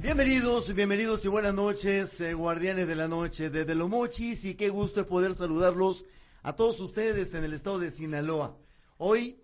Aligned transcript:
Bienvenidos, 0.00 0.72
bienvenidos 0.72 1.24
y 1.24 1.28
buenas 1.28 1.54
noches, 1.54 2.20
eh, 2.20 2.32
guardianes 2.32 2.86
de 2.86 2.94
la 2.94 3.08
noche 3.08 3.50
desde 3.50 3.74
Los 3.74 3.88
Mochis 3.88 4.44
y 4.44 4.54
qué 4.54 4.68
gusto 4.68 5.04
poder 5.04 5.34
saludarlos 5.34 6.04
a 6.44 6.54
todos 6.54 6.78
ustedes 6.78 7.34
en 7.34 7.42
el 7.42 7.52
estado 7.52 7.80
de 7.80 7.90
Sinaloa. 7.90 8.56
Hoy, 8.96 9.42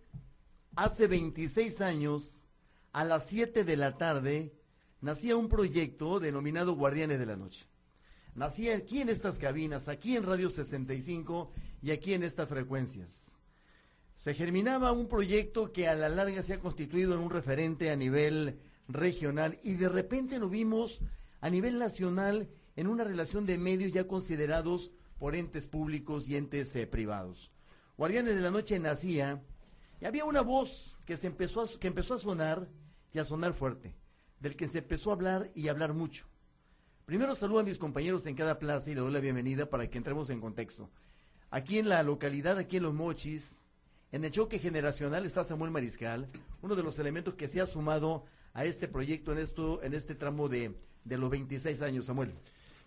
hace 0.76 1.08
26 1.08 1.80
años, 1.80 2.40
a 2.92 3.02
las 3.02 3.26
7 3.26 3.64
de 3.64 3.76
la 3.76 3.98
tarde, 3.98 4.54
nacía 5.00 5.34
un 5.34 5.48
proyecto 5.48 6.20
denominado 6.20 6.76
Guardianes 6.76 7.18
de 7.18 7.26
la 7.26 7.36
Noche. 7.36 7.66
Nacía 8.36 8.76
aquí 8.76 9.00
en 9.00 9.08
estas 9.08 9.38
cabinas, 9.38 9.88
aquí 9.88 10.14
en 10.14 10.22
Radio 10.22 10.50
65 10.50 11.50
y 11.82 11.90
aquí 11.90 12.14
en 12.14 12.22
estas 12.22 12.48
frecuencias. 12.48 13.32
Se 14.14 14.34
germinaba 14.34 14.92
un 14.92 15.08
proyecto 15.08 15.72
que 15.72 15.88
a 15.88 15.96
la 15.96 16.08
larga 16.08 16.44
se 16.44 16.52
ha 16.52 16.60
constituido 16.60 17.12
en 17.14 17.20
un 17.20 17.30
referente 17.30 17.90
a 17.90 17.96
nivel 17.96 18.60
regional 18.88 19.58
y 19.62 19.74
de 19.74 19.88
repente 19.88 20.38
lo 20.38 20.48
vimos 20.48 21.00
a 21.40 21.50
nivel 21.50 21.78
nacional 21.78 22.48
en 22.76 22.86
una 22.86 23.04
relación 23.04 23.46
de 23.46 23.58
medios 23.58 23.92
ya 23.92 24.06
considerados 24.06 24.92
por 25.18 25.34
entes 25.34 25.66
públicos 25.66 26.28
y 26.28 26.36
entes 26.36 26.74
eh, 26.76 26.86
privados. 26.86 27.50
Guardianes 27.96 28.34
de 28.34 28.40
la 28.40 28.50
Noche 28.50 28.78
nacía 28.78 29.42
y 30.00 30.04
había 30.04 30.24
una 30.24 30.40
voz 30.40 30.98
que, 31.06 31.16
se 31.16 31.28
empezó 31.28 31.62
a, 31.62 31.68
que 31.78 31.86
empezó 31.86 32.14
a 32.14 32.18
sonar 32.18 32.68
y 33.12 33.18
a 33.18 33.24
sonar 33.24 33.54
fuerte, 33.54 33.94
del 34.40 34.56
que 34.56 34.68
se 34.68 34.78
empezó 34.78 35.10
a 35.10 35.14
hablar 35.14 35.50
y 35.54 35.68
a 35.68 35.70
hablar 35.70 35.94
mucho. 35.94 36.26
Primero 37.06 37.34
saludo 37.34 37.60
a 37.60 37.64
mis 37.64 37.78
compañeros 37.78 38.26
en 38.26 38.34
cada 38.34 38.58
plaza 38.58 38.90
y 38.90 38.94
le 38.94 39.00
doy 39.00 39.12
la 39.12 39.20
bienvenida 39.20 39.68
para 39.68 39.88
que 39.88 39.98
entremos 39.98 40.30
en 40.30 40.40
contexto. 40.40 40.90
Aquí 41.50 41.78
en 41.78 41.88
la 41.88 42.02
localidad, 42.02 42.58
aquí 42.58 42.78
en 42.78 42.82
Los 42.82 42.94
Mochis, 42.94 43.62
en 44.10 44.24
el 44.24 44.30
choque 44.30 44.58
generacional 44.58 45.26
está 45.26 45.44
Samuel 45.44 45.70
Mariscal, 45.70 46.28
uno 46.62 46.74
de 46.74 46.82
los 46.82 46.98
elementos 46.98 47.34
que 47.34 47.48
se 47.48 47.60
ha 47.60 47.66
sumado 47.66 48.24
a 48.54 48.64
este 48.64 48.88
proyecto 48.88 49.32
en 49.32 49.38
esto, 49.38 49.82
en 49.82 49.94
este 49.94 50.14
tramo 50.14 50.48
de, 50.48 50.74
de 51.04 51.18
los 51.18 51.28
26 51.28 51.82
años, 51.82 52.06
Samuel. 52.06 52.32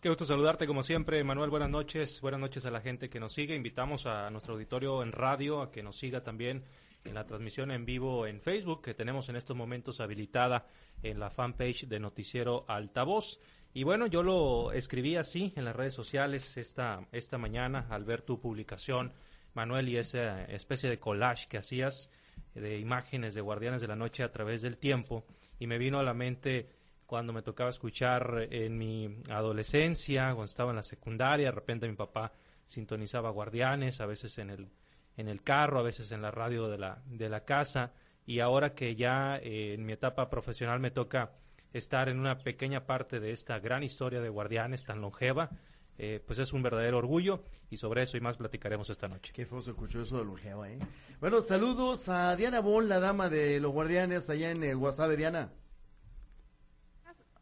Qué 0.02 0.10
gusto 0.10 0.26
saludarte 0.26 0.66
como 0.66 0.84
siempre, 0.84 1.24
Manuel. 1.24 1.50
Buenas 1.50 1.70
noches. 1.70 2.22
Buenas 2.22 2.40
noches 2.40 2.66
a 2.66 2.72
la 2.72 2.82
gente 2.82 3.10
que 3.10 3.20
nos 3.20 3.34
sigue. 3.34 3.56
Invitamos 3.56 4.06
a 4.06 4.30
nuestro 4.30 4.54
auditorio 4.54 5.04
en 5.04 5.12
radio 5.12 5.62
a 5.62 5.72
que 5.72 5.84
nos 5.84 5.98
siga 5.98 6.24
también 6.24 6.64
en 7.04 7.14
la 7.14 7.26
transmisión 7.26 7.72
en 7.72 7.86
vivo 7.86 8.28
en 8.28 8.40
Facebook 8.40 8.82
que 8.82 8.94
tenemos 8.94 9.30
en 9.30 9.36
estos 9.36 9.56
momentos 9.56 10.00
habilitada 10.00 10.68
en 11.02 11.20
la 11.20 11.30
fanpage 11.30 11.88
de 11.88 12.00
Noticiero 12.00 12.66
Altavoz. 12.68 13.40
Y 13.74 13.84
bueno, 13.84 14.08
yo 14.08 14.24
lo 14.24 14.72
escribí 14.72 15.16
así 15.16 15.54
en 15.56 15.66
las 15.66 15.76
redes 15.76 15.94
sociales 15.94 16.58
esta, 16.58 17.08
esta 17.12 17.38
mañana 17.38 17.88
al 17.90 18.06
ver 18.06 18.22
tu 18.22 18.40
publicación, 18.40 19.14
Manuel, 19.54 19.90
y 19.90 19.98
esa 19.98 20.46
especie 20.46 20.90
de 20.90 21.00
collage 21.00 21.48
que 21.48 21.58
hacías 21.58 22.10
de 22.54 22.80
imágenes 22.80 23.34
de 23.34 23.42
Guardianes 23.42 23.82
de 23.82 23.88
la 23.88 23.96
Noche 23.96 24.24
a 24.24 24.32
través 24.32 24.62
del 24.62 24.78
tiempo 24.78 25.26
y 25.60 25.68
me 25.68 25.78
vino 25.78 26.00
a 26.00 26.04
la 26.04 26.14
mente 26.14 26.70
cuando 27.06 27.32
me 27.34 27.42
tocaba 27.42 27.70
escuchar 27.70 28.48
en 28.52 28.78
mi 28.78 29.22
adolescencia, 29.30 30.26
cuando 30.26 30.46
estaba 30.46 30.72
en 30.72 30.76
la 30.76 30.84
secundaria, 30.84 31.48
de 31.48 31.52
repente 31.52 31.88
mi 31.88 31.96
papá 31.96 32.34
sintonizaba 32.66 33.30
Guardianes, 33.30 34.02
a 34.02 34.06
veces 34.06 34.38
en 34.38 34.50
el, 34.50 34.68
en 35.16 35.30
el 35.30 35.42
carro, 35.42 35.80
a 35.80 35.84
veces 35.84 36.12
en 36.12 36.22
la 36.22 36.32
radio 36.32 36.68
de 36.68 36.78
la, 36.78 37.02
de 37.06 37.30
la 37.30 37.46
casa, 37.46 37.94
y 38.26 38.42
ahora 38.42 38.74
que 38.74 38.96
ya 38.96 39.38
eh, 39.38 39.74
en 39.74 39.86
mi 39.86 39.94
etapa 39.94 40.30
profesional 40.30 40.82
me 40.82 40.92
toca 40.92 41.32
estar 41.72 42.10
en 42.10 42.20
una 42.20 42.36
pequeña 42.36 42.86
parte 42.86 43.22
de 43.22 43.32
esta 43.32 43.58
gran 43.60 43.84
historia 43.84 44.20
de 44.20 44.30
Guardianes 44.30 44.84
tan 44.84 45.00
longeva, 45.00 45.50
eh, 45.98 46.24
pues 46.26 46.40
es 46.40 46.54
un 46.54 46.62
verdadero 46.62 46.98
orgullo 46.98 47.44
y 47.70 47.78
sobre 47.78 48.04
eso 48.04 48.18
y 48.18 48.22
más 48.22 48.38
platicaremos 48.38 48.90
esta 48.90 49.08
noche. 49.08 49.32
Qué 49.34 49.46
feo 49.46 49.62
se 49.62 49.72
escuchó 49.72 50.02
eso 50.02 50.18
de 50.18 50.26
longeva, 50.26 50.70
¿eh? 50.70 50.80
Bueno, 51.20 51.42
saludos 51.42 52.08
a 52.10 52.36
Diana 52.36 52.60
Bon, 52.60 52.88
la 52.88 53.00
dama 53.00 53.30
de 53.30 53.60
los 53.60 53.72
guardianes 53.72 54.30
allá 54.30 54.52
en 54.52 54.64
eh, 54.64 54.76
Diana. 55.18 55.52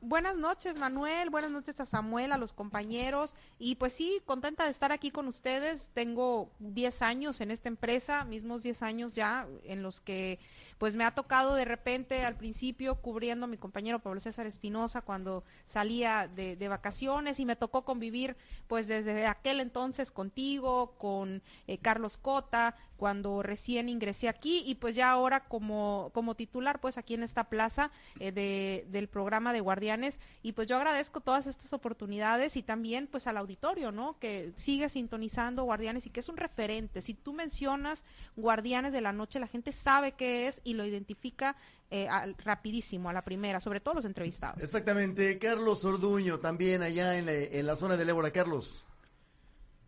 Buenas 0.08 0.36
noches, 0.36 0.76
Manuel. 0.76 1.32
Buenas 1.32 1.50
noches 1.50 1.80
a 1.80 1.88
Samuel, 1.88 2.32
a 2.32 2.38
los 2.38 2.54
compañeros. 2.54 3.36
Y 3.58 3.74
pues 3.74 3.92
sí, 3.92 4.22
contenta 4.28 4.66
de 4.66 4.70
estar 4.70 4.92
aquí 4.92 5.10
con 5.10 5.28
ustedes. 5.28 5.90
Tengo 5.96 6.52
10 6.60 7.02
años 7.02 7.42
en 7.42 7.50
esta 7.50 7.70
empresa, 7.70 8.24
mismos 8.24 8.62
10 8.62 8.84
años 8.84 9.14
ya, 9.14 9.48
en 9.64 9.82
los 9.82 10.02
que 10.02 10.38
pues 10.78 10.96
me 10.96 11.06
ha 11.06 11.16
tocado 11.16 11.56
de 11.56 11.66
repente 11.66 12.24
al 12.24 12.36
principio 12.36 13.02
cubriendo 13.02 13.46
a 13.46 13.48
mi 13.48 13.58
compañero 13.58 13.98
Pablo 13.98 14.20
César 14.20 14.46
Espinosa 14.46 15.02
cuando 15.02 15.44
salía 15.66 16.28
de, 16.28 16.56
de, 16.56 16.68
vacaciones 16.68 17.40
y 17.40 17.46
me 17.46 17.56
tocó 17.56 17.84
convivir 17.84 18.36
pues 18.68 18.88
desde 18.88 19.26
aquel 19.26 19.60
entonces 19.60 20.12
contigo, 20.12 20.94
con 21.00 21.42
eh, 21.66 21.80
Carlos 21.80 22.18
Cota, 22.18 22.76
cuando 22.98 23.44
recién 23.44 23.90
ingresé 23.90 24.30
aquí 24.30 24.64
y 24.66 24.76
pues 24.76 24.96
ya 24.96 25.12
ahora 25.12 25.42
como, 25.42 26.12
como 26.14 26.36
titular 26.36 26.80
pues 26.80 26.98
aquí 26.98 27.14
en 27.14 27.24
esta 27.24 27.46
plaza 27.46 27.92
eh, 28.20 28.32
de, 28.32 28.86
del 28.90 29.08
programa 29.08 29.54
de 29.54 29.60
Guardianes 29.60 30.20
y 30.42 30.54
pues 30.54 30.68
yo 30.68 30.78
agradezco 30.78 31.22
todas 31.22 31.48
estas 31.48 31.74
oportunidades 31.74 32.56
y 32.56 32.64
también 32.64 33.08
pues 33.08 33.28
al 33.28 33.38
auditorio, 33.38 33.92
¿no? 33.92 34.18
Que 34.20 34.54
sigue 34.56 34.90
sintonizando 34.90 35.64
Guardianes 35.64 36.06
y 36.06 36.10
que 36.10 36.20
es 36.20 36.30
un 36.30 36.38
referente. 36.38 37.02
Si 37.02 37.14
tú 37.14 37.34
mencionas 37.34 38.04
Guardianes 38.36 38.94
de 38.94 39.02
la 39.02 39.14
Noche, 39.14 39.40
la 39.40 39.48
gente 39.48 39.72
sabe 39.72 40.14
qué 40.14 40.48
es 40.48 40.62
y 40.64 40.74
lo 40.74 40.86
identifica 40.86 41.56
eh, 41.92 42.08
al, 42.08 42.36
rapidísimo, 42.38 43.10
a 43.10 43.14
la 43.14 43.24
primera, 43.24 43.60
sobre 43.60 43.80
todo 43.80 43.96
los 43.96 44.06
entrevistados. 44.06 44.62
Exactamente. 44.62 45.38
Carlos 45.38 45.86
Orduño 45.86 46.40
también 46.40 46.82
allá 46.82 47.18
en 47.18 47.26
la, 47.26 47.34
en 47.34 47.66
la 47.66 47.76
zona 47.76 47.98
de 47.98 48.10
Ébora. 48.10 48.32
Carlos. 48.32 48.86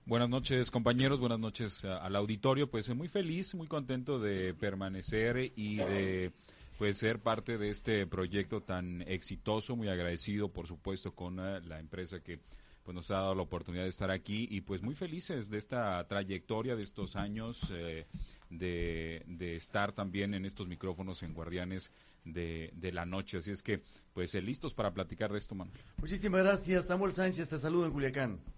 Buenas 0.08 0.30
noches 0.30 0.72
compañeros, 0.72 1.20
buenas 1.20 1.40
noches 1.40 1.84
al 1.84 2.16
auditorio. 2.16 2.72
Pues 2.72 2.88
muy 2.96 3.10
feliz, 3.10 3.54
muy 3.56 3.68
contento 3.68 4.20
de 4.20 4.54
permanecer 4.54 5.52
y 5.54 5.80
de 5.80 6.32
pues 6.78 6.96
ser 6.96 7.20
parte 7.20 7.58
de 7.58 7.68
este 7.68 8.08
proyecto 8.08 8.62
tan 8.62 9.02
exitoso, 9.02 9.76
muy 9.76 9.90
agradecido 9.90 10.48
por 10.48 10.66
supuesto 10.66 11.14
con 11.14 11.40
uh, 11.40 11.60
la 11.66 11.82
empresa 11.82 12.22
que 12.22 12.40
pues 12.86 12.96
nos 12.96 13.12
ha 13.12 13.16
dado 13.16 13.36
la 13.36 13.42
oportunidad 13.42 13.84
de 13.84 13.90
estar 13.90 14.10
aquí 14.10 14.48
y 14.50 14.62
pues 14.62 14.82
muy 14.82 14.96
felices 14.96 15.50
de 15.50 15.58
esta 15.58 16.08
trayectoria 16.08 16.78
de 16.78 16.84
estos 16.84 17.18
años 17.18 17.70
eh, 17.74 18.06
de, 18.50 19.24
de, 19.28 19.58
estar 19.58 19.92
también 19.92 20.34
en 20.34 20.46
estos 20.46 20.70
micrófonos 20.70 21.22
en 21.22 21.34
Guardianes 21.34 21.92
de, 22.24 22.72
de 22.78 22.94
la 22.94 23.06
Noche. 23.06 23.40
Así 23.40 23.52
es 23.52 23.62
que 23.62 23.84
pues 24.14 24.34
eh, 24.36 24.42
listos 24.42 24.74
para 24.74 24.94
platicar 24.94 25.34
de 25.34 25.38
esto, 25.40 25.54
Manuel. 25.54 25.78
Muchísimas 25.98 26.44
gracias, 26.44 26.88
Samuel 26.88 27.12
Sánchez, 27.12 27.50
te 27.50 27.58
saludo 27.58 27.88
en 27.88 27.92
Culiacán. 27.92 28.57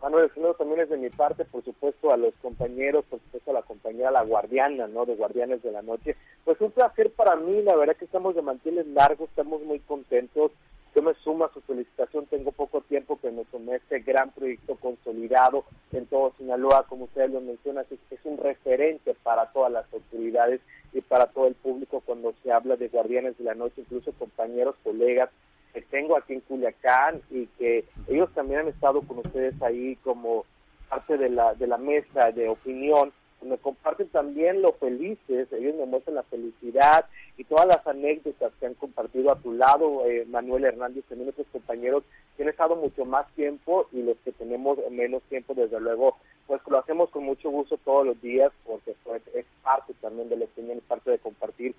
Manuel, 0.00 0.30
saludo 0.32 0.54
también 0.54 0.80
es 0.80 0.88
de 0.90 0.96
mi 0.96 1.10
parte, 1.10 1.44
por 1.44 1.64
supuesto, 1.64 2.12
a 2.12 2.16
los 2.16 2.32
compañeros, 2.40 3.04
por 3.10 3.18
supuesto 3.18 3.50
a 3.50 3.54
la 3.54 3.62
compañera 3.62 4.12
La 4.12 4.22
Guardiana, 4.22 4.86
¿no? 4.86 5.04
De 5.04 5.16
Guardianes 5.16 5.60
de 5.62 5.72
la 5.72 5.82
Noche. 5.82 6.14
Pues 6.44 6.60
un 6.60 6.70
placer 6.70 7.10
para 7.10 7.34
mí, 7.34 7.62
la 7.62 7.74
verdad 7.74 7.96
que 7.96 8.04
estamos 8.04 8.36
de 8.36 8.42
manteles 8.42 8.86
largos, 8.86 9.28
estamos 9.28 9.60
muy 9.62 9.80
contentos. 9.80 10.52
Yo 10.94 11.02
me 11.02 11.14
sumo 11.14 11.44
a 11.44 11.52
su 11.52 11.60
felicitación, 11.62 12.26
tengo 12.26 12.52
poco 12.52 12.80
tiempo 12.82 13.18
que 13.20 13.32
me 13.32 13.44
tomé 13.46 13.76
este 13.76 13.98
gran 14.00 14.30
proyecto 14.30 14.76
consolidado 14.76 15.64
en 15.92 16.06
todo 16.06 16.32
Sinaloa, 16.38 16.86
como 16.88 17.04
ustedes 17.04 17.32
lo 17.32 17.40
mencionan, 17.40 17.84
es, 17.90 17.98
es 18.10 18.20
un 18.24 18.38
referente 18.38 19.14
para 19.22 19.46
todas 19.52 19.72
las 19.72 19.92
autoridades 19.92 20.60
y 20.92 21.00
para 21.00 21.26
todo 21.26 21.48
el 21.48 21.54
público 21.54 22.02
cuando 22.06 22.32
se 22.42 22.52
habla 22.52 22.76
de 22.76 22.88
Guardianes 22.88 23.36
de 23.36 23.44
la 23.44 23.54
Noche, 23.54 23.82
incluso 23.82 24.12
compañeros, 24.12 24.76
colegas, 24.84 25.30
que 25.78 25.86
tengo 25.90 26.16
aquí 26.16 26.34
en 26.34 26.40
Culiacán 26.40 27.20
y 27.30 27.46
que 27.58 27.84
ellos 28.08 28.28
también 28.34 28.60
han 28.60 28.68
estado 28.68 29.00
con 29.02 29.18
ustedes 29.18 29.60
ahí 29.62 29.96
como 30.02 30.44
parte 30.88 31.16
de 31.16 31.28
la, 31.28 31.54
de 31.54 31.66
la 31.66 31.76
mesa 31.76 32.32
de 32.32 32.48
opinión, 32.48 33.12
me 33.42 33.56
comparten 33.58 34.08
también 34.08 34.62
lo 34.62 34.72
felices, 34.72 35.52
ellos 35.52 35.76
me 35.76 35.86
muestran 35.86 36.16
la 36.16 36.24
felicidad 36.24 37.06
y 37.36 37.44
todas 37.44 37.68
las 37.68 37.86
anécdotas 37.86 38.52
que 38.58 38.66
han 38.66 38.74
compartido 38.74 39.30
a 39.30 39.38
tu 39.38 39.52
lado, 39.52 40.04
eh, 40.06 40.26
Manuel 40.28 40.64
Hernández, 40.64 41.04
también 41.08 41.30
otros 41.30 41.46
compañeros 41.52 42.02
que 42.36 42.42
han 42.42 42.48
estado 42.48 42.74
mucho 42.74 43.04
más 43.04 43.32
tiempo 43.34 43.86
y 43.92 44.02
los 44.02 44.16
que 44.24 44.32
tenemos 44.32 44.78
menos 44.90 45.22
tiempo, 45.24 45.54
desde 45.54 45.78
luego, 45.78 46.16
pues 46.48 46.60
lo 46.66 46.80
hacemos 46.80 47.10
con 47.10 47.22
mucho 47.22 47.50
gusto 47.50 47.78
todos 47.84 48.04
los 48.04 48.20
días 48.20 48.50
porque 48.66 48.96
pues, 49.04 49.22
es 49.34 49.46
parte 49.62 49.94
también 50.00 50.28
de 50.28 50.38
la 50.38 50.46
opinión, 50.46 50.78
es 50.78 50.84
parte 50.84 51.12
de 51.12 51.18
compartir 51.18 51.76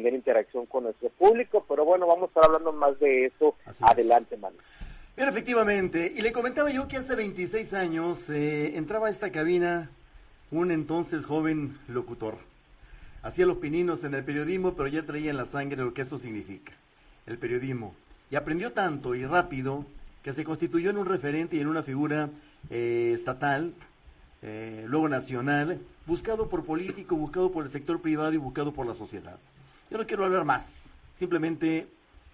tener 0.00 0.14
interacción 0.14 0.66
con 0.66 0.84
nuestro 0.84 1.10
público, 1.10 1.64
pero 1.68 1.84
bueno, 1.84 2.06
vamos 2.06 2.24
a 2.24 2.26
estar 2.28 2.44
hablando 2.46 2.72
más 2.72 2.98
de 2.98 3.26
eso 3.26 3.54
Así 3.66 3.84
adelante, 3.86 4.36
Manuel. 4.36 4.62
Bien, 5.16 5.28
efectivamente, 5.28 6.12
y 6.16 6.22
le 6.22 6.32
comentaba 6.32 6.70
yo 6.70 6.88
que 6.88 6.96
hace 6.96 7.14
26 7.14 7.74
años 7.74 8.30
eh, 8.30 8.76
entraba 8.76 9.08
a 9.08 9.10
esta 9.10 9.30
cabina 9.30 9.90
un 10.50 10.70
entonces 10.70 11.26
joven 11.26 11.78
locutor. 11.88 12.38
Hacía 13.22 13.44
los 13.44 13.58
pininos 13.58 14.02
en 14.04 14.14
el 14.14 14.24
periodismo, 14.24 14.74
pero 14.74 14.88
ya 14.88 15.02
traía 15.02 15.30
en 15.30 15.36
la 15.36 15.44
sangre 15.44 15.82
lo 15.82 15.92
que 15.92 16.00
esto 16.00 16.18
significa, 16.18 16.72
el 17.26 17.36
periodismo. 17.36 17.94
Y 18.30 18.36
aprendió 18.36 18.72
tanto 18.72 19.14
y 19.14 19.26
rápido 19.26 19.84
que 20.22 20.32
se 20.32 20.44
constituyó 20.44 20.90
en 20.90 20.96
un 20.96 21.06
referente 21.06 21.56
y 21.56 21.60
en 21.60 21.68
una 21.68 21.82
figura 21.82 22.30
eh, 22.70 23.12
estatal, 23.14 23.74
eh, 24.40 24.84
luego 24.86 25.08
nacional, 25.10 25.80
buscado 26.06 26.48
por 26.48 26.64
político, 26.64 27.14
buscado 27.16 27.52
por 27.52 27.66
el 27.66 27.70
sector 27.70 28.00
privado 28.00 28.32
y 28.32 28.38
buscado 28.38 28.72
por 28.72 28.86
la 28.86 28.94
sociedad. 28.94 29.38
Yo 29.90 29.98
no 29.98 30.06
quiero 30.06 30.24
hablar 30.24 30.44
más, 30.44 30.84
simplemente 31.18 31.88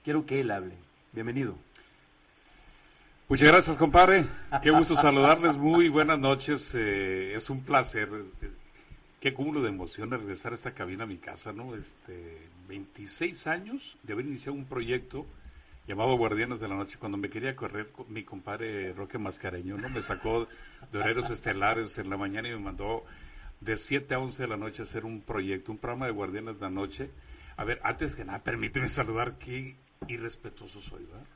quiero 0.05 0.27
que 0.27 0.41
él 0.41 0.51
hable. 0.51 0.75
Bienvenido. 1.13 1.57
Muchas 3.31 3.49
gracias, 3.49 3.79
compadre. 3.79 4.27
Qué 4.63 4.71
gusto 4.71 4.95
saludarles. 4.97 5.57
Muy 5.57 5.89
buenas 5.89 6.19
noches. 6.19 6.75
Eh, 6.75 7.33
es 7.35 7.49
un 7.49 7.63
placer. 7.63 8.11
Qué 9.21 9.33
cúmulo 9.33 9.63
de 9.63 9.71
emociones 9.71 10.21
regresar 10.21 10.53
a 10.53 10.55
esta 10.55 10.73
cabina 10.73 11.05
a 11.05 11.07
mi 11.07 11.17
casa, 11.17 11.55
¿no? 11.55 11.75
Este, 11.75 12.43
26 12.69 13.47
años 13.47 13.97
de 14.03 14.13
haber 14.13 14.27
iniciado 14.27 14.53
un 14.53 14.67
proyecto 14.67 15.25
llamado 15.89 16.15
Guardianes 16.19 16.61
de 16.61 16.69
la 16.69 16.75
Noche, 16.75 16.99
cuando 16.99 17.17
me 17.17 17.31
quería 17.31 17.57
correr 17.57 17.89
con 17.91 18.13
mi 18.13 18.23
compadre 18.23 18.93
Roque 18.93 19.17
Mascareño, 19.17 19.79
¿no? 19.79 19.89
Me 19.89 20.03
sacó 20.03 20.47
de 20.93 20.99
horarios 20.99 21.31
estelares 21.31 21.97
en 21.97 22.11
la 22.11 22.19
mañana 22.19 22.49
y 22.49 22.53
me 22.53 22.59
mandó 22.59 23.05
de 23.61 23.79
7 23.79 24.15
a 24.15 24.19
11 24.19 24.43
de 24.43 24.49
la 24.49 24.59
noche 24.59 24.83
a 24.83 24.85
hacer 24.85 25.07
un 25.07 25.23
proyecto, 25.23 25.73
un 25.73 25.79
programa 25.79 26.05
de 26.05 26.13
Guardianes 26.13 26.57
de 26.57 26.61
la 26.61 26.71
Noche. 26.71 27.11
A 27.57 27.65
ver, 27.65 27.81
antes 27.83 28.15
que 28.15 28.25
nada, 28.25 28.43
permíteme 28.43 28.89
saludar, 28.89 29.39
qué 29.39 29.77
irrespetuoso 30.09 30.81
soy, 30.81 31.05
¿verdad? 31.05 31.27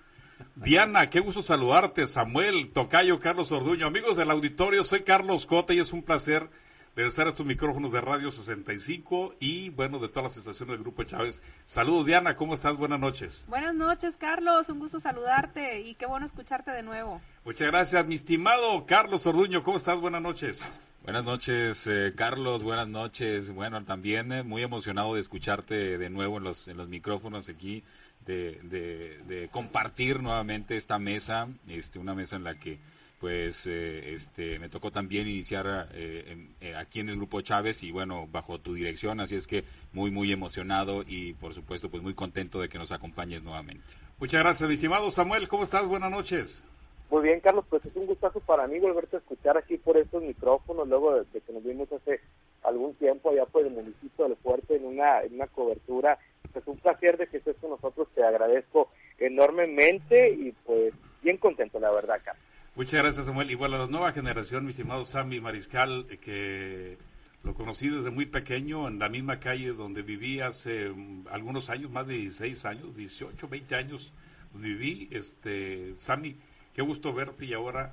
Diana, 0.55 1.09
qué 1.09 1.21
gusto 1.21 1.43
saludarte. 1.43 2.07
Samuel, 2.07 2.71
Tocayo, 2.73 3.21
Carlos 3.21 3.53
Orduño. 3.53 3.87
Amigos 3.87 4.17
del 4.17 4.31
auditorio, 4.31 4.85
soy 4.85 5.01
Carlos 5.01 5.47
Cota 5.47 5.75
y 5.75 5.79
es 5.79 5.93
un 5.93 6.03
placer 6.03 6.49
regresar 6.97 7.27
a 7.27 7.31
estos 7.31 7.47
micrófonos 7.47 7.93
de 7.93 8.01
Radio 8.01 8.31
65 8.31 9.37
y, 9.39 9.71
bueno, 9.71 9.99
de 9.99 10.09
todas 10.09 10.25
las 10.25 10.37
estaciones 10.37 10.75
del 10.75 10.83
Grupo 10.83 11.05
Chávez. 11.05 11.41
Saludos, 11.65 12.07
Diana, 12.07 12.37
¿cómo 12.37 12.55
estás? 12.55 12.77
Buenas 12.77 13.01
noches. 13.01 13.45
Buenas 13.49 13.75
noches, 13.75 14.17
Carlos. 14.17 14.69
Un 14.69 14.81
gusto 14.81 15.01
saludarte 15.01 15.81
y 15.81 15.95
qué 15.95 16.07
bueno 16.07 16.27
escucharte 16.27 16.71
de 16.71 16.83
nuevo. 16.83 17.21
Muchas 17.45 17.69
gracias, 17.69 18.07
mi 18.07 18.17
estimado 18.17 18.85
Carlos 18.87 19.27
Orduño. 19.27 19.63
¿Cómo 19.63 19.77
estás? 19.77 19.99
Buenas 19.99 20.23
noches. 20.23 20.61
Buenas 21.03 21.25
noches, 21.25 21.87
eh, 21.87 22.13
Carlos. 22.15 22.63
Buenas 22.63 22.89
noches. 22.89 23.51
Bueno, 23.53 23.83
también 23.85 24.33
eh, 24.33 24.43
muy 24.43 24.63
emocionado 24.63 25.15
de 25.15 25.21
escucharte 25.21 25.99
de 25.99 26.11
nuevo 26.11 26.39
en 26.39 26.45
los, 26.45 26.69
en 26.69 26.77
los 26.77 26.89
micrófonos 26.89 27.49
aquí 27.49 27.83
de, 28.27 29.19
de, 29.27 29.49
compartir 29.51 30.21
nuevamente 30.21 30.77
esta 30.77 30.99
mesa, 30.99 31.49
este, 31.69 31.99
una 31.99 32.15
mesa 32.15 32.37
en 32.37 32.45
la 32.45 32.55
que 32.55 32.79
pues 33.19 33.67
eh, 33.67 34.15
este 34.15 34.59
me 34.59 34.71
tocó 34.71 34.91
también 34.91 35.29
iniciar 35.29 35.91
eh, 35.93 36.49
eh, 36.61 36.75
aquí 36.75 37.01
en 37.01 37.11
el 37.11 37.17
grupo 37.17 37.43
Chávez 37.43 37.83
y 37.83 37.91
bueno 37.91 38.27
bajo 38.27 38.59
tu 38.61 38.73
dirección 38.73 39.21
así 39.21 39.37
es 39.37 39.47
que 39.47 39.63
muy 39.93 40.11
muy 40.11 40.33
emocionado 40.33 41.05
y 41.07 41.35
por 41.35 41.53
supuesto 41.53 41.91
pues 41.91 42.03
muy 42.03 42.15
contento 42.15 42.61
de 42.61 42.71
que 42.71 42.79
nos 42.79 42.93
acompañes 42.93 43.43
nuevamente 43.43 43.85
muchas 44.19 44.41
gracias 44.41 44.67
mi 44.67 44.75
estimado 44.75 45.11
Samuel 45.11 45.49
cómo 45.49 45.65
estás 45.65 45.87
buenas 45.87 46.11
noches 46.11 46.65
muy 47.11 47.23
bien 47.23 47.41
Carlos 47.41 47.65
pues 47.69 47.85
es 47.85 47.95
un 47.97 48.07
gustazo 48.07 48.41
para 48.41 48.67
mí 48.67 48.79
volverte 48.79 49.17
a 49.17 49.19
escuchar 49.21 49.59
aquí 49.59 49.77
por 49.77 49.97
estos 49.97 50.23
micrófonos 50.23 50.89
luego 50.89 51.15
de, 51.15 51.41
que 51.41 51.53
nos 51.53 51.65
vimos 51.65 51.91
hace 51.93 52.21
algún 52.63 52.95
tiempo 52.95 53.31
allá 53.31 53.47
por 53.47 53.67
el 53.67 53.73
municipio 53.73 54.27
del 54.27 54.37
Fuerte 54.37 54.77
en 54.77 54.85
una 54.85 55.23
en 55.23 55.35
una 55.35 55.47
cobertura 55.47 56.19
es 56.59 56.67
un 56.67 56.79
placer 56.79 57.17
de 57.17 57.27
que 57.29 57.39
estés 57.39 57.57
con 57.59 57.71
nosotros, 57.71 58.09
te 58.15 58.25
agradezco 58.25 58.91
enormemente 59.19 60.31
y 60.31 60.53
pues 60.65 60.93
bien 61.23 61.37
contento, 61.37 61.79
la 61.79 61.93
verdad, 61.93 62.17
acá. 62.17 62.37
Muchas 62.75 63.03
gracias, 63.03 63.27
Samuel. 63.27 63.51
Igual 63.51 63.75
a 63.75 63.79
la 63.79 63.87
nueva 63.87 64.13
generación, 64.13 64.65
mi 64.65 64.71
estimado 64.71 65.05
Sammy 65.05 65.41
Mariscal, 65.41 66.07
que 66.21 66.97
lo 67.43 67.55
conocí 67.55 67.89
desde 67.89 68.11
muy 68.11 68.27
pequeño 68.27 68.89
en 68.89 68.99
la 68.99 69.09
misma 69.09 69.41
calle 69.41 69.73
donde 69.73 70.03
viví 70.03 70.41
hace 70.41 70.89
mm, 70.89 71.27
algunos 71.31 71.71
años, 71.71 71.91
más 71.91 72.07
de 72.07 72.15
16 72.15 72.65
años, 72.65 72.97
18, 72.97 73.49
20 73.49 73.75
años, 73.75 74.13
donde 74.53 74.69
viví. 74.69 75.09
Este, 75.11 75.95
Sammy, 75.99 76.37
qué 76.75 76.83
gusto 76.83 77.13
verte 77.13 77.45
y 77.47 77.53
ahora, 77.53 77.93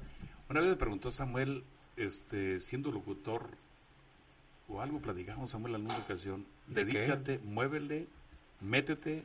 una 0.49 0.61
vez 0.61 0.69
me 0.69 0.75
preguntó 0.75 1.11
Samuel, 1.11 1.63
este, 1.95 2.59
siendo 2.59 2.91
locutor, 2.91 3.49
o 4.67 4.81
algo 4.81 4.99
platicamos, 4.99 5.51
Samuel, 5.51 5.75
en 5.75 5.81
alguna 5.81 5.97
ocasión, 5.97 6.45
dedícate, 6.67 7.39
muévele 7.39 8.07
métete 8.61 9.23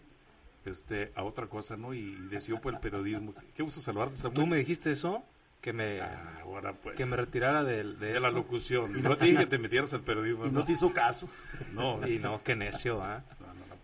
este, 0.64 1.12
a 1.14 1.24
otra 1.24 1.46
cosa, 1.46 1.76
¿no? 1.76 1.94
Y 1.94 2.14
decidió 2.30 2.60
por 2.60 2.74
el 2.74 2.80
periodismo. 2.80 3.34
Qué 3.56 3.62
gusto 3.62 3.80
saludarte, 3.80 4.16
Samuel. 4.16 4.34
¿Tú 4.34 4.46
me 4.46 4.56
dijiste 4.58 4.92
eso? 4.92 5.24
Que 5.60 5.72
me, 5.72 6.00
ah, 6.00 6.40
ahora 6.42 6.72
pues, 6.72 6.96
que 6.96 7.06
me 7.06 7.16
retirara 7.16 7.62
de, 7.62 7.84
de, 7.94 8.18
la 8.18 8.30
locución. 8.30 8.92
No 9.02 9.16
te 9.16 9.26
dije 9.26 9.38
que 9.38 9.46
te 9.46 9.58
metieras 9.58 9.92
al 9.92 10.00
periodismo. 10.00 10.46
Y 10.46 10.50
no, 10.50 10.64
te 10.64 10.72
hizo 10.72 10.92
caso. 10.92 11.28
No. 11.72 12.06
Y 12.06 12.18
no, 12.18 12.42
qué 12.42 12.56
necio, 12.56 13.02
¿ah? 13.02 13.22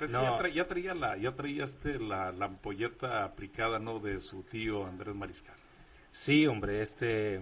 No, 0.00 0.22
no. 0.22 0.28
Pues 0.28 0.30
ya, 0.30 0.38
traía, 0.38 0.54
ya, 0.54 0.68
traía 0.68 0.94
la, 0.94 1.16
ya 1.16 1.34
traía 1.34 1.64
este, 1.64 1.98
la, 1.98 2.32
la 2.32 2.46
ampolleta 2.46 3.24
aplicada, 3.24 3.78
¿no? 3.78 3.98
De 3.98 4.20
su 4.20 4.42
tío 4.42 4.86
Andrés 4.86 5.14
Mariscal. 5.14 5.56
Sí, 6.10 6.46
hombre, 6.46 6.82
este 6.82 7.40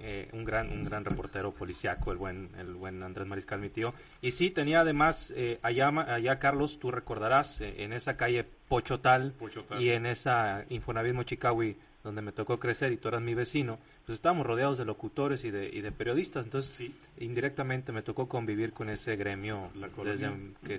eh, 0.00 0.28
un 0.32 0.44
gran 0.44 0.70
un 0.70 0.84
gran 0.84 1.04
reportero 1.04 1.52
policiaco, 1.52 2.12
el 2.12 2.18
buen 2.18 2.50
el 2.58 2.74
buen 2.74 3.02
Andrés 3.02 3.26
Mariscal, 3.26 3.60
mi 3.60 3.70
tío. 3.70 3.92
Y 4.20 4.30
sí, 4.30 4.50
tenía 4.50 4.80
además 4.80 5.32
eh, 5.36 5.58
allá 5.62 5.88
allá 5.88 6.38
Carlos, 6.38 6.78
tú 6.78 6.90
recordarás 6.90 7.60
eh, 7.60 7.82
en 7.82 7.92
esa 7.92 8.16
calle 8.16 8.44
Pochotal, 8.68 9.32
Pochotal, 9.32 9.82
y 9.82 9.90
en 9.90 10.06
esa 10.06 10.64
Infonavit 10.68 11.14
Mochicawi 11.14 11.76
donde 12.04 12.20
me 12.20 12.32
tocó 12.32 12.60
crecer 12.60 12.92
y 12.92 12.98
tú 12.98 13.08
eras 13.08 13.22
mi 13.22 13.34
vecino, 13.34 13.78
pues 14.04 14.18
estábamos 14.18 14.46
rodeados 14.46 14.76
de 14.76 14.84
locutores 14.84 15.42
y 15.44 15.50
de, 15.50 15.66
y 15.66 15.80
de 15.80 15.90
periodistas, 15.90 16.44
entonces 16.44 16.70
sí. 16.70 16.94
indirectamente 17.18 17.92
me 17.92 18.02
tocó 18.02 18.28
convivir 18.28 18.74
con 18.74 18.90
ese 18.90 19.16
gremio 19.16 19.70
desde 20.04 20.30
que, 20.62 20.74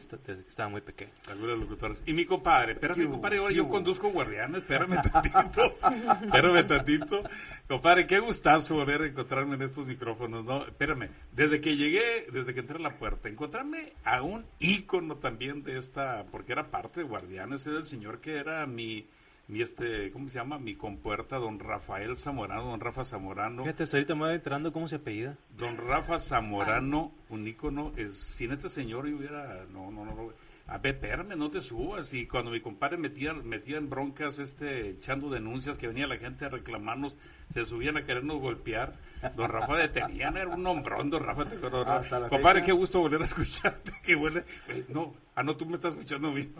estaba 0.48 0.69
muy 0.69 0.81
pequeño. 0.81 1.12
locutores. 1.57 2.04
Y 2.06 2.13
mi 2.13 2.25
compadre, 2.25 2.74
espérame, 2.74 3.10
compadre, 3.10 3.39
ahora 3.39 3.54
yo 3.54 3.68
conduzco 3.68 4.12
guardianes, 4.12 4.62
espérame 4.62 5.01
tantito, 5.01 5.77
espérame 6.24 6.68
tantito. 6.68 7.24
Compadre, 7.68 8.06
qué 8.06 8.19
gustazo 8.19 8.75
volver 8.75 9.01
a 9.01 9.07
encontrarme 9.07 9.56
en 9.56 9.63
estos 9.63 9.88
micrófonos, 9.88 10.45
¿no? 10.45 10.68
Espérame, 10.68 11.10
desde 11.33 11.60
que 11.60 11.75
llegué, 11.75 12.28
desde 12.31 12.54
que 12.54 12.60
entré 12.60 12.78
a 12.78 12.81
la 12.81 13.00
puerta, 13.00 13.30
encontrarme 13.30 13.94
a 14.04 14.21
un 14.21 14.45
ícono 14.60 15.16
también 15.16 15.63
de 15.63 15.80
esta, 15.80 16.24
porque 16.31 16.51
era 16.51 16.69
parte 16.69 17.00
de 17.00 17.07
guardianes, 17.07 17.66
era 17.66 17.78
el 17.78 17.88
señor 17.88 18.19
que 18.21 18.38
era 18.38 18.68
mi 18.68 19.07
mi 19.47 19.62
este, 19.62 20.12
¿cómo 20.12 20.30
se 20.30 20.39
llama? 20.39 20.57
Mi 20.57 20.75
compuerta, 20.75 21.38
don 21.38 21.59
Rafael 21.59 22.15
Zamorano, 22.18 22.63
don 22.63 22.80
Rafa 22.80 23.03
Zamorano. 23.03 23.63
Fíjate, 23.63 23.83
estoy 23.83 24.00
ahorita 24.00 24.15
me 24.15 24.21
voy 24.21 24.33
enterando 24.33 24.74
cómo 24.74 24.88
se 24.88 24.95
apellida. 24.95 25.38
Don 25.57 25.77
Rafa 25.77 26.19
Zamorano, 26.19 27.12
un 27.30 27.47
ícono, 27.47 27.92
es, 27.95 28.15
sin 28.15 28.51
este 28.51 28.69
señor 28.69 29.07
yo 29.07 29.18
hubiera, 29.18 29.65
no, 29.71 29.92
no, 29.92 30.06
no, 30.06 30.33
a 30.68 30.80
ver, 30.80 30.95
espérame, 30.95 31.38
no 31.38 31.51
te 31.51 31.62
subas. 31.62 32.12
Y 32.13 32.25
cuando 32.25 32.50
mi 32.50 32.59
compadre 32.59 32.97
metía, 32.97 33.33
metía 33.33 33.77
en 33.77 33.89
broncas, 33.89 34.39
este, 34.39 34.89
echando 34.89 35.30
denuncias, 35.30 35.77
que 35.77 35.88
venía 35.88 36.07
la 36.07 36.18
gente 36.18 36.45
a 36.45 36.50
reclamarnos, 36.50 37.15
se 37.53 37.63
subían 37.65 37.97
a 37.97 38.06
querernos 38.06 38.42
golpear. 38.42 38.95
Don 39.36 39.50
Rafa 39.50 39.77
detenían, 39.77 40.38
era 40.38 40.50
un 40.50 40.65
hombrón, 40.65 41.12
don 41.12 41.24
Rafa. 41.24 41.45
Te 41.45 42.30
compadre, 42.30 42.63
qué 42.63 42.71
gusto 42.71 43.00
volver 43.00 43.21
a 43.21 43.25
escucharte. 43.25 43.92
Que 44.03 44.15
huele. 44.15 44.44
No, 44.89 45.13
ah, 45.36 45.44
no, 45.44 45.56
tú 45.56 45.68
me 45.68 45.75
estás 45.75 45.92
escuchando 45.92 46.33
bien. 46.33 46.51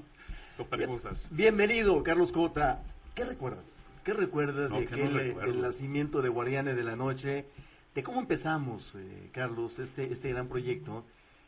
Bienvenido, 1.32 2.02
Carlos 2.02 2.32
Cota. 2.32 2.82
¿Qué 3.14 3.26
recuerdas? 3.26 3.90
¿Qué 4.06 4.14
recuerdas 4.14 4.72
de 4.72 5.34
del 5.34 5.62
nacimiento 5.62 6.22
de 6.22 6.30
Guardianes 6.30 6.78
de 6.78 6.84
la 6.84 6.96
Noche? 6.96 7.46
De 7.94 8.04
cómo 8.04 8.22
empezamos, 8.22 8.94
eh, 8.96 9.30
Carlos, 9.34 9.80
este, 9.80 10.12
este 10.12 10.30
gran 10.30 10.48
proyecto. 10.48 11.04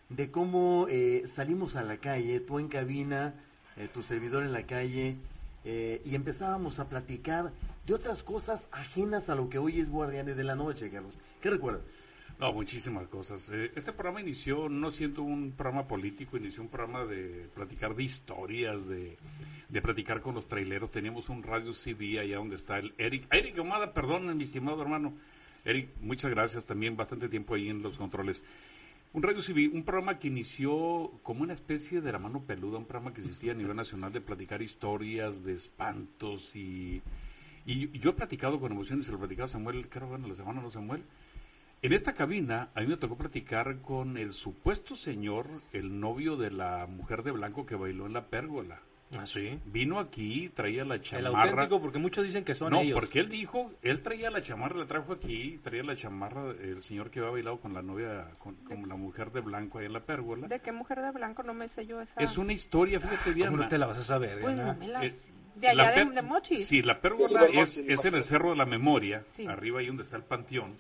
De 0.10 0.30
cómo 0.30 0.88
eh, 0.90 1.24
salimos 1.26 1.78
a 1.78 1.84
la 1.84 1.98
calle, 1.98 2.42
tú 2.42 2.60
en 2.60 2.68
cabina, 2.68 3.36
eh, 3.78 3.88
tu 3.94 4.02
servidor 4.02 4.44
en 4.44 4.52
la 4.52 4.66
calle, 4.66 5.18
y 5.66 6.16
empezábamos 6.16 6.80
a 6.80 6.88
platicar 6.88 7.52
de 7.86 7.94
otras 7.94 8.24
cosas 8.24 8.70
ajenas 8.72 9.28
a 9.28 9.36
lo 9.36 9.50
que 9.50 9.58
hoy 9.58 9.82
es 9.82 9.90
Guardianes 9.90 10.38
de 10.38 10.46
la 10.46 10.56
Noche, 10.56 10.90
Carlos. 10.90 11.16
¿Qué 11.42 11.50
recuerdas? 11.50 11.82
No, 12.40 12.54
muchísimas 12.54 13.08
cosas. 13.08 13.50
Eh, 13.50 13.72
este 13.76 13.92
programa 13.94 14.22
inició 14.22 14.70
no 14.70 14.92
siendo 14.92 15.24
un 15.24 15.54
programa 15.54 15.88
político, 15.88 16.38
inició 16.38 16.62
un 16.62 16.70
programa 16.70 17.04
de 17.04 17.50
platicar 17.56 17.96
de 17.96 18.04
historias, 18.04 18.88
de, 18.88 19.18
de 19.70 19.82
platicar 19.82 20.22
con 20.22 20.36
los 20.36 20.48
traileros. 20.48 20.92
Teníamos 20.92 21.30
un 21.30 21.42
radio 21.42 21.74
CD 21.74 22.20
allá 22.20 22.38
donde 22.38 22.56
está 22.56 22.78
el 22.78 22.94
Eric. 23.00 23.26
Eric 23.32 23.58
Omada, 23.60 23.92
perdón, 23.92 24.38
mi 24.38 24.44
estimado 24.44 24.80
hermano. 24.84 25.14
Eric, 25.66 25.90
muchas 26.00 26.30
gracias 26.30 26.64
también, 26.64 26.96
bastante 26.96 27.28
tiempo 27.28 27.56
ahí 27.56 27.70
en 27.70 27.82
los 27.82 27.98
controles. 27.98 28.44
Un 29.14 29.24
radio 29.24 29.42
CD, 29.42 29.68
un 29.68 29.84
programa 29.84 30.20
que 30.20 30.28
inició 30.28 31.20
como 31.24 31.42
una 31.42 31.54
especie 31.54 32.02
de 32.02 32.12
la 32.12 32.20
mano 32.20 32.44
peluda, 32.44 32.78
un 32.78 32.86
programa 32.86 33.16
que 33.16 33.22
existía 33.22 33.54
a 33.54 33.56
nivel 33.56 33.76
nacional 33.76 34.14
de 34.14 34.22
platicar 34.22 34.62
historias, 34.62 35.44
de 35.44 35.54
espantos 35.54 36.56
y... 36.56 37.02
Y 37.66 38.00
yo 38.00 38.12
he 38.12 38.14
platicado 38.14 38.62
con 38.62 38.72
emociones, 38.72 39.08
se 39.08 39.12
lo 39.12 39.18
platicaba 39.18 39.50
Samuel, 39.50 39.90
¿qué 39.90 40.00
bueno 40.00 40.28
la 40.30 40.36
semana, 40.36 40.62
no 40.62 40.70
Samuel? 40.70 41.04
En 41.84 41.94
esta 41.94 42.14
cabina, 42.14 42.70
a 42.74 42.82
mí 42.82 42.88
me 42.88 42.98
tocó 42.98 43.16
platicar 43.16 43.82
con 43.82 44.18
el 44.18 44.34
supuesto 44.34 44.96
señor, 44.96 45.46
el 45.74 46.00
novio 46.00 46.36
de 46.36 46.50
la 46.50 46.88
mujer 46.88 47.22
de 47.22 47.32
blanco 47.32 47.68
que 47.68 47.76
bailó 47.76 48.08
en 48.08 48.14
la 48.14 48.28
pérgola. 48.28 48.82
¿Ah, 49.16 49.26
sí? 49.26 49.60
Vino 49.66 50.00
aquí, 50.00 50.50
traía 50.50 50.84
la 50.84 51.00
chamarra. 51.00 51.44
El 51.44 51.50
auténtico, 51.50 51.80
porque 51.80 52.00
muchos 52.00 52.26
dicen 52.26 52.44
que 52.44 52.56
son 52.56 52.72
no, 52.72 52.82
porque 52.94 53.20
él 53.20 53.30
dijo, 53.30 53.72
él 53.84 54.02
traía 54.02 54.32
la 54.32 54.42
chamarra, 54.42 54.76
la 54.76 54.88
trajo 54.88 55.14
aquí, 55.14 55.60
traía 55.64 55.84
la 55.84 55.96
chamarra, 55.96 56.50
el 56.52 56.82
señor 56.82 57.12
que 57.12 57.20
había 57.20 57.32
bailado 57.32 57.60
con 57.62 57.74
la 57.74 57.84
novia, 57.84 58.28
con, 58.40 58.58
la 58.90 58.96
mujer 58.96 59.32
de 59.32 59.42
blanco 59.42 59.78
ahí 59.78 59.86
en 59.86 59.94
la 59.94 60.02
pérgola. 60.02 60.48
¿De 60.48 60.60
qué 60.60 60.72
mujer 60.72 61.02
de 61.02 61.12
blanco? 61.12 61.44
No 61.44 61.54
me 61.54 61.70
sé 61.70 61.86
yo 61.86 62.02
esa. 62.02 62.20
Es 62.20 62.38
una 62.38 62.54
historia, 62.54 63.00
fíjate, 63.00 63.34
Diana. 63.34 63.52
¿Cómo 63.52 63.64
no 63.64 63.70
te 63.70 63.78
la 63.78 63.86
vas 63.86 64.00
a 64.00 64.04
saber, 64.04 64.42
pues 64.42 64.58
no 64.58 64.74
me 64.74 64.88
las... 64.88 65.32
De 65.56 65.70
allá 65.70 65.92
de, 65.92 66.06
de, 66.06 66.22
Mochis. 66.22 66.68
Sí, 66.68 66.84
la 66.84 67.02
pérgola 67.02 67.46
es, 67.46 67.80
es 67.80 68.06
en 68.06 68.14
el 68.14 68.24
Cerro 68.24 68.52
de 68.52 68.58
la 68.58 68.66
Memoria, 68.66 69.24
arriba 69.48 69.80
ahí 69.80 69.88
donde 69.88 70.04
está 70.04 70.16
el 70.16 70.24
panteón 70.24 70.76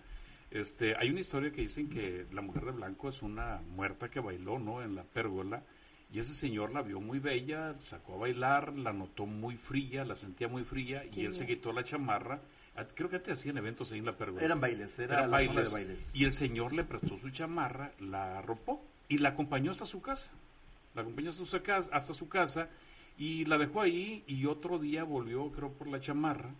este, 0.49 0.95
hay 0.97 1.09
una 1.09 1.19
historia 1.19 1.51
que 1.51 1.61
dicen 1.61 1.89
que 1.89 2.25
la 2.31 2.41
mujer 2.41 2.65
de 2.65 2.71
blanco 2.71 3.09
es 3.09 3.21
una 3.21 3.61
muerta 3.75 4.09
que 4.09 4.19
bailó, 4.19 4.59
¿no? 4.59 4.81
En 4.81 4.95
la 4.95 5.03
pérgola. 5.03 5.63
Y 6.11 6.19
ese 6.19 6.33
señor 6.33 6.71
la 6.71 6.81
vio 6.81 7.01
muy 7.01 7.19
bella, 7.19 7.75
sacó 7.81 8.13
a 8.13 8.17
bailar, 8.17 8.77
la 8.77 8.93
notó 8.93 9.25
muy 9.25 9.57
fría, 9.57 10.05
la 10.05 10.15
sentía 10.15 10.47
muy 10.47 10.63
fría 10.63 11.03
y 11.13 11.25
él 11.25 11.35
se 11.35 11.45
quitó 11.45 11.73
la 11.73 11.83
chamarra. 11.83 12.41
Creo 12.93 13.09
que 13.09 13.19
te 13.19 13.33
hacían 13.33 13.57
eventos 13.57 13.91
ahí 13.91 13.99
en 13.99 14.05
la 14.05 14.15
pérgola. 14.15 14.45
Eran 14.45 14.61
bailes, 14.61 14.97
era 14.99 15.15
Eran 15.15 15.31
bailes, 15.31 15.65
de 15.65 15.69
bailes. 15.71 16.11
Y 16.13 16.23
el 16.23 16.31
señor 16.31 16.71
le 16.71 16.85
prestó 16.85 17.17
su 17.17 17.29
chamarra, 17.29 17.91
la 17.99 18.37
arropó 18.37 18.85
y 19.09 19.17
la 19.17 19.29
acompañó 19.29 19.71
hasta 19.71 19.85
su 19.85 20.01
casa. 20.01 20.31
La 20.95 21.01
acompañó 21.01 21.31
hasta 21.31 21.43
su 21.43 21.61
casa, 21.61 21.89
hasta 21.93 22.13
su 22.13 22.27
casa 22.27 22.69
Y 23.17 23.45
la 23.45 23.57
dejó 23.57 23.81
ahí 23.81 24.23
y 24.27 24.45
otro 24.45 24.79
día 24.79 25.03
volvió, 25.03 25.51
creo, 25.51 25.73
por 25.73 25.87
la 25.87 25.99
chamarra 25.99 26.53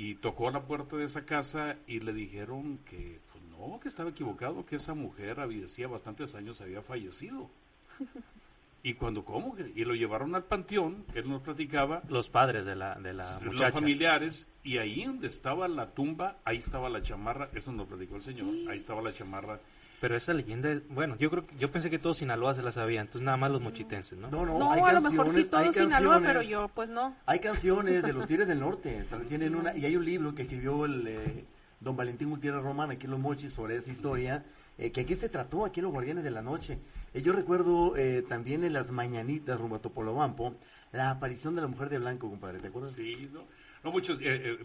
y 0.00 0.14
tocó 0.14 0.48
a 0.48 0.50
la 0.50 0.62
puerta 0.62 0.96
de 0.96 1.04
esa 1.04 1.26
casa 1.26 1.76
y 1.86 2.00
le 2.00 2.14
dijeron 2.14 2.78
que 2.88 3.20
pues 3.30 3.44
no, 3.50 3.78
que 3.80 3.88
estaba 3.88 4.08
equivocado, 4.08 4.64
que 4.64 4.76
esa 4.76 4.94
mujer 4.94 5.40
había, 5.40 5.66
hacía 5.66 5.88
bastantes 5.88 6.34
años 6.34 6.60
había 6.62 6.80
fallecido. 6.82 7.50
Y 8.82 8.94
cuando, 8.94 9.26
¿cómo? 9.26 9.56
Y 9.74 9.84
lo 9.84 9.94
llevaron 9.94 10.34
al 10.34 10.44
panteón, 10.44 11.04
él 11.14 11.28
nos 11.28 11.42
platicaba. 11.42 12.00
Los 12.08 12.30
padres 12.30 12.64
de 12.64 12.74
la, 12.74 12.94
de 12.94 13.12
la 13.12 13.24
muchacha. 13.44 13.64
Los 13.64 13.72
familiares, 13.74 14.46
y 14.64 14.78
ahí 14.78 15.04
donde 15.04 15.26
estaba 15.26 15.68
la 15.68 15.90
tumba, 15.90 16.38
ahí 16.46 16.56
estaba 16.56 16.88
la 16.88 17.02
chamarra, 17.02 17.50
eso 17.52 17.72
nos 17.72 17.86
platicó 17.86 18.16
el 18.16 18.22
señor, 18.22 18.48
ahí 18.70 18.78
estaba 18.78 19.02
la 19.02 19.12
chamarra. 19.12 19.60
Pero 20.00 20.16
esa 20.16 20.32
leyenda 20.32 20.70
es, 20.70 20.88
bueno, 20.88 21.16
yo 21.16 21.30
creo 21.30 21.44
yo 21.58 21.70
pensé 21.70 21.90
que 21.90 21.98
todos 21.98 22.16
Sinaloa 22.16 22.54
se 22.54 22.62
la 22.62 22.72
sabían, 22.72 23.06
entonces 23.06 23.24
nada 23.24 23.36
más 23.36 23.50
los 23.50 23.60
mochitenses, 23.60 24.18
¿no? 24.18 24.30
No, 24.30 24.46
no, 24.46 24.72
a 24.72 24.92
lo 24.92 25.00
mejor 25.00 25.34
sí 25.34 25.44
todos 25.44 25.74
Sinaloa, 25.74 26.20
pero 26.24 26.42
yo 26.42 26.68
pues 26.68 26.88
no. 26.88 27.14
Hay 27.26 27.38
canciones 27.38 28.02
de 28.02 28.12
los 28.12 28.26
Tigres 28.26 28.48
del 28.48 28.60
Norte, 28.60 29.04
tienen 29.28 29.54
una, 29.54 29.76
y 29.76 29.84
hay 29.84 29.96
un 29.96 30.04
libro 30.04 30.34
que 30.34 30.42
escribió 30.42 30.86
el 30.86 31.06
eh, 31.06 31.44
don 31.80 31.96
Valentín 31.96 32.30
Gutiérrez 32.30 32.62
Román 32.62 32.90
aquí 32.90 33.06
en 33.06 33.12
Los 33.12 33.20
Mochis 33.20 33.52
sobre 33.52 33.76
esa 33.76 33.90
historia, 33.90 34.44
eh, 34.78 34.92
que 34.92 35.00
aquí 35.00 35.14
se 35.14 35.28
trató, 35.28 35.64
aquí 35.64 35.80
en 35.80 35.84
Los 35.84 35.92
Guardianes 35.92 36.24
de 36.24 36.30
la 36.30 36.42
Noche. 36.42 36.78
Eh, 37.14 37.22
yo 37.22 37.32
recuerdo 37.32 37.96
eh, 37.96 38.22
también 38.28 38.64
en 38.64 38.72
las 38.72 38.90
mañanitas 38.90 39.58
rumbo 39.58 39.76
a 39.76 39.80
Topolobampo, 39.80 40.54
la 40.92 41.10
aparición 41.10 41.54
de 41.54 41.62
la 41.62 41.66
mujer 41.66 41.88
de 41.88 41.98
blanco, 41.98 42.28
compadre, 42.28 42.60
¿te 42.60 42.68
acuerdas? 42.68 42.92
Sí, 42.92 43.28
no, 43.32 43.44
no 43.82 43.90
muchos, 43.90 44.18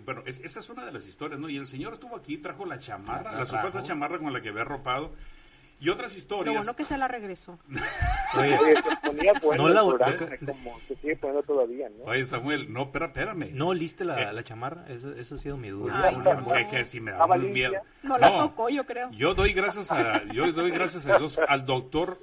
bueno, 0.03 0.24
esa 0.25 0.60
es 0.60 0.69
una 0.69 0.86
de 0.86 0.91
las 0.91 1.07
historias, 1.07 1.39
¿no? 1.39 1.50
Y 1.50 1.57
el 1.57 1.65
señor 1.65 1.93
estuvo 1.93 2.15
aquí, 2.15 2.38
trajo 2.38 2.65
la 2.65 2.79
chamarra, 2.79 3.31
la, 3.31 3.39
la 3.39 3.45
supuesta 3.45 3.84
chamarra 3.84 4.19
con 4.19 4.34
la 4.34 4.41
que 4.41 4.50
había 4.50 4.62
arropado, 4.62 5.13
y 5.79 5.89
otras 5.89 6.15
historias. 6.15 6.48
Lo 6.48 6.53
bueno 6.53 6.75
que 6.75 6.84
se 6.84 6.98
la 6.98 7.07
regresó. 7.07 7.60
Oye, 8.39 8.57
se 8.57 9.07
ponía 9.07 9.34
bueno 9.43 9.63
no 9.63 9.69
la 9.69 9.84
programa, 9.84 10.38
como 10.45 10.79
se 10.88 10.95
sigue 10.95 11.15
poniendo 11.17 11.43
todavía, 11.43 11.89
¿no? 11.89 12.05
Oye, 12.05 12.25
Samuel, 12.25 12.72
no, 12.72 12.91
pero 12.91 13.05
espérame. 13.07 13.51
¿No 13.53 13.69
oliste 13.69 14.05
la, 14.05 14.22
eh, 14.22 14.34
la 14.34 14.43
chamarra? 14.43 14.86
Eso, 14.88 15.13
eso 15.13 15.36
ha 15.36 15.38
sido 15.38 15.57
mi 15.57 15.69
duda. 15.69 16.01
Ay, 16.07 16.17
no, 16.17 16.48
que, 16.48 16.67
que 16.67 16.86
si 16.86 17.00
me 17.00 17.12
da 17.12 17.27
muy 17.27 17.50
miedo. 17.50 17.74
No, 18.03 18.17
la 18.17 18.38
tocó, 18.38 18.69
yo 18.69 18.86
creo. 18.86 19.12
Yo 19.12 19.34
doy 19.34 19.53
gracias 19.53 19.91
a, 19.91 20.24
yo 20.34 20.51
doy 20.53 20.72
gracias 20.72 21.05
a 21.07 21.17
Dios 21.17 21.39
al 21.48 21.65
doctor 21.65 22.19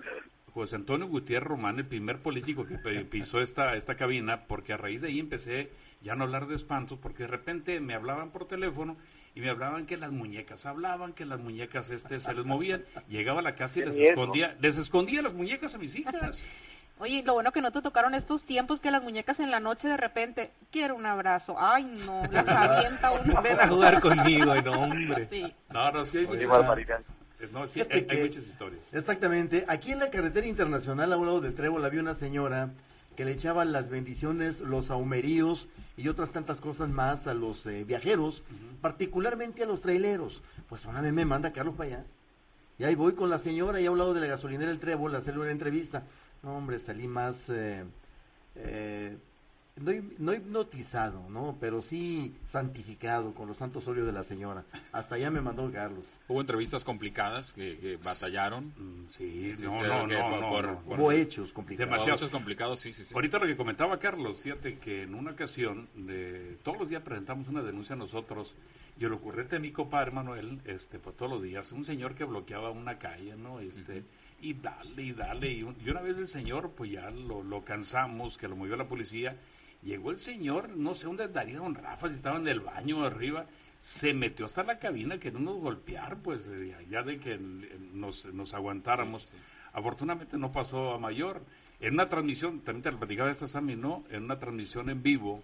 José 0.55 0.77
Antonio 0.77 1.07
Gutiérrez 1.07 1.49
Román, 1.49 1.79
el 1.79 1.87
primer 1.87 2.21
político 2.21 2.67
que 2.67 2.77
pisó 3.05 3.41
esta, 3.41 3.75
esta 3.75 3.97
cabina, 3.97 4.45
porque 4.47 4.75
a 4.75 4.77
raíz 4.77 5.01
de 5.01 5.09
ahí 5.09 5.19
empecé 5.19 5.71
ya 6.03 6.15
no 6.15 6.25
hablar 6.25 6.47
de 6.47 6.55
espantos, 6.55 6.99
porque 7.01 7.23
de 7.23 7.29
repente 7.29 7.81
me 7.81 7.95
hablaban 7.95 8.31
por 8.31 8.47
teléfono 8.47 8.97
y 9.35 9.41
me 9.41 9.49
hablaban 9.49 9.87
que 9.87 9.97
las 9.97 10.13
muñecas 10.13 10.67
hablaban, 10.67 11.15
que 11.15 11.25
las 11.25 11.41
muñecas 11.41 11.91
este 11.91 12.21
se 12.21 12.35
les 12.35 12.45
movían. 12.45 12.85
Llegaba 13.09 13.41
a 13.41 13.43
la 13.43 13.55
casa 13.55 13.79
y 13.79 13.85
les 13.87 13.99
escondía, 13.99 14.57
les 14.61 14.77
escondía 14.77 15.23
las 15.23 15.33
muñecas 15.33 15.75
a 15.75 15.79
mis 15.79 15.95
hijas. 15.95 16.39
Oye, 16.99 17.23
lo 17.25 17.35
bueno 17.35 17.51
que 17.51 17.63
no 17.63 17.73
te 17.73 17.81
tocaron 17.81 18.15
estos 18.15 18.45
tiempos 18.45 18.79
que 18.79 18.91
las 18.91 19.03
muñecas 19.03 19.41
en 19.41 19.51
la 19.51 19.59
noche 19.59 19.89
de 19.89 19.97
repente, 19.97 20.53
quiero 20.71 20.95
un 20.95 21.07
abrazo. 21.07 21.57
Ay, 21.59 21.85
no, 22.07 22.23
las 22.31 22.49
avienta 22.49 23.11
uno. 23.11 23.43
Ven 23.43 23.59
a 23.59 23.69
jugar 23.69 24.01
conmigo, 24.01 24.55
no, 24.55 24.73
hombre. 24.73 25.27
Sí. 25.31 25.53
No, 25.71 25.91
no, 25.91 26.05
sí 26.05 26.19
hay 26.19 26.27
muchas, 26.27 26.47
no, 27.51 27.67
sí, 27.67 27.81
hay, 27.81 28.07
hay 28.09 28.23
muchas 28.23 28.47
historias. 28.47 28.81
Exactamente. 28.93 29.65
Aquí 29.69 29.93
en 29.93 29.99
la 29.99 30.11
carretera 30.11 30.47
internacional, 30.47 31.13
a 31.13 31.17
un 31.17 31.27
lado 31.27 31.41
de 31.41 31.51
Trébol, 31.53 31.85
había 31.85 32.01
una 32.01 32.15
señora 32.15 32.73
que 33.17 33.25
le 33.25 33.33
echaban 33.33 33.73
las 33.73 33.91
bendiciones, 33.91 34.61
los 34.61 34.91
aumeríos 34.91 35.69
y 35.97 36.09
otras 36.09 36.31
tantas 36.31 36.61
cosas 36.61 36.89
más 36.89 37.27
a 37.27 37.35
los 37.35 37.67
eh, 37.67 37.85
viajeros, 37.85 38.43
particularmente 38.81 39.63
a 39.63 39.67
los 39.67 39.81
traileros. 39.81 40.43
Pues 40.69 40.85
una 40.85 41.01
vez 41.01 41.13
me 41.13 41.25
manda 41.25 41.53
Carlos 41.53 41.75
para 41.77 41.97
allá. 41.97 42.07
Y 42.79 42.85
ahí 42.85 42.95
voy 42.95 43.13
con 43.13 43.29
la 43.29 43.39
señora 43.39 43.81
y 43.81 43.87
a 43.87 43.91
un 43.91 43.99
lado 43.99 44.15
de 44.15 44.21
la 44.21 44.27
gasolinera 44.29 44.71
El 44.71 44.79
Trébol 44.79 45.15
a 45.15 45.19
hacerle 45.19 45.41
una 45.41 45.51
entrevista. 45.51 46.05
No, 46.43 46.57
hombre, 46.57 46.79
salí 46.79 47.07
más... 47.07 47.49
Eh, 47.51 47.85
eh, 48.55 49.17
no, 49.77 50.33
hipnotizado, 50.33 51.29
¿no? 51.29 51.57
Pero 51.61 51.81
sí 51.81 52.35
santificado 52.45 53.35
con 53.35 53.49
los 53.49 53.57
santos 53.57 53.87
óleos 53.89 54.07
de 54.07 54.13
la 54.13 54.23
señora. 54.23 54.65
Hasta 54.93 55.15
allá 55.15 55.31
me 55.31 55.41
mandó 55.41 55.71
Carlos. 55.73 56.05
Hubo 56.29 56.41
entrevistas 56.41 56.85
complicadas 56.85 57.53
que, 57.53 57.99
batallaron. 58.05 58.73
Mm, 58.77 59.09
sí, 59.09 59.55
no, 59.61 60.07
no, 60.07 60.07
no, 60.07 60.83
Hubo 60.87 61.13
hechos 61.13 61.53
complicados. 61.53 61.91
Demasiados 61.91 62.29
complicados, 62.31 62.81
sí, 62.81 62.93
sí, 62.93 63.05
sí. 63.05 63.15
Ahorita 63.15 63.39
lo 63.39 63.47
que 63.47 63.57
comentaba 63.57 63.99
Carlos, 63.99 64.43
fíjate 64.43 64.79
que 64.79 65.03
en 65.05 65.15
una 65.15 65.33
ocasión, 65.33 65.89
todos 66.63 66.79
los 66.79 66.89
días 66.89 67.03
presentamos 67.03 67.49
una 67.49 67.63
denuncia 67.63 67.97
nosotros, 67.97 68.55
y 68.99 69.05
el 69.05 69.13
ocurrente 69.15 69.57
de 69.57 69.61
mi 69.61 69.73
compadre 69.73 70.11
Manuel, 70.11 70.61
este, 70.67 70.99
pues 70.99 71.17
todos 71.17 71.33
los 71.33 71.43
días, 71.43 71.73
un 71.73 71.85
señor 71.85 72.15
que 72.15 72.25
bloqueaba 72.25 72.71
una 72.71 72.99
calle, 72.99 73.37
¿no? 73.37 73.59
Este, 73.61 74.05
y 74.41 74.55
dale, 74.55 75.03
y 75.03 75.13
dale, 75.13 75.51
y, 75.51 75.63
una 75.63 76.03
vez 76.03 76.19
el 76.19 76.29
señor, 76.29 76.73
pues 76.77 76.91
ya 76.91 77.11
lo, 77.11 77.43
lo 77.43 77.65
cansamos, 77.65 78.37
que 78.37 78.49
lo 78.49 78.57
movió 78.57 78.77
la 78.77 78.89
policía, 78.89 79.37
Llegó 79.83 80.11
el 80.11 80.21
señor, 80.21 80.71
no 80.77 80.95
sé 80.95 81.07
dónde 81.07 81.29
daría 81.29 81.59
don 81.59 81.75
Rafa, 81.75 82.09
si 82.09 82.15
estaba 82.15 82.39
en 82.39 82.49
el 82.49 82.61
baño 82.61 83.05
arriba, 83.05 83.47
se 83.81 84.15
metió 84.15 84.47
hasta 84.47 84.63
la 84.63 84.79
cabina 84.79 85.19
que 85.19 85.33
no 85.33 85.41
nos 85.41 85.59
golpear, 85.59 86.19
pues 86.19 86.49
eh, 86.49 86.77
ya 86.89 87.03
de 87.03 87.19
que 87.19 87.37
nos, 87.39 88.27
nos 88.27 88.55
aguantáramos. 88.55 89.29
Afortunadamente 89.73 90.37
no 90.37 90.53
pasó 90.53 90.95
a 90.95 90.99
mayor. 90.99 91.43
En 91.81 91.95
una 91.95 92.09
transmisión, 92.09 92.61
también 92.61 92.85
te 92.85 92.93
lo 92.93 92.99
platicaba 92.99 93.31
esta 93.31 93.49
Sammy, 93.49 93.75
¿no? 93.75 94.05
En 94.11 94.23
una 94.23 94.39
transmisión 94.39 94.89
en 94.89 95.03
vivo, 95.03 95.43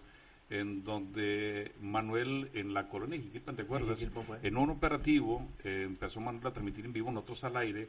en 0.50 0.84
donde 0.84 1.72
Manuel, 1.80 2.50
en 2.54 2.72
la 2.72 2.88
colonia 2.88 3.20
Jiquilpan, 3.20 3.56
¿te 3.56 3.62
acuerdas? 3.62 3.98
En 4.42 4.56
un 4.56 4.70
operativo, 4.70 5.44
eh, 5.64 5.82
empezó 5.84 6.20
Manuel 6.20 6.46
a 6.46 6.52
transmitir 6.52 6.84
en 6.84 6.92
vivo, 6.92 7.10
nosotros 7.10 7.42
al 7.42 7.56
aire, 7.56 7.88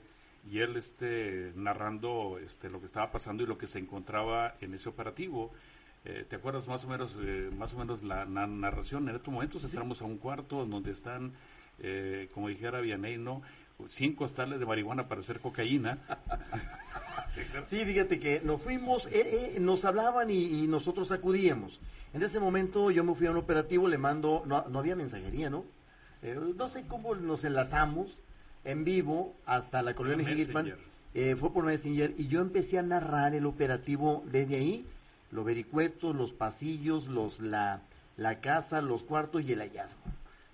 y 0.49 0.59
él 0.59 0.77
este, 0.77 1.51
narrando 1.55 2.39
este, 2.43 2.69
lo 2.69 2.79
que 2.79 2.87
estaba 2.87 3.11
pasando 3.11 3.43
y 3.43 3.45
lo 3.45 3.57
que 3.57 3.67
se 3.67 3.77
encontraba 3.77 4.55
en 4.61 4.73
ese 4.73 4.89
operativo. 4.89 5.51
Eh, 6.05 6.25
¿Te 6.27 6.37
acuerdas 6.37 6.67
más 6.67 6.83
o 6.85 6.87
menos 6.87 7.15
eh, 7.21 7.49
más 7.57 7.73
o 7.73 7.77
menos 7.77 8.03
la, 8.03 8.25
narración? 8.25 9.09
En 9.09 9.15
estos 9.15 9.33
momentos 9.33 9.63
entramos 9.63 10.01
a 10.01 10.05
un 10.05 10.17
cuarto 10.17 10.65
donde 10.65 10.91
están, 10.91 11.33
eh, 11.79 12.29
como 12.33 12.47
dijera 12.47 12.79
Vianey, 12.79 13.17
¿no? 13.17 13.41
100 13.85 14.15
costales 14.15 14.59
de 14.59 14.65
marihuana 14.65 15.07
para 15.07 15.21
hacer 15.21 15.39
cocaína. 15.39 15.99
sí, 17.63 17.85
fíjate 17.85 18.19
que 18.19 18.41
nos 18.41 18.61
fuimos, 18.61 19.07
nos 19.59 19.85
hablaban 19.85 20.29
y, 20.29 20.67
nosotros 20.67 21.11
acudíamos. 21.11 21.79
En 22.13 22.21
ese 22.21 22.39
momento 22.41 22.91
yo 22.91 23.03
me 23.05 23.15
fui 23.15 23.27
a 23.27 23.31
un 23.31 23.37
operativo, 23.37 23.87
le 23.87 23.97
mando, 23.97 24.43
no, 24.45 24.65
no 24.67 24.79
había 24.79 24.95
mensajería, 24.97 25.49
¿no? 25.49 25.63
no 26.57 26.67
sé 26.67 26.85
cómo 26.87 27.15
nos 27.15 27.45
enlazamos 27.45 28.21
en 28.65 28.83
vivo 28.83 29.37
hasta 29.45 29.81
la 29.81 29.93
colonia 29.95 30.29
Higitman. 30.29 30.73
fue 31.37 31.53
por 31.53 31.63
Messenger 31.63 32.13
y 32.17 32.27
yo 32.27 32.41
empecé 32.41 32.79
a 32.79 32.81
narrar 32.81 33.33
el 33.33 33.45
operativo 33.45 34.25
desde 34.29 34.57
ahí 34.57 34.85
los 35.31 35.45
vericuetos, 35.45 36.15
los 36.15 36.33
pasillos, 36.33 37.07
los 37.07 37.39
la, 37.39 37.81
la 38.17 38.41
casa, 38.41 38.81
los 38.81 39.03
cuartos 39.03 39.43
y 39.43 39.53
el 39.53 39.59
hallazgo. 39.59 40.01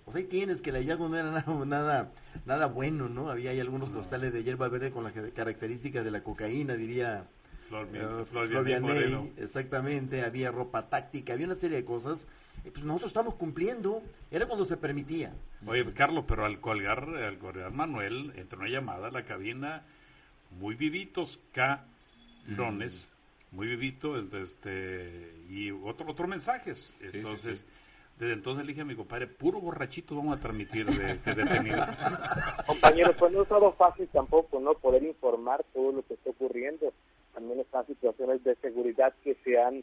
Pues 0.04 0.16
ahí 0.16 0.24
tienes 0.24 0.62
que 0.62 0.70
el 0.70 0.76
hallazgo 0.76 1.08
no 1.08 1.16
era 1.16 1.30
nada, 1.32 1.64
nada, 1.64 2.12
nada 2.44 2.66
bueno, 2.66 3.08
¿no? 3.08 3.28
Había 3.28 3.50
ahí 3.50 3.60
algunos 3.60 3.90
costales 3.90 4.32
de 4.32 4.44
hierba 4.44 4.68
verde 4.68 4.90
con 4.90 5.04
las 5.04 5.12
características 5.12 6.04
de 6.04 6.10
la 6.10 6.22
cocaína, 6.22 6.74
diría 6.74 7.26
uh, 7.72 9.30
exactamente, 9.36 10.22
había 10.22 10.52
ropa 10.52 10.88
táctica, 10.88 11.32
había 11.32 11.46
una 11.46 11.56
serie 11.56 11.78
de 11.78 11.84
cosas. 11.84 12.26
pues 12.62 12.84
nosotros 12.84 13.08
estamos 13.08 13.34
cumpliendo, 13.34 14.02
era 14.30 14.46
cuando 14.46 14.64
se 14.64 14.76
permitía. 14.76 15.34
Oye, 15.66 15.92
Carlos, 15.92 16.24
pero 16.28 16.44
al 16.44 16.60
colgar, 16.60 17.08
al 17.08 17.38
colgar 17.38 17.72
Manuel, 17.72 18.32
entró 18.36 18.60
una 18.60 18.68
llamada 18.68 19.08
a 19.08 19.10
la 19.10 19.24
cabina, 19.24 19.82
muy 20.60 20.76
vivitos, 20.76 21.40
K. 21.52 21.84
Muy 23.56 23.68
vivito, 23.68 24.18
este, 24.18 25.32
y 25.48 25.70
otro, 25.70 26.10
otros 26.10 26.28
mensajes. 26.28 26.94
Entonces, 27.00 27.64
desde 28.18 28.34
entonces 28.34 28.66
le 28.66 28.72
dije 28.72 28.82
a 28.82 28.84
mi 28.84 28.94
compadre, 28.94 29.28
puro 29.28 29.60
borrachito 29.60 30.14
vamos 30.14 30.36
a 30.36 30.40
transmitir 30.42 30.84
de, 30.84 31.14
de 31.14 31.34
detenidos. 31.34 31.88
Compañeros, 32.66 33.16
pues 33.18 33.32
no 33.32 33.44
es 33.44 33.50
algo 33.50 33.72
fácil 33.72 34.06
tampoco, 34.12 34.60
¿no? 34.60 34.74
Poder 34.74 35.02
informar 35.04 35.64
todo 35.72 35.90
lo 35.90 36.02
que 36.02 36.12
está 36.14 36.28
ocurriendo. 36.28 36.92
También 37.32 37.60
están 37.60 37.86
situaciones 37.86 38.44
de 38.44 38.56
seguridad 38.56 39.14
que 39.24 39.34
se 39.42 39.58
han 39.58 39.82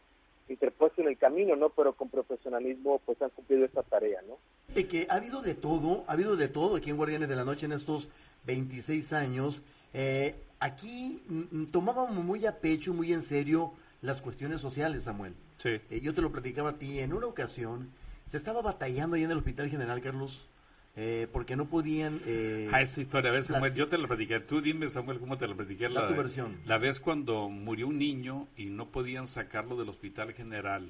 interpuesto 0.49 1.01
en 1.01 1.07
el 1.07 1.17
camino, 1.17 1.55
¿no? 1.55 1.69
Pero 1.69 1.93
con 1.93 2.09
profesionalismo, 2.09 3.01
pues 3.07 3.19
han 3.23 3.31
cumplido 3.31 3.65
esta 3.65 3.81
tarea, 3.81 4.21
¿no? 4.27 4.37
De 4.75 4.87
que 4.87 5.07
ha 5.09 5.15
habido 5.15 5.41
de 5.41 5.55
todo, 5.55 6.03
ha 6.07 6.13
habido 6.13 6.35
de 6.35 6.47
todo 6.47 6.75
aquí 6.75 6.91
en 6.91 6.97
Guardianes 6.97 7.27
de 7.27 7.35
la 7.35 7.43
Noche 7.43 7.65
en 7.65 7.71
estos 7.71 8.07
26 8.45 9.13
años. 9.13 9.63
Eh, 9.95 10.35
aquí 10.63 11.21
mm, 11.27 11.65
tomábamos 11.65 12.23
muy 12.23 12.45
a 12.45 12.59
pecho, 12.59 12.93
muy 12.93 13.13
en 13.13 13.21
serio 13.21 13.73
las 14.01 14.21
cuestiones 14.21 14.61
sociales, 14.61 15.03
Samuel. 15.03 15.33
Sí. 15.57 15.79
Eh, 15.89 15.99
yo 16.01 16.13
te 16.13 16.21
lo 16.21 16.31
platicaba 16.31 16.71
a 16.71 16.77
ti. 16.77 16.99
En 16.99 17.13
una 17.13 17.27
ocasión 17.27 17.89
se 18.25 18.37
estaba 18.37 18.61
batallando 18.61 19.15
ahí 19.15 19.23
en 19.23 19.31
el 19.31 19.37
Hospital 19.37 19.69
General, 19.69 20.01
Carlos, 20.01 20.47
eh, 20.95 21.27
porque 21.31 21.55
no 21.55 21.65
podían... 21.65 22.21
Eh, 22.25 22.69
ah, 22.71 22.81
esa 22.81 23.01
historia, 23.01 23.29
a 23.29 23.33
ver, 23.33 23.43
Samuel, 23.43 23.73
yo 23.73 23.87
te 23.87 23.97
la 23.97 24.07
platiqué. 24.07 24.39
Tú 24.39 24.61
dime, 24.61 24.89
Samuel, 24.89 25.19
cómo 25.19 25.37
te 25.37 25.47
la 25.47 25.55
platiqué. 25.55 25.89
La, 25.89 26.09
la, 26.09 26.15
versión. 26.15 26.59
la 26.65 26.77
vez 26.77 26.99
cuando 26.99 27.49
murió 27.49 27.87
un 27.87 27.97
niño 27.97 28.47
y 28.55 28.65
no 28.65 28.87
podían 28.89 29.27
sacarlo 29.27 29.77
del 29.77 29.89
Hospital 29.89 30.33
General 30.33 30.89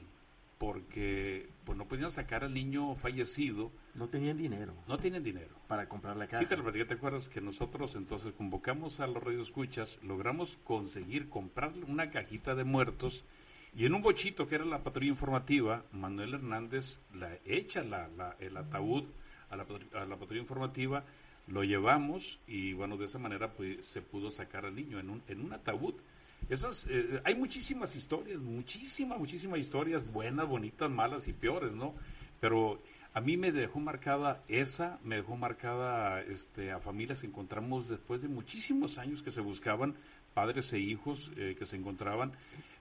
porque 0.63 1.50
pues 1.65 1.77
no 1.77 1.86
podían 1.89 2.10
sacar 2.10 2.46
al 2.46 2.53
niño 2.53 2.96
fallecido. 2.96 3.70
No 3.96 4.08
tenían 4.08 4.38
dinero. 4.38 4.74
No 4.88 4.98
tenían 4.98 5.22
dinero. 5.22 5.55
Para 5.67 5.89
comprar 5.89 6.15
la 6.15 6.27
casa. 6.27 6.41
Sí, 6.41 6.46
te 6.48 6.55
lo 6.55 6.72
¿te 6.72 6.93
acuerdas 6.93 7.27
que 7.27 7.41
nosotros 7.41 7.96
entonces 7.96 8.32
convocamos 8.34 9.01
a 9.01 9.08
los 9.08 9.22
radioescuchas, 9.22 10.00
logramos 10.03 10.58
conseguir 10.63 11.27
comprar 11.29 11.74
una 11.88 12.12
cajita 12.12 12.55
de 12.55 12.63
muertos 12.63 13.25
Y 13.75 13.86
en 13.86 13.93
un 13.93 14.01
bochito 14.01 14.48
que 14.48 14.55
era 14.55 14.65
la 14.65 14.84
patrulla 14.84 15.10
informativa, 15.10 15.84
Manuel 15.91 16.36
Hernández 16.36 17.00
la 17.13 17.38
echa 17.43 17.84
la, 17.84 18.08
la- 18.08 18.36
el 18.39 18.55
ataúd 18.55 19.03
a 19.50 19.58
la, 19.58 19.65
a 19.96 20.05
la 20.05 20.15
patrulla 20.15 20.41
informativa, 20.41 21.03
lo 21.48 21.63
llevamos 21.63 22.39
y 22.48 22.72
bueno, 22.74 22.96
de 22.98 23.05
esa 23.05 23.20
manera 23.20 23.51
pues, 23.53 23.86
se 23.86 24.01
pudo 24.01 24.32
sacar 24.32 24.65
al 24.65 24.75
niño 24.75 25.00
en 25.00 25.10
un, 25.10 25.24
en 25.27 25.41
un 25.43 25.51
ataúd. 25.53 25.96
Esas, 26.50 26.86
eh, 26.90 27.22
hay 27.24 27.36
muchísimas 27.36 27.96
historias, 27.96 28.40
muchísimas, 28.40 29.18
muchísimas 29.18 29.60
historias, 29.60 30.12
buenas, 30.12 30.48
bonitas, 30.48 30.90
malas 30.90 31.28
y 31.28 31.34
peores, 31.34 31.74
¿no? 31.74 31.94
Pero 32.40 32.82
a 33.14 33.22
mí 33.22 33.38
me 33.38 33.52
dejó 33.52 33.80
marcada 33.80 34.42
esa, 34.48 35.00
me 35.04 35.18
dejó 35.18 35.38
marcada 35.38 36.22
este, 36.22 36.72
a 36.72 36.80
familias 36.80 37.22
que 37.22 37.28
encontramos 37.28 37.88
después 37.88 38.22
de 38.22 38.28
muchísimos 38.28 38.98
años 38.98 39.22
que 39.22 39.30
se 39.30 39.40
buscaban, 39.40 39.96
padres 40.34 40.74
e 40.74 40.80
hijos 40.80 41.32
eh, 41.38 41.56
que 41.58 41.66
se 41.68 41.76
encontraban. 41.76 42.32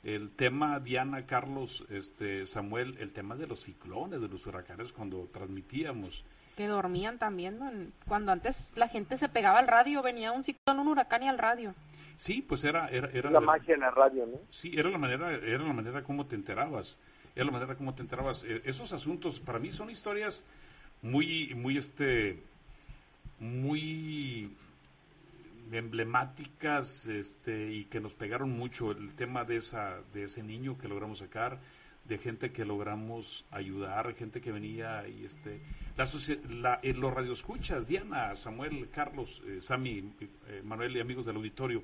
El 0.03 0.31
tema, 0.31 0.81
Diana, 0.81 1.27
Carlos, 1.27 1.85
este, 1.91 2.47
Samuel, 2.47 2.97
el 2.99 3.13
tema 3.13 3.37
de 3.37 3.47
los 3.47 3.61
ciclones, 3.61 4.21
de 4.21 4.29
los 4.29 4.47
huracanes 4.47 4.93
cuando 4.93 5.29
transmitíamos. 5.33 6.25
Que 6.57 6.67
dormían 6.67 7.19
también, 7.19 7.59
¿no? 7.59 7.71
Cuando 8.09 8.33
antes 8.33 8.73
la 8.77 8.89
gente 8.89 9.19
se 9.19 9.29
pegaba 9.29 9.59
al 9.59 9.69
radio, 9.69 10.03
venía 10.03 10.33
un 10.33 10.43
ciclón, 10.43 10.81
un 10.81 10.89
huracán 10.89 11.23
y 11.23 11.29
al 11.29 11.39
radio. 11.39 11.75
Sí, 12.17 12.43
pues 12.43 12.65
era, 12.65 12.89
era, 12.89 13.09
era 13.11 13.31
la 13.31 13.41
magia 13.41 13.75
en 13.75 13.81
la 13.81 13.91
radio, 13.91 14.27
¿no? 14.27 14.39
Sí, 14.51 14.73
era 14.77 14.91
la 14.91 14.99
manera, 14.99 15.33
era 15.33 15.63
la 15.63 15.73
manera 15.73 16.03
como 16.03 16.27
te 16.27 16.37
enterabas, 16.37 16.99
era 17.35 17.45
la 17.47 17.53
manera 17.53 17.75
como 17.75 17.95
te 17.95 18.03
enterabas. 18.03 18.45
Eh, 18.45 18.63
esos 18.65 18.93
asuntos 18.93 19.41
para 19.41 19.59
mí 19.59 19.71
son 19.71 19.91
historias 19.91 20.45
muy, 21.03 21.55
muy 21.55 21.77
este, 21.77 22.41
muy 23.39 24.57
emblemáticas, 25.73 27.07
este, 27.07 27.73
y 27.73 27.85
que 27.87 28.01
nos 28.01 28.15
pegaron 28.15 28.51
mucho 28.51 28.93
el 28.93 29.15
tema 29.15 29.45
de 29.45 29.57
esa, 29.57 30.01
de 30.13 30.25
ese 30.25 30.43
niño 30.43 30.79
que 30.79 30.89
logramos 30.89 31.19
sacar, 31.19 31.59
de 32.05 32.19
gente 32.19 32.51
que 32.51 32.65
logramos 32.65 33.45
ayudar, 33.51 34.15
gente 34.15 34.41
que 34.41 34.51
venía 34.53 35.07
y 35.09 35.25
este, 35.25 35.61
la, 35.97 36.05
la 36.49 36.81
eh, 36.83 36.93
los 36.95 37.15
radioescuchas, 37.15 37.87
Diana, 37.87 38.35
Samuel, 38.35 38.89
Carlos, 38.91 39.41
eh, 39.47 39.59
Sami, 39.61 40.13
eh, 40.21 40.63
Manuel 40.65 40.97
y 40.97 41.01
amigos 41.01 41.25
del 41.27 41.37
auditorio, 41.37 41.83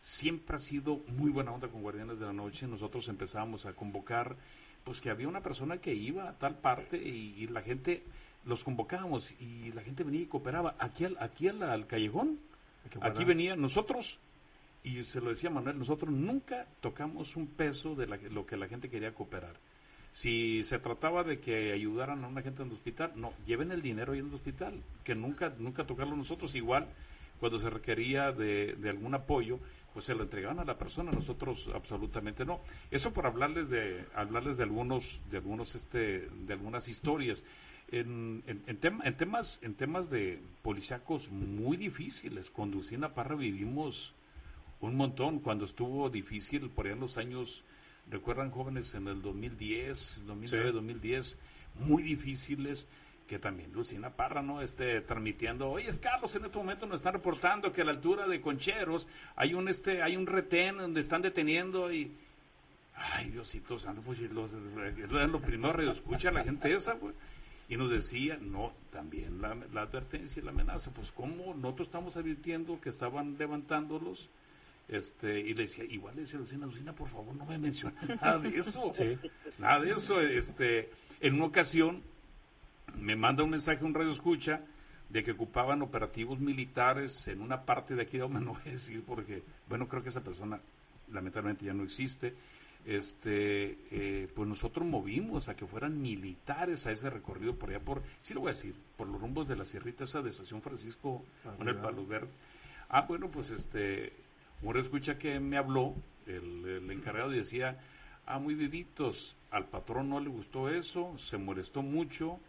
siempre 0.00 0.56
ha 0.56 0.58
sido 0.58 1.02
muy 1.08 1.30
buena 1.30 1.52
onda 1.52 1.68
con 1.68 1.82
Guardianes 1.82 2.18
de 2.18 2.26
la 2.26 2.32
Noche. 2.32 2.66
Nosotros 2.66 3.08
empezamos 3.08 3.66
a 3.66 3.74
convocar, 3.74 4.36
pues 4.84 5.00
que 5.00 5.10
había 5.10 5.28
una 5.28 5.42
persona 5.42 5.78
que 5.78 5.94
iba 5.94 6.28
a 6.28 6.38
tal 6.38 6.56
parte 6.58 6.96
y, 6.96 7.34
y 7.36 7.46
la 7.48 7.60
gente 7.60 8.04
los 8.44 8.64
convocábamos 8.64 9.32
y 9.40 9.72
la 9.72 9.82
gente 9.82 10.02
venía 10.02 10.22
y 10.22 10.26
cooperaba. 10.26 10.76
Aquí 10.78 11.04
al, 11.04 11.16
aquí 11.20 11.48
al, 11.48 11.62
al 11.62 11.86
callejón, 11.86 12.38
aquí 13.02 13.24
venía 13.24 13.54
nosotros 13.54 14.18
y 14.96 15.04
se 15.04 15.20
lo 15.20 15.30
decía 15.30 15.50
Manuel, 15.50 15.78
nosotros 15.78 16.10
nunca 16.12 16.66
tocamos 16.80 17.36
un 17.36 17.46
peso 17.46 17.94
de 17.94 18.06
la- 18.06 18.16
lo 18.16 18.46
que 18.46 18.56
la 18.56 18.68
gente 18.68 18.88
quería 18.88 19.12
cooperar. 19.14 19.56
Si 20.12 20.62
se 20.64 20.78
trataba 20.78 21.22
de 21.22 21.38
que 21.38 21.72
ayudaran 21.72 22.24
a 22.24 22.28
una 22.28 22.42
gente 22.42 22.62
en 22.62 22.68
el 22.68 22.74
hospital, 22.74 23.12
no, 23.14 23.32
lleven 23.46 23.70
el 23.72 23.82
dinero 23.82 24.12
ahí 24.12 24.18
en 24.20 24.28
el 24.28 24.34
hospital, 24.34 24.82
que 25.04 25.14
nunca, 25.14 25.54
nunca 25.58 25.86
tocarlo 25.86 26.16
nosotros. 26.16 26.54
Igual, 26.54 26.88
cuando 27.38 27.58
se 27.58 27.70
requería 27.70 28.32
de, 28.32 28.74
de 28.74 28.90
algún 28.90 29.14
apoyo, 29.14 29.60
pues 29.92 30.06
se 30.06 30.14
lo 30.14 30.22
entregaban 30.24 30.58
a 30.58 30.64
la 30.64 30.76
persona, 30.78 31.12
nosotros 31.12 31.68
absolutamente 31.72 32.44
no. 32.44 32.60
Eso 32.90 33.12
por 33.12 33.26
hablarles 33.26 33.68
de, 33.68 34.06
hablarles 34.14 34.56
de 34.56 34.64
algunos, 34.64 35.20
de 35.30 35.36
algunos, 35.36 35.74
este, 35.74 36.28
de 36.28 36.52
algunas 36.52 36.88
historias. 36.88 37.44
En, 37.90 38.42
en, 38.46 38.62
en 38.66 38.78
en 39.04 39.16
temas, 39.16 39.58
en 39.62 39.74
temas 39.74 40.10
de 40.10 40.40
policíacos 40.62 41.30
muy 41.30 41.76
difíciles, 41.76 42.50
con 42.50 42.70
Lucina 42.70 43.14
Parra 43.14 43.34
vivimos 43.36 44.14
un 44.80 44.96
montón 44.96 45.40
cuando 45.40 45.64
estuvo 45.64 46.08
difícil 46.10 46.70
por 46.70 46.86
allá 46.86 46.94
en 46.94 47.00
los 47.00 47.18
años, 47.18 47.64
recuerdan 48.10 48.50
jóvenes 48.50 48.94
en 48.94 49.08
el 49.08 49.22
2010, 49.22 50.24
2009, 50.26 50.68
Sí. 50.68 50.72
2010, 50.74 51.38
muy 51.80 52.02
difíciles 52.02 52.86
que 53.26 53.38
también 53.38 53.72
Lucina 53.72 54.10
Parra 54.10 54.40
no 54.40 54.62
esté 54.62 55.02
transmitiendo, 55.02 55.68
oye 55.70 55.86
Carlos, 56.00 56.34
en 56.34 56.46
este 56.46 56.56
momento 56.56 56.86
nos 56.86 57.00
están 57.00 57.12
reportando 57.12 57.70
que 57.70 57.82
a 57.82 57.84
la 57.84 57.90
altura 57.90 58.26
de 58.26 58.40
Concheros 58.40 59.06
hay 59.36 59.52
un 59.52 59.68
este, 59.68 60.02
hay 60.02 60.16
un 60.16 60.26
retén 60.26 60.78
donde 60.78 61.00
están 61.00 61.20
deteniendo 61.20 61.92
y 61.92 62.10
ay 62.94 63.30
Diosito 63.30 63.78
santo, 63.78 64.00
pues 64.00 64.18
eran 64.20 65.30
los 65.32 65.42
primeros 65.42 65.76
radio 65.76 65.92
escucha 65.92 66.30
la 66.30 66.42
gente 66.42 66.72
esa, 66.72 66.96
pues. 66.96 67.14
Y 67.68 67.76
nos 67.76 67.90
decía, 67.90 68.38
no, 68.40 68.72
también 68.90 69.42
la, 69.42 69.54
la 69.74 69.82
advertencia 69.82 70.40
y 70.40 70.44
la 70.44 70.52
amenaza, 70.52 70.90
pues 70.90 71.12
cómo 71.12 71.54
nosotros 71.54 71.88
estamos 71.88 72.16
advirtiendo 72.16 72.80
que 72.80 72.88
estaban 72.88 73.36
levantándolos, 73.38 74.30
este, 74.88 75.40
y 75.40 75.54
le 75.54 75.62
decía, 75.62 75.84
igual 75.84 76.14
le 76.16 76.22
decía 76.22 76.38
Lucina, 76.38 76.66
Lucina, 76.66 76.92
por 76.94 77.08
favor, 77.08 77.34
no 77.34 77.44
me 77.44 77.58
menciona 77.58 77.94
nada 78.22 78.38
de 78.38 78.56
eso, 78.58 78.92
Sí. 78.94 79.18
nada 79.58 79.80
de 79.80 79.92
eso, 79.92 80.20
este, 80.20 80.90
en 81.20 81.34
una 81.34 81.44
ocasión 81.46 82.02
me 82.96 83.14
manda 83.16 83.44
un 83.44 83.50
mensaje 83.50 83.84
un 83.84 83.94
radio 83.94 84.10
escucha 84.12 84.62
de 85.10 85.22
que 85.24 85.32
ocupaban 85.32 85.82
operativos 85.82 86.38
militares 86.38 87.28
en 87.28 87.40
una 87.40 87.62
parte 87.62 87.94
de 87.94 88.02
aquí 88.02 88.12
de 88.12 88.22
donde 88.22 88.40
no 88.44 88.52
voy 88.54 88.62
a 88.66 88.70
decir 88.72 89.02
porque, 89.06 89.42
bueno, 89.68 89.88
creo 89.88 90.02
que 90.02 90.08
esa 90.08 90.22
persona 90.22 90.60
lamentablemente 91.12 91.64
ya 91.64 91.74
no 91.74 91.84
existe. 91.84 92.34
Este, 92.86 93.76
eh, 93.90 94.28
pues 94.34 94.48
nosotros 94.48 94.86
movimos 94.86 95.48
a 95.48 95.56
que 95.56 95.66
fueran 95.66 96.00
militares 96.00 96.86
a 96.86 96.92
ese 96.92 97.10
recorrido 97.10 97.54
por 97.54 97.68
allá 97.70 97.80
por, 97.80 98.02
sí 98.22 98.32
lo 98.32 98.40
voy 98.40 98.50
a 98.50 98.54
decir, 98.54 98.74
por 98.96 99.08
los 99.08 99.20
rumbos 99.20 99.46
de 99.48 99.56
la 99.56 99.64
sierrita 99.66 100.04
esa 100.04 100.22
de 100.22 100.30
Estación 100.30 100.62
Francisco 100.62 101.22
con 101.58 101.68
el 101.68 101.76
Palo 101.76 102.06
Verde. 102.06 102.28
Ah, 102.88 103.02
bueno, 103.02 103.28
pues 103.30 103.50
este, 103.50 104.12
un 104.62 104.76
escucha 104.76 105.18
que 105.18 105.38
me 105.40 105.56
habló, 105.56 105.94
el, 106.26 106.90
encargado 106.90 107.30
decía, 107.30 107.78
ah, 108.26 108.38
muy 108.38 108.54
vivitos, 108.54 109.36
al 109.50 109.68
patrón 109.68 110.10
no 110.10 110.20
le 110.20 110.28
gustó 110.28 110.68
eso, 110.68 111.16
se 111.16 111.38
molestó 111.38 111.82
mucho, 111.82 112.40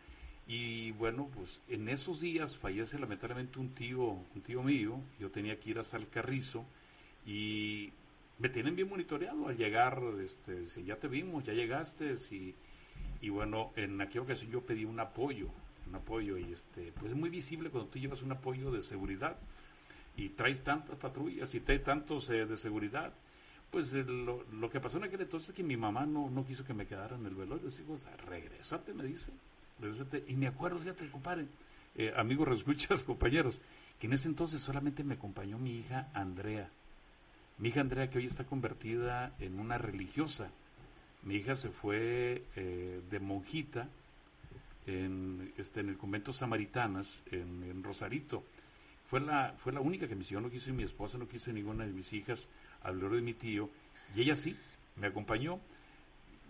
y 0.48 0.92
bueno, 0.94 1.30
pues 1.36 1.62
en 1.68 1.88
esos 1.88 2.20
días 2.20 2.58
fallece 2.58 2.98
lamentablemente 2.98 3.60
un 3.60 3.70
tío, 3.76 4.02
un 4.04 4.42
tío 4.42 4.64
mío, 4.64 5.00
yo 5.20 5.30
tenía 5.30 5.60
que 5.60 5.70
ir 5.70 5.80
hasta 5.80 5.98
el 5.98 6.10
Carrizo 6.10 6.66
y 7.26 7.92
me 8.40 8.50
tienen 8.50 8.76
bien 8.76 8.90
monitoreado 8.90 9.48
al 9.48 9.58
llegar, 9.58 10.02
este, 10.26 10.68
si 10.68 10.84
ya 10.84 10.96
te 10.96 11.08
vimos, 11.08 11.44
ya 11.44 11.54
llegaste, 11.54 12.16
y, 12.32 12.56
y 13.22 13.30
bueno, 13.30 13.72
en 13.76 14.02
aquella 14.02 14.22
ocasión 14.22 14.52
yo 14.52 14.62
pedí 14.62 14.86
un 14.86 15.00
apoyo, 15.00 15.50
un 15.88 15.96
apoyo 15.96 16.38
y 16.38 16.52
este, 16.52 16.92
pues 16.94 17.12
es 17.12 17.18
muy 17.18 17.30
visible 17.30 17.70
cuando 17.70 17.90
tú 17.92 18.00
llevas 18.00 18.24
un 18.24 18.32
apoyo 18.32 18.72
de 18.72 18.82
seguridad 18.82 19.38
y 20.20 20.30
traes 20.30 20.62
tantas 20.64 20.98
patrullas 20.98 21.54
y 21.56 21.62
traes 21.62 21.84
tantos 21.84 22.30
eh, 22.30 22.46
de 22.46 22.58
seguridad. 22.58 23.14
Pues 23.72 23.94
eh, 23.94 24.04
lo, 24.04 24.44
lo 24.52 24.70
que 24.70 24.82
pasó 24.82 24.98
en 24.98 25.06
aquel 25.06 25.22
entonces 25.22 25.50
es 25.50 25.56
que 25.56 25.64
mi 25.64 25.78
mamá 25.78 26.06
no, 26.06 26.30
no 26.30 26.46
quiso 26.46 26.66
que 26.66 26.74
me 26.74 26.86
quedara 26.86 27.16
en 27.16 27.26
el 27.26 27.36
velorio. 27.36 27.70
Digo, 27.70 27.96
regrésate, 28.28 28.94
me 28.94 29.04
dice. 29.06 29.32
regrésate. 29.80 30.26
Y 30.28 30.34
me 30.34 30.48
acuerdo, 30.48 30.80
fíjate, 30.80 31.10
compadre, 31.10 31.46
eh, 31.96 32.12
amigos, 32.18 32.48
reescuchas, 32.50 33.04
compañeros, 33.04 33.62
que 33.98 34.08
en 34.08 34.14
ese 34.14 34.28
entonces 34.28 34.62
solamente 34.62 35.04
me 35.04 35.14
acompañó 35.14 35.58
mi 35.58 35.78
hija 35.78 36.10
Andrea. 36.14 36.70
Mi 37.58 37.70
hija 37.70 37.80
Andrea, 37.80 38.10
que 38.10 38.18
hoy 38.18 38.26
está 38.26 38.44
convertida 38.44 39.34
en 39.40 39.58
una 39.58 39.78
religiosa. 39.78 40.50
Mi 41.24 41.36
hija 41.36 41.56
se 41.56 41.70
fue 41.70 42.44
eh, 42.58 43.02
de 43.10 43.20
monjita 43.20 43.88
en, 44.86 45.54
este, 45.58 45.80
en 45.80 45.90
el 45.90 45.98
convento 45.98 46.34
Samaritanas, 46.34 47.22
en 47.32 47.84
Rosarito. 47.84 48.44
Fue 49.10 49.20
la, 49.20 49.56
fue 49.58 49.74
la 49.74 49.82
única 49.82 50.08
que 50.08 50.16
me 50.16 50.24
siguió, 50.24 50.40
no 50.40 50.52
quiso 50.52 50.70
y 50.70 50.74
mi 50.74 50.84
esposa, 50.84 51.18
no 51.18 51.28
quiso 51.28 51.52
ninguna 51.52 51.84
de 51.84 51.92
mis 51.92 52.14
hijas, 52.14 52.48
al 52.84 53.00
de 53.00 53.22
mi 53.22 53.34
tío, 53.34 53.68
y 54.16 54.22
ella 54.22 54.36
sí, 54.36 54.56
me 54.98 55.08
acompañó. 55.08 55.60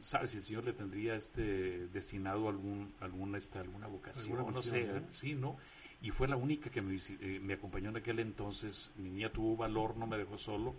¿Sabes 0.02 0.32
si 0.32 0.38
el 0.38 0.43
Señor 0.43 0.65
le 0.65 0.74
tendría 0.74 1.15
este 1.15 1.88
destinado 1.88 2.50
algún, 2.50 2.93
alguna, 3.00 3.38
esta, 3.38 3.62
alguna 3.62 3.88
vocación? 3.88 4.38
Alguna 4.38 4.58
no 4.58 4.62
sé, 4.62 4.88
¿no? 4.88 5.02
sí, 5.13 5.36
¿no? 5.36 5.56
Y 6.02 6.12
fue 6.12 6.28
la 6.28 6.36
única 6.36 6.69
que 6.69 6.82
me, 6.82 6.98
eh, 6.98 7.39
me 7.41 7.54
acompañó 7.54 7.89
en 7.89 7.98
aquel 7.98 8.19
entonces. 8.19 8.91
Mi 8.98 9.10
niña 9.10 9.30
tuvo 9.30 9.56
valor, 9.56 9.95
no 9.95 10.08
me 10.08 10.17
dejó 10.17 10.38
solo. 10.38 10.76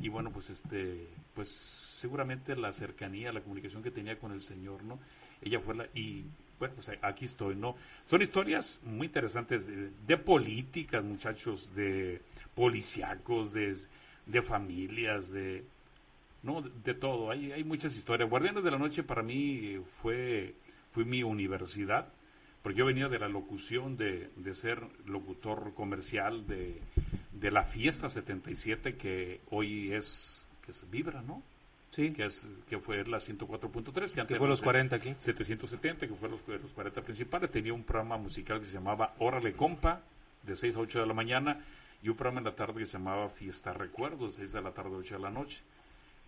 Y 0.00 0.08
bueno, 0.08 0.30
pues 0.30 0.50
este, 0.50 1.08
pues 1.34 1.48
seguramente 1.48 2.54
la 2.54 2.72
cercanía, 2.72 3.32
la 3.32 3.42
comunicación 3.42 3.82
que 3.82 3.90
tenía 3.90 4.18
con 4.18 4.32
el 4.32 4.42
Señor, 4.42 4.82
¿no? 4.84 5.00
Ella 5.40 5.60
fue 5.60 5.74
la, 5.74 5.86
y 5.94 6.24
bueno, 6.58 6.74
pues 6.74 6.90
aquí 7.02 7.24
estoy, 7.24 7.54
¿no? 7.54 7.76
Son 8.06 8.22
historias 8.22 8.80
muy 8.84 9.06
interesantes 9.06 9.66
de, 9.66 9.90
de 10.06 10.16
políticas, 10.16 11.04
muchachos, 11.04 11.74
de 11.74 12.22
policíacos, 12.54 13.52
de, 13.52 13.76
de 14.26 14.42
familias, 14.42 15.30
de, 15.30 15.64
no, 16.42 16.62
de, 16.62 16.94
todo. 16.94 17.30
Hay, 17.30 17.52
hay 17.52 17.64
muchas 17.64 17.96
historias. 17.96 18.30
Guardianes 18.30 18.64
de 18.64 18.70
la 18.70 18.78
Noche 18.78 19.02
para 19.02 19.22
mí 19.22 19.78
fue, 20.00 20.54
fue 20.92 21.04
mi 21.04 21.22
universidad, 21.22 22.08
porque 22.62 22.78
yo 22.78 22.86
venía 22.86 23.08
de 23.08 23.18
la 23.18 23.28
locución, 23.28 23.96
de, 23.96 24.30
de 24.36 24.54
ser 24.54 24.82
locutor 25.04 25.74
comercial 25.74 26.46
de, 26.46 26.80
de 27.32 27.50
la 27.50 27.64
fiesta 27.64 28.08
77, 28.08 28.96
que 28.96 29.40
hoy 29.50 29.92
es, 29.92 30.46
que 30.64 30.70
es 30.70 30.90
Vibra, 30.90 31.22
¿no? 31.22 31.42
Sí, 31.90 32.12
Que, 32.12 32.26
es, 32.26 32.46
que 32.68 32.78
fue 32.78 33.04
la 33.04 33.18
104.3, 33.18 34.08
que 34.08 34.14
que 34.14 34.20
antes 34.20 34.38
fue 34.38 34.48
los 34.48 34.60
era 34.60 34.66
40 34.66 34.96
aquí. 34.96 35.14
770, 35.18 36.06
que 36.06 36.14
fue 36.14 36.28
los, 36.28 36.40
los 36.46 36.72
40 36.72 37.00
principales. 37.02 37.50
Tenía 37.50 37.72
un 37.72 37.84
programa 37.84 38.18
musical 38.18 38.58
que 38.58 38.66
se 38.66 38.74
llamaba 38.74 39.14
Órale 39.18 39.54
Compa, 39.54 40.02
de 40.42 40.54
6 40.56 40.76
a 40.76 40.80
8 40.80 41.00
de 41.00 41.06
la 41.06 41.14
mañana, 41.14 41.64
y 42.02 42.08
un 42.10 42.16
programa 42.16 42.40
en 42.40 42.44
la 42.44 42.54
tarde 42.54 42.80
que 42.80 42.86
se 42.86 42.98
llamaba 42.98 43.28
Fiesta 43.30 43.72
Recuerdos, 43.72 44.32
de 44.36 44.42
6 44.42 44.52
de 44.52 44.62
la 44.62 44.72
tarde 44.72 44.90
a 44.94 44.98
8 44.98 45.16
de 45.16 45.22
la 45.22 45.30
noche. 45.30 45.62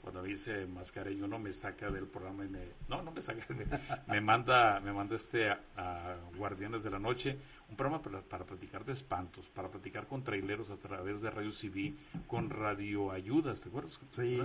cuando 0.00 0.22
me 0.22 0.28
dice 0.28 0.66
Mascareño 0.66 1.26
no 1.26 1.38
me 1.38 1.52
saca 1.52 1.90
del 1.90 2.06
programa 2.06 2.44
y 2.44 2.48
me 2.48 2.60
no 2.88 3.02
no 3.02 3.10
me 3.10 3.20
saca 3.20 3.44
me, 3.52 3.66
me 4.06 4.20
manda 4.20 4.80
me 4.80 4.92
manda 4.92 5.14
este 5.16 5.50
a, 5.50 5.60
a 5.76 6.16
Guardianes 6.36 6.82
de 6.82 6.90
la 6.90 6.98
Noche 6.98 7.36
un 7.68 7.76
programa 7.76 8.00
para, 8.00 8.20
para 8.22 8.44
platicar 8.44 8.84
de 8.84 8.92
espantos 8.92 9.48
para 9.48 9.68
platicar 9.68 10.06
con 10.06 10.22
traileros 10.22 10.70
a 10.70 10.76
través 10.76 11.20
de 11.20 11.30
Radio 11.30 11.50
CV 11.52 11.94
con 12.26 12.48
Radio 12.48 13.10
Ayudas 13.10 13.60
¿te 13.60 13.68
acuerdas? 13.68 14.00
Sí. 14.12 14.40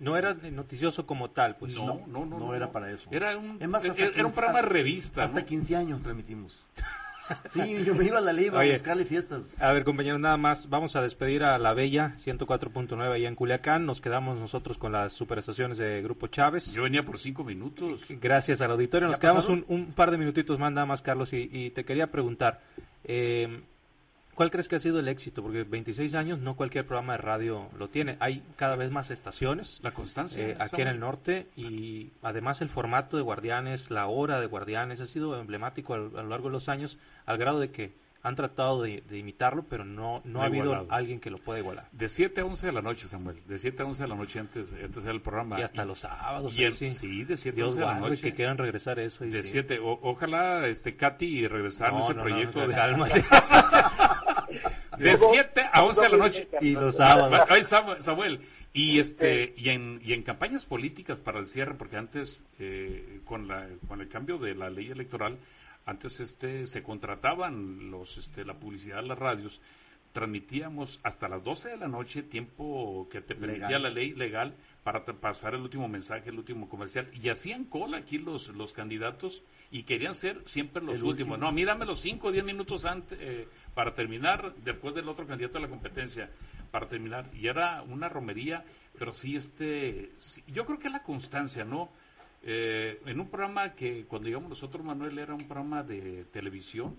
No 0.00 0.16
era 0.16 0.34
noticioso 0.34 1.06
como 1.06 1.30
tal, 1.30 1.56
pues. 1.56 1.74
No, 1.74 2.02
no, 2.06 2.26
no, 2.26 2.38
no 2.38 2.54
era 2.54 2.72
para 2.72 2.90
eso. 2.90 3.08
Era 3.10 3.36
un, 3.38 3.58
Es 3.60 3.68
más, 3.68 3.84
hasta 3.84 4.02
era, 4.02 4.12
era 4.14 4.26
un 4.26 4.32
15 4.32 4.34
programa 4.34 4.62
de 4.62 4.68
revista. 4.68 5.22
Hasta 5.22 5.40
¿no? 5.40 5.46
15 5.46 5.76
años 5.76 6.00
transmitimos. 6.00 6.66
Sí, 7.50 7.84
yo 7.84 7.94
me 7.94 8.04
iba 8.04 8.18
a 8.18 8.20
la 8.20 8.34
ley 8.34 8.48
a 8.48 8.58
Oye. 8.58 8.74
buscarle 8.74 9.06
fiestas. 9.06 9.58
A 9.62 9.72
ver, 9.72 9.82
compañeros, 9.84 10.20
nada 10.20 10.36
más. 10.36 10.68
Vamos 10.68 10.94
a 10.94 11.00
despedir 11.00 11.42
a 11.42 11.56
La 11.58 11.72
Bella, 11.72 12.14
104.9 12.18 13.12
allá 13.12 13.28
en 13.28 13.34
Culiacán. 13.34 13.86
Nos 13.86 14.02
quedamos 14.02 14.38
nosotros 14.38 14.76
con 14.76 14.92
las 14.92 15.14
superestaciones 15.14 15.78
de 15.78 16.02
Grupo 16.02 16.26
Chávez. 16.26 16.72
Yo 16.74 16.82
venía 16.82 17.02
por 17.02 17.18
cinco 17.18 17.42
minutos. 17.42 18.04
Gracias 18.10 18.60
al 18.60 18.72
auditorio. 18.72 19.08
Nos 19.08 19.16
¿Ya 19.16 19.20
quedamos 19.22 19.48
un, 19.48 19.64
un 19.68 19.92
par 19.94 20.10
de 20.10 20.18
minutitos 20.18 20.58
más 20.58 20.70
nada 20.70 20.86
más, 20.86 21.00
Carlos, 21.00 21.32
y, 21.32 21.48
y 21.50 21.70
te 21.70 21.86
quería 21.86 22.10
preguntar, 22.10 22.60
eh, 23.04 23.62
¿cuál 24.34 24.50
crees 24.50 24.68
que 24.68 24.76
ha 24.76 24.78
sido 24.78 24.98
el 24.98 25.08
éxito? 25.08 25.42
Porque 25.42 25.64
26 25.64 26.14
años 26.14 26.38
no 26.38 26.56
cualquier 26.56 26.86
programa 26.86 27.12
de 27.14 27.18
radio 27.18 27.68
lo 27.78 27.88
tiene. 27.88 28.16
Hay 28.20 28.42
cada 28.56 28.76
vez 28.76 28.90
más 28.90 29.10
estaciones 29.10 29.80
La 29.82 29.92
constancia. 29.92 30.46
eh, 30.48 30.56
aquí 30.58 30.82
en 30.82 30.88
el 30.88 31.00
norte 31.00 31.48
y 31.56 32.10
además 32.22 32.60
el 32.60 32.68
formato 32.68 33.16
de 33.16 33.22
Guardianes, 33.22 33.90
la 33.90 34.06
hora 34.06 34.40
de 34.40 34.46
Guardianes 34.46 35.00
ha 35.00 35.06
sido 35.06 35.38
emblemático 35.40 35.94
a, 35.94 35.98
lo 35.98 36.18
a 36.18 36.22
lo 36.22 36.28
largo 36.28 36.48
de 36.48 36.52
los 36.52 36.68
años, 36.68 36.98
al 37.26 37.38
grado 37.38 37.60
de 37.60 37.70
que 37.70 38.04
han 38.26 38.36
tratado 38.36 38.80
de, 38.80 39.02
de 39.06 39.18
imitarlo, 39.18 39.64
pero 39.68 39.84
no, 39.84 40.22
no 40.24 40.32
No 40.38 40.42
ha 40.42 40.46
habido 40.46 40.86
alguien 40.88 41.20
que 41.20 41.28
lo 41.28 41.36
pueda 41.36 41.58
igualar. 41.58 41.88
De 41.92 42.08
7 42.08 42.40
a 42.40 42.46
11 42.46 42.66
de 42.68 42.72
la 42.72 42.80
noche, 42.80 43.06
Samuel. 43.06 43.42
De 43.46 43.58
7 43.58 43.82
a 43.82 43.84
11 43.84 44.02
de 44.04 44.08
la 44.08 44.14
noche 44.14 44.38
antes, 44.38 44.72
antes 44.82 45.04
era 45.04 45.12
el 45.12 45.20
programa. 45.20 45.60
Y 45.60 45.62
hasta 45.62 45.84
los 45.84 45.98
sábados. 45.98 46.56
y 46.56 46.64
el- 46.64 46.72
sí. 46.72 46.90
sí, 46.92 47.24
de 47.24 47.36
7 47.36 47.54
a 47.54 47.56
Dios 47.56 47.68
11 47.74 47.80
de 47.80 47.86
la 47.86 48.00
noche. 48.00 48.22
que 48.22 48.32
quieran 48.32 48.56
regresar 48.56 48.98
a 48.98 49.02
eso. 49.02 49.26
y 49.26 49.28
De 49.28 49.42
sí. 49.42 49.50
7. 49.50 49.78
ojalá, 49.82 50.66
este, 50.68 50.96
Katy, 50.96 51.46
regresar 51.48 51.90
en 51.90 51.98
No, 51.98 52.04
ese 52.04 52.14
no, 52.14 52.22
proyecto. 52.22 52.66
de 52.66 52.74
cálmase. 52.74 53.24
de 54.98 55.16
7 55.16 55.62
a 55.72 55.84
11 55.84 56.00
de 56.02 56.08
la 56.08 56.16
noche. 56.16 56.48
y 56.60 56.72
los 56.72 56.96
sábados. 56.96 57.46
Ay, 57.48 57.62
Samu- 57.62 57.98
Samuel, 58.00 58.40
y 58.72 58.98
este 58.98 59.54
y 59.56 59.68
en, 59.70 60.00
y 60.04 60.12
en 60.14 60.22
campañas 60.22 60.64
políticas 60.66 61.18
para 61.18 61.38
el 61.38 61.48
cierre, 61.48 61.74
porque 61.74 61.96
antes 61.96 62.42
eh, 62.58 63.20
con 63.24 63.46
la 63.48 63.68
con 63.88 64.00
el 64.00 64.08
cambio 64.08 64.38
de 64.38 64.54
la 64.54 64.70
ley 64.70 64.90
electoral, 64.90 65.38
antes 65.86 66.20
este 66.20 66.66
se 66.66 66.82
contrataban 66.82 67.90
los 67.90 68.16
este 68.18 68.44
la 68.44 68.54
publicidad 68.54 68.96
de 69.02 69.08
las 69.08 69.18
radios, 69.18 69.60
transmitíamos 70.12 71.00
hasta 71.02 71.28
las 71.28 71.42
12 71.42 71.70
de 71.70 71.76
la 71.76 71.88
noche, 71.88 72.22
tiempo 72.22 73.08
que 73.10 73.20
te 73.20 73.34
permitía 73.34 73.66
Legal. 73.78 73.82
la 73.82 73.90
ley 73.90 74.12
legal 74.14 74.54
para 74.84 75.04
pasar 75.04 75.54
el 75.54 75.62
último 75.62 75.88
mensaje, 75.88 76.30
el 76.30 76.38
último 76.38 76.68
comercial, 76.68 77.08
y 77.20 77.28
hacían 77.30 77.64
cola 77.64 77.98
aquí 77.98 78.18
los 78.18 78.48
los 78.48 78.72
candidatos 78.72 79.42
y 79.70 79.82
querían 79.82 80.14
ser 80.14 80.40
siempre 80.46 80.82
los 80.82 80.96
El 80.96 81.04
últimos. 81.04 81.32
último. 81.32 81.36
No, 81.36 81.48
a 81.48 81.52
mí 81.52 81.64
dame 81.64 81.84
los 81.84 82.00
5 82.00 82.28
o 82.28 82.32
10 82.32 82.44
minutos 82.44 82.84
antes 82.84 83.18
eh, 83.20 83.48
para 83.74 83.94
terminar, 83.94 84.54
después 84.64 84.94
del 84.94 85.08
otro 85.08 85.26
candidato 85.26 85.58
a 85.58 85.60
la 85.60 85.68
competencia, 85.68 86.30
para 86.70 86.88
terminar. 86.88 87.26
Y 87.34 87.48
era 87.48 87.82
una 87.82 88.08
romería, 88.08 88.64
pero 88.98 89.12
sí, 89.12 89.36
este, 89.36 90.12
sí, 90.18 90.42
yo 90.46 90.64
creo 90.64 90.78
que 90.78 90.90
la 90.90 91.02
constancia, 91.02 91.64
¿no? 91.64 91.90
Eh, 92.42 93.00
en 93.06 93.20
un 93.20 93.28
programa 93.28 93.74
que 93.74 94.04
cuando 94.04 94.28
llegamos 94.28 94.50
nosotros, 94.50 94.84
Manuel, 94.84 95.18
era 95.18 95.34
un 95.34 95.46
programa 95.48 95.82
de 95.82 96.24
televisión 96.26 96.96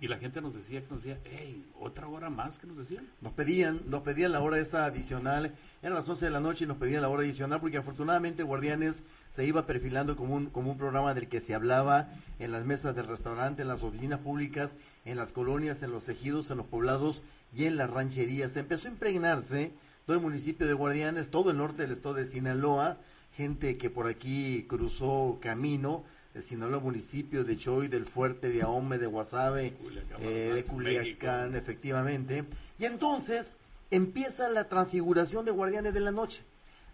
y 0.00 0.08
la 0.08 0.18
gente 0.18 0.42
nos 0.42 0.54
decía, 0.54 0.82
que 0.82 0.92
nos 0.92 1.02
decía, 1.02 1.18
hey, 1.24 1.64
otra 1.80 2.06
hora 2.06 2.28
más, 2.28 2.58
que 2.58 2.66
nos 2.66 2.76
decían? 2.76 3.08
Nos 3.22 3.32
pedían, 3.32 3.80
nos 3.86 4.02
pedían 4.02 4.32
la 4.32 4.40
hora 4.40 4.58
esa 4.58 4.84
adicional, 4.84 5.54
eran 5.82 5.94
las 5.94 6.08
11 6.08 6.26
de 6.26 6.30
la 6.30 6.40
noche 6.40 6.64
y 6.64 6.68
nos 6.68 6.76
pedían 6.76 7.02
la 7.02 7.08
hora 7.08 7.22
adicional 7.22 7.60
porque 7.60 7.78
afortunadamente 7.78 8.42
Guardianes 8.42 9.02
se 9.34 9.46
iba 9.46 9.66
perfilando 9.66 10.14
como 10.16 10.34
un, 10.34 10.46
como 10.46 10.70
un 10.70 10.78
programa 10.78 11.14
del 11.14 11.28
que 11.28 11.40
se 11.40 11.54
hablaba 11.54 12.10
en 12.38 12.52
las 12.52 12.64
mesas 12.66 12.94
del 12.94 13.06
restaurante, 13.06 13.62
en 13.62 13.68
las 13.68 13.82
oficinas 13.82 14.20
públicas, 14.20 14.76
en 15.06 15.16
las 15.16 15.32
colonias, 15.32 15.82
en 15.82 15.92
los 15.92 16.08
ejidos, 16.08 16.50
en 16.50 16.58
los 16.58 16.66
poblados 16.66 17.22
y 17.54 17.64
en 17.64 17.76
las 17.76 17.88
rancherías. 17.88 18.56
Empezó 18.56 18.88
a 18.88 18.90
impregnarse 18.90 19.72
todo 20.04 20.16
el 20.16 20.22
municipio 20.22 20.66
de 20.66 20.74
Guardianes, 20.74 21.30
todo 21.30 21.50
el 21.50 21.56
norte 21.56 21.82
del 21.82 21.92
estado 21.92 22.16
de 22.16 22.26
Sinaloa, 22.26 22.98
gente 23.32 23.78
que 23.78 23.90
por 23.90 24.08
aquí 24.08 24.66
cruzó 24.68 25.38
camino 25.40 26.04
de 26.36 26.42
Sinaloa 26.42 26.80
municipio, 26.80 27.44
de 27.44 27.56
Choy, 27.56 27.88
del 27.88 28.04
Fuerte, 28.04 28.50
de 28.50 28.60
Ahome, 28.60 28.98
de 28.98 29.06
Guasave, 29.06 29.72
Culiacán, 29.72 30.18
eh, 30.20 30.26
de 30.26 30.52
México. 30.52 30.74
Culiacán, 30.74 31.56
efectivamente. 31.56 32.44
Y 32.78 32.84
entonces 32.84 33.56
empieza 33.90 34.50
la 34.50 34.68
transfiguración 34.68 35.46
de 35.46 35.52
Guardianes 35.52 35.94
de 35.94 36.00
la 36.00 36.10
Noche. 36.10 36.42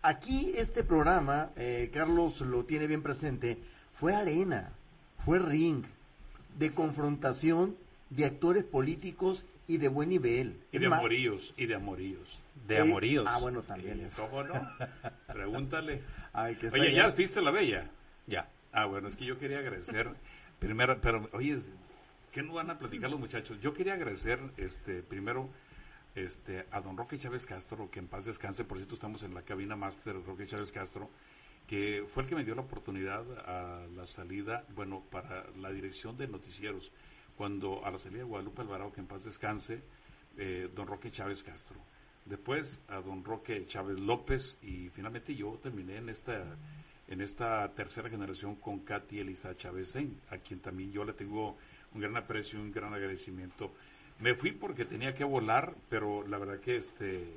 Aquí 0.00 0.52
este 0.54 0.84
programa, 0.84 1.50
eh, 1.56 1.90
Carlos 1.92 2.40
lo 2.40 2.64
tiene 2.66 2.86
bien 2.86 3.02
presente, 3.02 3.58
fue 3.92 4.14
arena, 4.14 4.70
fue 5.24 5.40
ring 5.40 5.82
de 6.56 6.70
confrontación 6.70 7.76
de 8.10 8.26
actores 8.26 8.62
políticos 8.62 9.44
y 9.66 9.78
de 9.78 9.88
buen 9.88 10.10
nivel. 10.10 10.56
Y 10.70 10.78
de 10.78 10.86
amoríos, 10.86 11.52
y 11.56 11.66
de 11.66 11.74
amoríos. 11.74 12.38
De 12.68 12.76
eh, 12.76 12.80
amoríos. 12.82 13.26
Ah, 13.28 13.38
bueno, 13.38 13.60
también 13.60 13.98
eso. 14.02 14.28
¿Cómo 14.28 14.44
no? 14.44 14.70
Pregúntale. 15.26 16.02
Ay, 16.32 16.54
que 16.54 16.68
está 16.68 16.78
Oye, 16.78 16.90
allá. 16.90 17.08
¿ya 17.08 17.14
viste 17.16 17.42
la 17.42 17.50
bella? 17.50 17.90
Ya. 18.28 18.48
Ah, 18.72 18.86
bueno, 18.86 19.08
es 19.08 19.16
que 19.16 19.26
yo 19.26 19.38
quería 19.38 19.58
agradecer, 19.58 20.08
primero, 20.58 20.98
pero, 20.98 21.28
oye, 21.32 21.58
¿qué 22.32 22.42
no 22.42 22.54
van 22.54 22.70
a 22.70 22.78
platicar 22.78 23.10
los 23.10 23.20
muchachos? 23.20 23.60
Yo 23.60 23.74
quería 23.74 23.92
agradecer, 23.92 24.40
este, 24.56 25.02
primero, 25.02 25.50
este, 26.14 26.64
a 26.70 26.80
don 26.80 26.96
Roque 26.96 27.18
Chávez 27.18 27.44
Castro, 27.44 27.90
que 27.90 27.98
en 27.98 28.08
paz 28.08 28.24
descanse, 28.24 28.64
por 28.64 28.78
cierto, 28.78 28.94
estamos 28.94 29.22
en 29.24 29.34
la 29.34 29.42
cabina 29.42 29.76
máster 29.76 30.16
Roque 30.24 30.46
Chávez 30.46 30.72
Castro, 30.72 31.10
que 31.66 32.06
fue 32.08 32.22
el 32.22 32.28
que 32.30 32.34
me 32.34 32.44
dio 32.44 32.54
la 32.54 32.62
oportunidad 32.62 33.24
a 33.46 33.86
la 33.94 34.06
salida, 34.06 34.64
bueno, 34.74 35.02
para 35.10 35.44
la 35.60 35.70
dirección 35.70 36.16
de 36.16 36.28
noticieros, 36.28 36.90
cuando 37.36 37.84
a 37.84 37.90
la 37.90 37.98
salida 37.98 38.20
de 38.20 38.24
Guadalupe 38.24 38.62
Alvarado, 38.62 38.90
que 38.90 39.00
en 39.00 39.06
paz 39.06 39.24
descanse, 39.24 39.82
eh, 40.38 40.70
don 40.74 40.86
Roque 40.86 41.10
Chávez 41.10 41.42
Castro. 41.42 41.76
Después 42.24 42.82
a 42.88 43.02
don 43.02 43.22
Roque 43.22 43.66
Chávez 43.66 44.00
López 44.00 44.56
y 44.62 44.88
finalmente 44.88 45.34
yo 45.34 45.58
terminé 45.62 45.96
en 45.96 46.08
esta 46.08 46.56
en 47.08 47.20
esta 47.20 47.68
tercera 47.74 48.08
generación 48.08 48.56
con 48.56 48.80
Katy 48.80 49.20
Elisa 49.20 49.56
Chávez 49.56 49.96
a 50.30 50.38
quien 50.38 50.60
también 50.60 50.92
yo 50.92 51.04
le 51.04 51.12
tengo 51.12 51.56
un 51.94 52.00
gran 52.00 52.16
aprecio 52.16 52.58
y 52.58 52.62
un 52.62 52.72
gran 52.72 52.94
agradecimiento. 52.94 53.72
Me 54.20 54.34
fui 54.34 54.52
porque 54.52 54.84
tenía 54.84 55.14
que 55.14 55.24
volar, 55.24 55.74
pero 55.88 56.26
la 56.26 56.38
verdad 56.38 56.60
que 56.60 56.76
este 56.76 57.34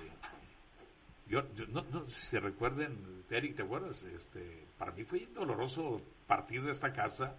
yo, 1.28 1.43
yo 1.56 1.65
no, 1.67 1.84
no 1.91 2.08
sé 2.08 2.21
si 2.21 2.28
se 2.28 2.39
recuerden, 2.39 3.23
Eric, 3.30 3.56
¿te 3.56 3.63
acuerdas? 3.63 4.04
Este, 4.04 4.63
para 4.78 4.91
mí 4.91 5.04
fue 5.04 5.28
doloroso 5.34 6.01
partir 6.28 6.62
de 6.63 6.71
esta 6.71 6.93
casa, 6.93 7.34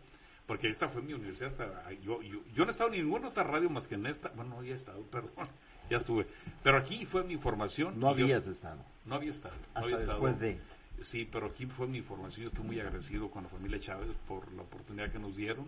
porque 0.47 0.69
esta 0.69 0.89
fue 0.89 1.03
mi 1.03 1.13
universidad. 1.13 1.47
Hasta, 1.49 1.93
yo, 1.93 2.21
yo, 2.23 2.41
yo 2.53 2.65
no 2.65 2.67
he 2.67 2.71
estado 2.71 2.93
en 2.93 3.03
ninguna 3.03 3.29
otra 3.29 3.45
radio 3.45 3.71
más 3.71 3.87
que 3.87 3.95
en 3.95 4.07
esta. 4.07 4.31
Bueno, 4.31 4.51
no 4.51 4.59
había 4.59 4.75
estado, 4.75 5.03
perdón, 5.11 5.47
ya 5.89 5.99
estuve. 5.99 6.27
Pero 6.65 6.79
aquí 6.79 7.07
fue 7.07 7.23
mi 7.23 7.37
formación. 7.37 8.01
No 8.01 8.17
yo- 8.17 8.25
habías 8.25 8.47
estado. 8.49 8.85
no 9.05 9.15
había 9.15 9.31
estado. 9.31 9.55
no 9.55 9.81
Hasta 9.81 9.91
estado. 9.95 10.07
después 10.13 10.41
de. 10.41 10.59
Sí, 11.03 11.29
pero 11.31 11.47
aquí 11.47 11.67
fue 11.67 11.87
mi 11.87 12.01
formación. 12.01 12.45
Yo 12.45 12.49
estoy 12.49 12.65
muy 12.65 12.81
agradecido 12.81 13.31
con 13.31 13.45
la 13.45 13.49
familia 13.49 13.79
Chávez 13.79 14.09
por 14.27 14.51
la 14.53 14.63
oportunidad 14.63 15.11
que 15.11 15.19
nos 15.19 15.37
dieron, 15.37 15.67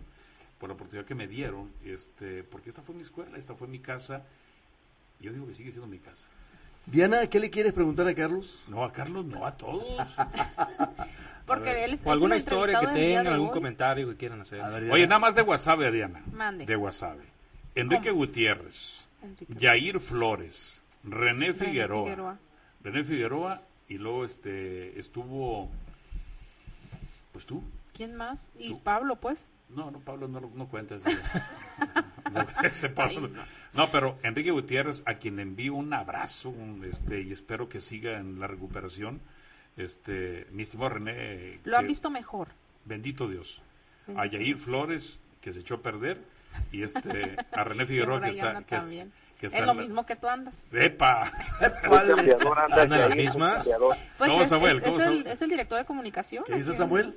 por 0.59 0.69
la 0.69 0.75
oportunidad 0.75 1.05
que 1.05 1.15
me 1.15 1.27
dieron, 1.27 1.71
este, 1.85 2.43
porque 2.43 2.69
esta 2.69 2.81
fue 2.81 2.95
mi 2.95 3.01
escuela, 3.01 3.37
esta 3.37 3.55
fue 3.55 3.67
mi 3.67 3.79
casa. 3.79 4.25
Yo 5.19 5.31
digo 5.31 5.47
que 5.47 5.53
sigue 5.53 5.71
siendo 5.71 5.87
mi 5.87 5.99
casa. 5.99 6.25
Diana, 6.85 7.27
¿qué 7.27 7.39
le 7.39 7.49
quieres 7.49 7.73
preguntar 7.73 8.07
a 8.07 8.15
Carlos? 8.15 8.63
No, 8.67 8.83
a 8.83 8.91
Carlos, 8.91 9.25
no, 9.25 9.45
a 9.45 9.55
todos. 9.55 10.15
Porque 11.45 11.83
él 11.83 11.99
O 12.03 12.11
alguna 12.11 12.37
historia 12.37 12.79
que 12.79 12.87
tengan, 12.87 13.27
algún 13.27 13.47
hoy. 13.47 13.53
comentario 13.53 14.07
que 14.09 14.15
quieran 14.15 14.41
hacer. 14.41 14.61
Ver. 14.61 14.91
Oye, 14.91 15.07
nada 15.07 15.19
más 15.19 15.35
de 15.35 15.41
Guasave, 15.41 15.91
Diana. 15.91 16.21
Mande. 16.31 16.65
De 16.65 16.75
Guasave. 16.75 17.23
Enrique 17.75 18.11
Gutiérrez, 18.11 19.07
Enrique. 19.21 19.53
Yair 19.55 19.99
Flores, 19.99 20.81
René. 21.03 21.53
Figueroa. 21.53 22.37
René 22.83 23.03
Figueroa 23.03 23.61
y 23.89 23.97
luego 23.97 24.23
este 24.23 24.97
estuvo 24.99 25.69
pues 27.33 27.45
tú. 27.45 27.63
¿Quién 27.93 28.15
más? 28.15 28.49
Y 28.57 28.69
Tú. 28.69 28.81
Pablo, 28.81 29.17
pues. 29.17 29.47
No, 29.69 29.91
no, 29.91 29.99
Pablo, 29.99 30.27
no, 30.27 30.39
no 30.41 30.67
cuentes. 30.67 31.03
No, 32.33 32.45
ese 32.63 32.89
Pablo 32.89 33.27
no. 33.27 33.41
No, 33.73 33.89
pero 33.91 34.19
Enrique 34.21 34.51
Gutiérrez, 34.51 35.01
a 35.07 35.15
quien 35.15 35.39
envío 35.39 35.73
un 35.73 35.91
abrazo 35.93 36.49
un, 36.49 36.83
este, 36.85 37.21
y 37.21 37.31
espero 37.31 37.67
que 37.69 37.81
siga 37.81 38.19
en 38.19 38.39
la 38.39 38.45
recuperación. 38.45 39.19
Este, 39.77 40.45
mi 40.51 40.61
estimado 40.61 40.89
René. 40.89 41.59
Lo 41.63 41.77
han 41.77 41.85
que- 41.85 41.87
visto 41.87 42.11
mejor. 42.11 42.49
Bendito 42.85 43.27
Dios. 43.27 43.61
A 44.09 44.11
Bendito 44.11 44.37
Yair 44.37 44.55
Dios. 44.57 44.61
Flores, 44.61 45.19
que 45.41 45.53
se 45.53 45.61
echó 45.61 45.75
a 45.75 45.81
perder, 45.81 46.21
y 46.71 46.83
este, 46.83 47.35
a 47.51 47.63
René 47.63 47.85
Figueroa, 47.87 48.21
que 48.21 48.29
está, 48.29 48.59
que, 48.59 48.75
también. 48.75 49.11
Que 49.39 49.45
Es 49.47 49.59
lo 49.61 49.65
la- 49.67 49.73
mismo 49.73 50.05
que 50.05 50.15
tú 50.15 50.27
andas. 50.27 50.73
¡Epa! 50.73 51.31
¿Cuál? 51.87 52.07
Campeador, 52.15 52.59
anda. 52.59 52.87
Pues 54.17 54.29
¿Cómo, 54.29 54.41
es, 54.41 54.49
Samuel? 54.49 54.77
es- 54.77 54.83
¿Cómo, 54.83 54.99
es 54.99 55.05
el, 55.05 55.13
Samuel? 55.17 55.27
es 55.27 55.41
el 55.41 55.49
director 55.49 55.77
de 55.79 55.85
comunicación. 55.85 56.43
¿Qué 56.45 56.55
dice 56.55 56.75
Samuel? 56.75 57.13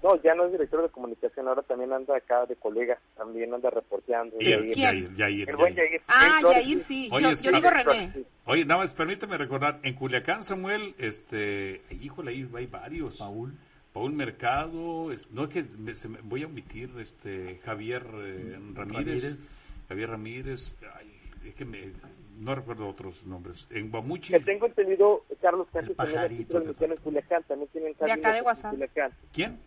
¿no 0.00 0.22
ya 0.22 0.32
no 0.34 0.44
es 0.44 0.52
director 0.52 0.80
de 0.82 0.90
comunicación, 0.90 1.48
ahora 1.48 1.62
también 1.62 1.92
anda 1.92 2.16
acá 2.16 2.46
de 2.46 2.54
colega, 2.54 2.98
también 3.16 3.52
anda 3.52 3.68
reporteando. 3.68 4.38
Yair, 4.38 4.72
¿Quién? 4.72 4.76
Yair, 4.76 5.14
Yair, 5.16 5.50
El 5.50 5.56
buen 5.56 5.74
Yair. 5.74 5.90
Yair. 5.90 6.02
Ah, 6.06 6.38
Yair 6.52 6.78
sí. 6.78 7.08
Oye, 7.10 7.22
yo, 7.24 7.30
este- 7.30 7.46
yo 7.50 7.52
digo 7.56 7.68
René. 7.70 8.12
Oye, 8.44 8.64
nada 8.64 8.82
más 8.82 8.94
permíteme 8.94 9.36
recordar, 9.36 9.80
en 9.82 9.94
Culiacán, 9.94 10.44
Samuel, 10.44 10.94
este, 10.98 11.82
híjole, 12.00 12.30
ahí 12.30 12.48
hay 12.54 12.66
varios. 12.66 13.16
Paul. 13.18 13.54
Paul 13.92 14.12
Mercado, 14.12 15.10
es- 15.10 15.28
no 15.32 15.44
es 15.44 15.50
que 15.50 15.64
me- 15.78 15.96
se 15.96 16.08
me- 16.08 16.20
voy 16.22 16.44
a 16.44 16.46
omitir, 16.46 16.90
este, 17.00 17.58
Javier 17.64 18.04
eh, 18.20 18.56
Ramírez, 18.74 19.22
Ramírez. 19.24 19.62
Javier 19.88 20.10
Ramírez, 20.10 20.76
ay, 20.96 21.17
es 21.48 21.54
que 21.54 21.64
me, 21.64 21.92
no 22.38 22.54
recuerdo 22.54 22.88
otros 22.88 23.24
nombres. 23.24 23.66
En 23.70 23.90
Guamuchi, 23.90 24.32
Que 24.32 24.40
tengo 24.40 24.66
entendido, 24.66 25.24
Carlos, 25.40 25.66
antes 25.74 25.96
también 25.96 26.46
transmitían 26.46 26.92
en 26.92 26.96
Culiacán, 26.98 27.42
también 27.44 27.68
tienen 27.70 27.94
cabina. 27.94 28.14
acá 28.14 28.32
de 28.32 28.38
en 28.38 28.44
WhatsApp. 28.44 28.70
Culiacán. 28.72 29.12
¿quién? 29.32 29.58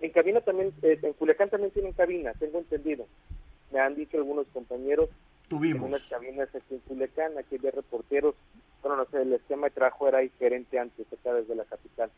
En 0.00 0.10
cabina 0.12 0.40
también, 0.40 0.72
eh, 0.82 0.98
en 1.02 1.12
Culiacán 1.14 1.50
también 1.50 1.72
tienen 1.72 1.92
cabina, 1.92 2.32
tengo 2.38 2.58
entendido. 2.58 3.06
Me 3.72 3.80
han 3.80 3.94
dicho 3.94 4.16
algunos 4.16 4.46
compañeros 4.48 5.08
en 5.10 5.48
Tuvimos. 5.48 5.88
unas 5.88 6.02
cabinas 6.02 6.48
aquí 6.54 6.74
en 6.74 6.80
Culiacán, 6.80 7.36
aquí 7.38 7.56
había 7.56 7.72
reporteros. 7.72 8.34
Bueno, 8.82 8.96
no 8.96 9.04
sé, 9.06 9.22
el 9.22 9.32
esquema 9.32 9.66
de 9.66 9.74
trabajo 9.74 10.08
era 10.08 10.20
diferente 10.20 10.78
antes, 10.78 11.06
acá 11.12 11.34
desde 11.34 11.54
la 11.54 11.64
capital. 11.64 12.10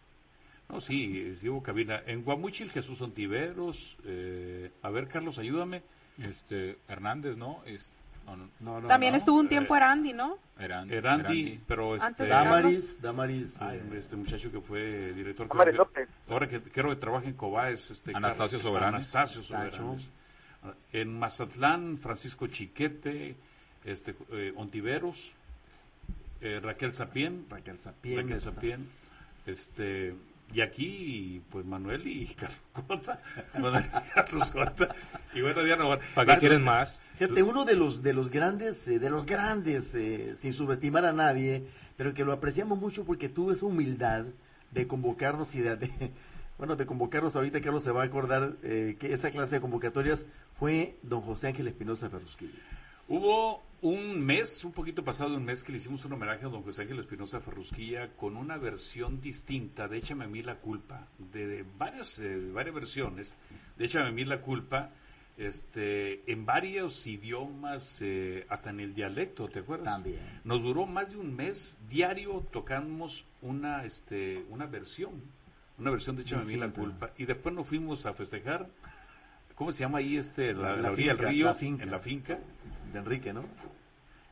No, 0.69 0.81
sí, 0.81 1.35
sí 1.41 1.49
hubo 1.49 1.63
cabina. 1.63 2.03
En 2.07 2.23
Guamuchil, 2.23 2.71
Jesús 2.71 3.01
Ontiveros, 3.01 3.97
eh, 4.05 4.71
a 4.83 4.91
ver, 4.91 5.09
Carlos, 5.09 5.39
ayúdame. 5.39 5.83
Este, 6.23 6.77
Hernández, 6.87 7.37
¿no? 7.39 7.63
Es, 7.65 7.91
no, 8.37 8.81
no, 8.81 8.87
También 8.89 9.13
no, 9.13 9.19
estuvo 9.19 9.39
un 9.39 9.47
eh, 9.47 9.51
tiempo 9.51 9.77
Erandi, 9.77 10.13
¿no? 10.13 10.39
Eran- 10.59 10.91
Erandi, 10.91 11.23
Erandi. 11.41 11.61
pero 11.67 11.97
este, 11.97 12.27
Damaris, 12.27 13.01
Damaris. 13.01 13.57
Ay, 13.61 13.79
eh, 13.79 13.99
este 13.99 14.17
muchacho 14.17 14.51
que 14.53 14.61
fue 14.61 15.13
director. 15.15 15.49
Damaris 15.49 15.75
López. 15.75 16.09
Ahora 16.29 16.49
que 16.49 16.61
creo 16.61 16.91
que 16.91 16.97
trabaja 16.97 17.27
en 17.27 17.35
Cobaes. 17.35 17.91
Este, 17.91 18.13
Anastasio 18.15 18.59
Carlos- 18.59 18.63
Soberanes. 18.63 18.95
Anastasio. 19.15 19.43
Soberanes. 19.43 20.09
En 20.93 21.19
Mazatlán, 21.19 21.97
Francisco 21.99 22.47
Chiquete, 22.47 23.35
este, 23.85 24.15
eh, 24.33 24.53
Ontiveros, 24.57 25.33
eh, 26.43 26.61
Raquel 26.63 26.93
Sapien. 26.93 27.47
Raquel 27.49 27.79
Sapien. 27.79 28.21
Raquel. 28.29 28.41
Sapien. 28.43 28.89
Este, 29.47 30.15
y 30.53 30.61
aquí, 30.61 31.43
pues 31.51 31.65
Manuel 31.65 32.07
y 32.07 32.27
Carlos 32.35 32.59
Cota. 32.73 33.21
Manuel 33.55 33.85
y 33.85 34.13
Carlos 34.15 34.51
Cota. 34.51 34.95
Y 35.35 35.43
bueno, 35.43 35.63
no 35.77 35.99
¿Para 36.15 36.35
qué 36.35 36.41
quieren 36.41 36.63
más? 36.63 37.01
Fíjate, 37.17 37.43
uno 37.43 37.65
de 37.65 37.77
los 37.77 38.03
de 38.03 38.15
los 38.15 38.31
grandes, 38.31 38.87
eh, 38.89 38.99
de 38.99 39.11
los 39.11 39.27
grandes, 39.27 39.95
eh, 39.95 40.35
sin 40.37 40.53
subestimar 40.53 41.05
a 41.05 41.13
nadie, 41.13 41.67
pero 41.97 42.15
que 42.15 42.25
lo 42.25 42.33
apreciamos 42.33 42.79
mucho 42.79 43.05
porque 43.05 43.29
tuvo 43.29 43.53
esa 43.53 43.67
humildad 43.67 44.25
de 44.73 44.87
convocarnos 44.87 45.55
y 45.55 45.61
de, 45.61 45.77
de- 45.77 46.11
bueno, 46.59 46.77
de 46.77 46.87
convocarnos 46.87 47.37
ahorita, 47.37 47.61
Carlos 47.61 47.85
se 47.85 47.91
va 47.93 48.03
a 48.03 48.07
acordar 48.07 48.55
eh, 48.63 48.97
que 48.99 49.13
esa 49.13 49.31
clase 49.31 49.57
de 49.57 49.61
convocatorias 49.61 50.25
fue 50.59 50.97
don 51.03 51.21
José 51.21 51.49
Ángel 51.49 51.69
Espinosa 51.69 52.11
Ferrusquillo. 52.11 52.59
Hubo 53.09 53.63
un 53.83 54.21
mes, 54.25 54.63
un 54.65 54.73
poquito 54.73 55.03
pasado 55.03 55.31
de 55.31 55.37
un 55.37 55.45
mes, 55.45 55.65
que 55.65 55.73
le 55.73 55.79
hicimos 55.79 56.05
un 56.05 56.13
homenaje 56.13 56.45
a 56.45 56.49
don 56.49 56.63
José 56.63 56.83
Ángel 56.83 56.99
Espinosa 56.99 57.41
Ferrusquilla 57.41 58.11
con 58.17 58.37
una 58.37 58.59
versión 58.59 59.21
distinta 59.21 59.89
de 59.89 59.99
Échame 59.99 60.25
a 60.25 60.29
mí 60.29 60.43
la 60.43 60.57
culpa, 60.57 61.07
de, 61.33 61.47
de 61.47 61.65
varias, 61.79 62.19
eh, 62.19 62.29
de 62.29 62.53
varias 62.53 62.75
versiones 62.75 63.35
de 63.79 63.85
Échame 63.87 64.09
a 64.09 64.13
mí 64.13 64.25
la 64.25 64.43
culpa, 64.43 64.91
este, 65.39 66.31
en 66.31 66.45
varios 66.45 67.07
idiomas, 67.07 68.03
eh, 68.03 68.45
hasta 68.51 68.69
en 68.71 68.81
el 68.81 68.95
dialecto, 68.95 69.49
¿te 69.49 69.61
acuerdas? 69.61 69.95
También. 69.95 70.19
Nos 70.45 70.63
duró 70.63 70.85
más 70.87 71.13
de 71.13 71.17
un 71.17 71.35
mes, 71.35 71.79
diario 71.89 72.47
tocamos 72.53 73.25
una, 73.41 73.85
este, 73.87 74.45
una 74.51 74.67
versión, 74.67 75.13
una 75.79 75.91
versión 75.91 76.17
de 76.17 76.23
Échame 76.23 76.43
a 76.43 76.45
mí 76.47 76.57
la 76.57 76.71
culpa, 76.71 77.13
y 77.17 77.25
después 77.25 77.55
nos 77.55 77.67
fuimos 77.67 78.05
a 78.05 78.13
festejar, 78.13 78.69
¿cómo 79.55 79.73
se 79.73 79.81
llama 79.81 79.99
ahí 79.99 80.19
este, 80.19 80.53
la, 80.53 80.61
La- 80.73 80.77
la 80.77 80.83
la 80.83 80.91
orilla 80.91 81.15
del 81.15 81.29
río? 81.29 81.47
la 81.47 81.55
finca. 81.55 81.85
En 81.85 81.91
la 81.91 81.99
finca. 82.01 82.39
De 82.93 82.99
Enrique, 82.99 83.33
¿no? 83.33 83.45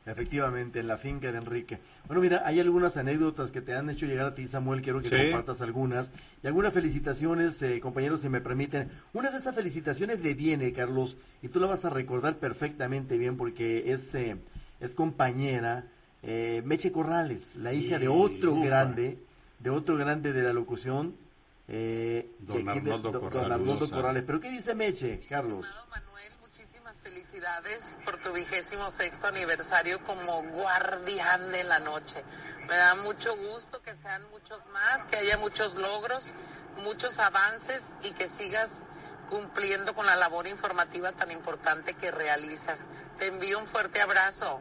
Efectivamente, 0.07 0.81
en 0.81 0.87
la 0.87 0.97
finca 0.97 1.31
de 1.31 1.37
Enrique. 1.37 1.79
Bueno, 2.07 2.23
mira, 2.23 2.43
hay 2.47 2.61
algunas 2.61 2.97
anécdotas 2.97 3.51
que 3.51 3.61
te 3.61 3.75
han 3.75 3.91
hecho 3.91 4.07
llegar 4.07 4.25
a 4.25 4.35
ti, 4.35 4.49
Samuel, 4.49 4.81
quiero 4.81 5.03
que 5.03 5.11
Sí. 5.11 5.17
compartas 5.17 5.61
algunas. 5.61 6.09
Y 6.43 6.47
algunas 6.47 6.73
felicitaciones, 6.73 7.61
eh, 7.61 7.79
compañeros, 7.81 8.23
si 8.23 8.31
me 8.31 8.41
permiten. 8.41 8.89
Una 9.13 9.31
de 9.31 9.37
esas 9.37 9.55
felicitaciones 9.55 10.21
le 10.21 10.33
viene, 10.33 10.73
Carlos, 10.73 11.19
y 11.43 11.49
tú 11.49 11.61
la 11.61 11.67
vas 11.67 11.85
a 11.85 11.91
recordar 11.91 12.37
perfectamente 12.39 13.19
bien 13.19 13.37
porque 13.37 13.93
es, 13.93 14.15
eh, 14.15 14.39
es 14.81 14.95
compañera, 14.95 15.85
eh, 16.23 16.63
Meche 16.65 16.91
Corrales, 16.91 17.57
la 17.57 17.75
hija 17.75 17.99
de 17.99 18.09
otro 18.09 18.55
ufa. 18.55 18.67
grande, 18.67 19.19
de 19.59 19.71
otro 19.71 19.97
grande 19.97 20.33
de 20.33 20.43
la 20.43 20.53
locución. 20.55 21.15
eh, 21.71 22.31
Don 22.39 22.65
de 22.65 22.71
aquí 22.71 22.81
de- 22.81 22.91
Arnoldo 22.93 23.13
don- 23.13 23.21
Corrales. 23.29 23.53
Arnoldo 23.53 23.91
Corrales. 23.91 24.23
¿Pero 24.27 24.41
qué 24.41 24.51
dice 24.51 24.75
Meche, 24.75 25.21
Carlos? 25.29 25.67
Manuel, 25.91 26.33
felicidades 27.09 27.99
por 28.05 28.19
tu 28.19 28.33
vigésimo 28.33 28.91
sexto 28.91 29.29
aniversario 29.29 29.99
como 30.05 30.43
guardián 30.43 31.51
de 31.53 31.65
la 31.65 31.79
noche. 31.79 32.23
Me 32.69 32.77
da 32.77 32.95
mucho 32.97 33.35
gusto 33.35 33.81
que 33.81 33.95
sean 33.95 34.23
muchos 34.31 34.61
más, 34.67 35.07
que 35.07 35.17
haya 35.17 35.39
muchos 35.39 35.75
logros, 35.75 36.35
muchos 36.85 37.19
avances 37.19 37.95
y 38.03 38.11
que 38.11 38.29
sigas 38.29 38.85
cumpliendo 39.27 39.95
con 39.95 40.05
la 40.05 40.17
labor 40.17 40.47
informativa 40.47 41.13
tan 41.13 41.31
importante 41.31 41.95
que 41.95 42.11
realizas. 42.11 42.89
Te 43.19 43.27
envío 43.27 43.59
un 43.59 43.67
fuerte 43.67 44.03
abrazo. 44.03 44.61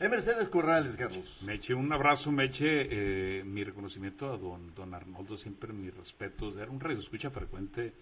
Es 0.00 0.08
Mercedes 0.08 0.48
Corrales, 0.48 0.96
Carlos. 0.96 1.38
Meche, 1.42 1.74
un 1.74 1.92
abrazo, 1.92 2.30
Meche. 2.30 2.86
eh, 2.90 3.44
mi 3.44 3.64
reconocimiento 3.64 4.32
a 4.32 4.38
don, 4.38 4.74
don 4.74 4.94
Arnoldo, 4.94 5.36
siempre 5.36 5.74
mis 5.74 5.94
respetos. 5.94 6.56
Era 6.56 6.70
un 6.70 6.80
radio 6.80 7.00
escucha 7.00 7.30
frecuente. 7.30 7.92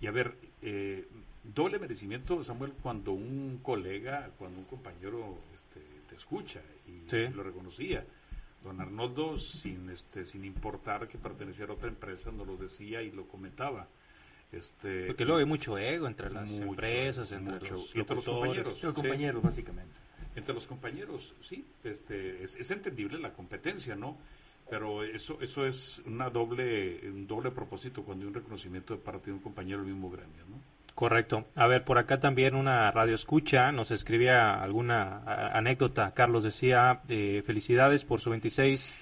Y 0.00 0.06
a 0.06 0.10
ver, 0.10 0.36
eh, 0.60 1.08
doble 1.56 1.78
merecimiento, 1.80 2.40
Samuel, 2.44 2.74
cuando 2.82 3.10
un 3.12 3.58
colega, 3.62 4.30
cuando 4.38 4.60
un 4.60 4.66
compañero 4.66 5.38
este, 5.52 5.80
te 6.08 6.14
escucha 6.14 6.60
y 6.86 7.08
Sí. 7.10 7.26
lo 7.34 7.42
reconocía. 7.42 8.04
Don 8.62 8.80
Arnoldo, 8.80 9.38
sin 9.38 9.90
este 9.90 10.24
sin 10.24 10.44
importar 10.44 11.08
que 11.08 11.18
perteneciera 11.18 11.72
a 11.72 11.76
otra 11.76 11.88
empresa, 11.88 12.30
nos 12.30 12.46
lo 12.46 12.56
decía 12.56 13.02
y 13.02 13.10
lo 13.10 13.26
comentaba. 13.26 13.88
Este, 14.52 15.06
Porque 15.06 15.24
luego 15.24 15.40
hay 15.40 15.44
mucho 15.46 15.76
ego 15.78 16.06
entre 16.06 16.30
las 16.30 16.48
Mucho, 16.50 16.64
empresas, 16.64 17.32
entre 17.32 17.54
mucho. 17.54 17.74
los, 17.74 17.96
Y 17.96 17.98
entre 18.00 18.16
los 18.16 18.24
compañeros. 18.26 18.82
Los 18.82 18.94
Sí. 18.94 19.00
compañeros, 19.02 19.42
básicamente. 19.42 19.94
entre 20.36 20.52
los 20.54 20.66
compañeros, 20.66 21.34
sí, 21.40 21.64
este, 21.82 22.42
es, 22.44 22.56
es 22.56 22.70
entendible 22.70 23.18
la 23.18 23.32
competencia, 23.32 23.96
¿no? 23.96 24.18
Pero 24.68 25.02
eso 25.02 25.38
eso 25.40 25.64
es 25.64 26.02
una 26.04 26.28
doble 26.28 27.08
un 27.08 27.26
doble 27.26 27.50
propósito 27.52 28.02
cuando 28.02 28.24
hay 28.24 28.28
un 28.28 28.34
reconocimiento 28.34 28.94
de 28.94 29.00
parte 29.00 29.26
de 29.30 29.32
un 29.34 29.40
compañero 29.40 29.78
del 29.78 29.92
mismo 29.92 30.10
gremio, 30.10 30.44
¿no? 30.50 30.60
Correcto. 30.96 31.44
A 31.56 31.66
ver, 31.66 31.84
por 31.84 31.98
acá 31.98 32.18
también 32.18 32.54
una 32.54 32.90
radio 32.90 33.14
escucha 33.14 33.70
nos 33.70 33.90
escribía 33.90 34.54
alguna 34.54 35.20
anécdota. 35.52 36.12
Carlos 36.14 36.42
decía, 36.42 37.02
eh, 37.10 37.42
felicidades 37.44 38.02
por 38.02 38.22
su 38.22 38.30
26 38.30 38.96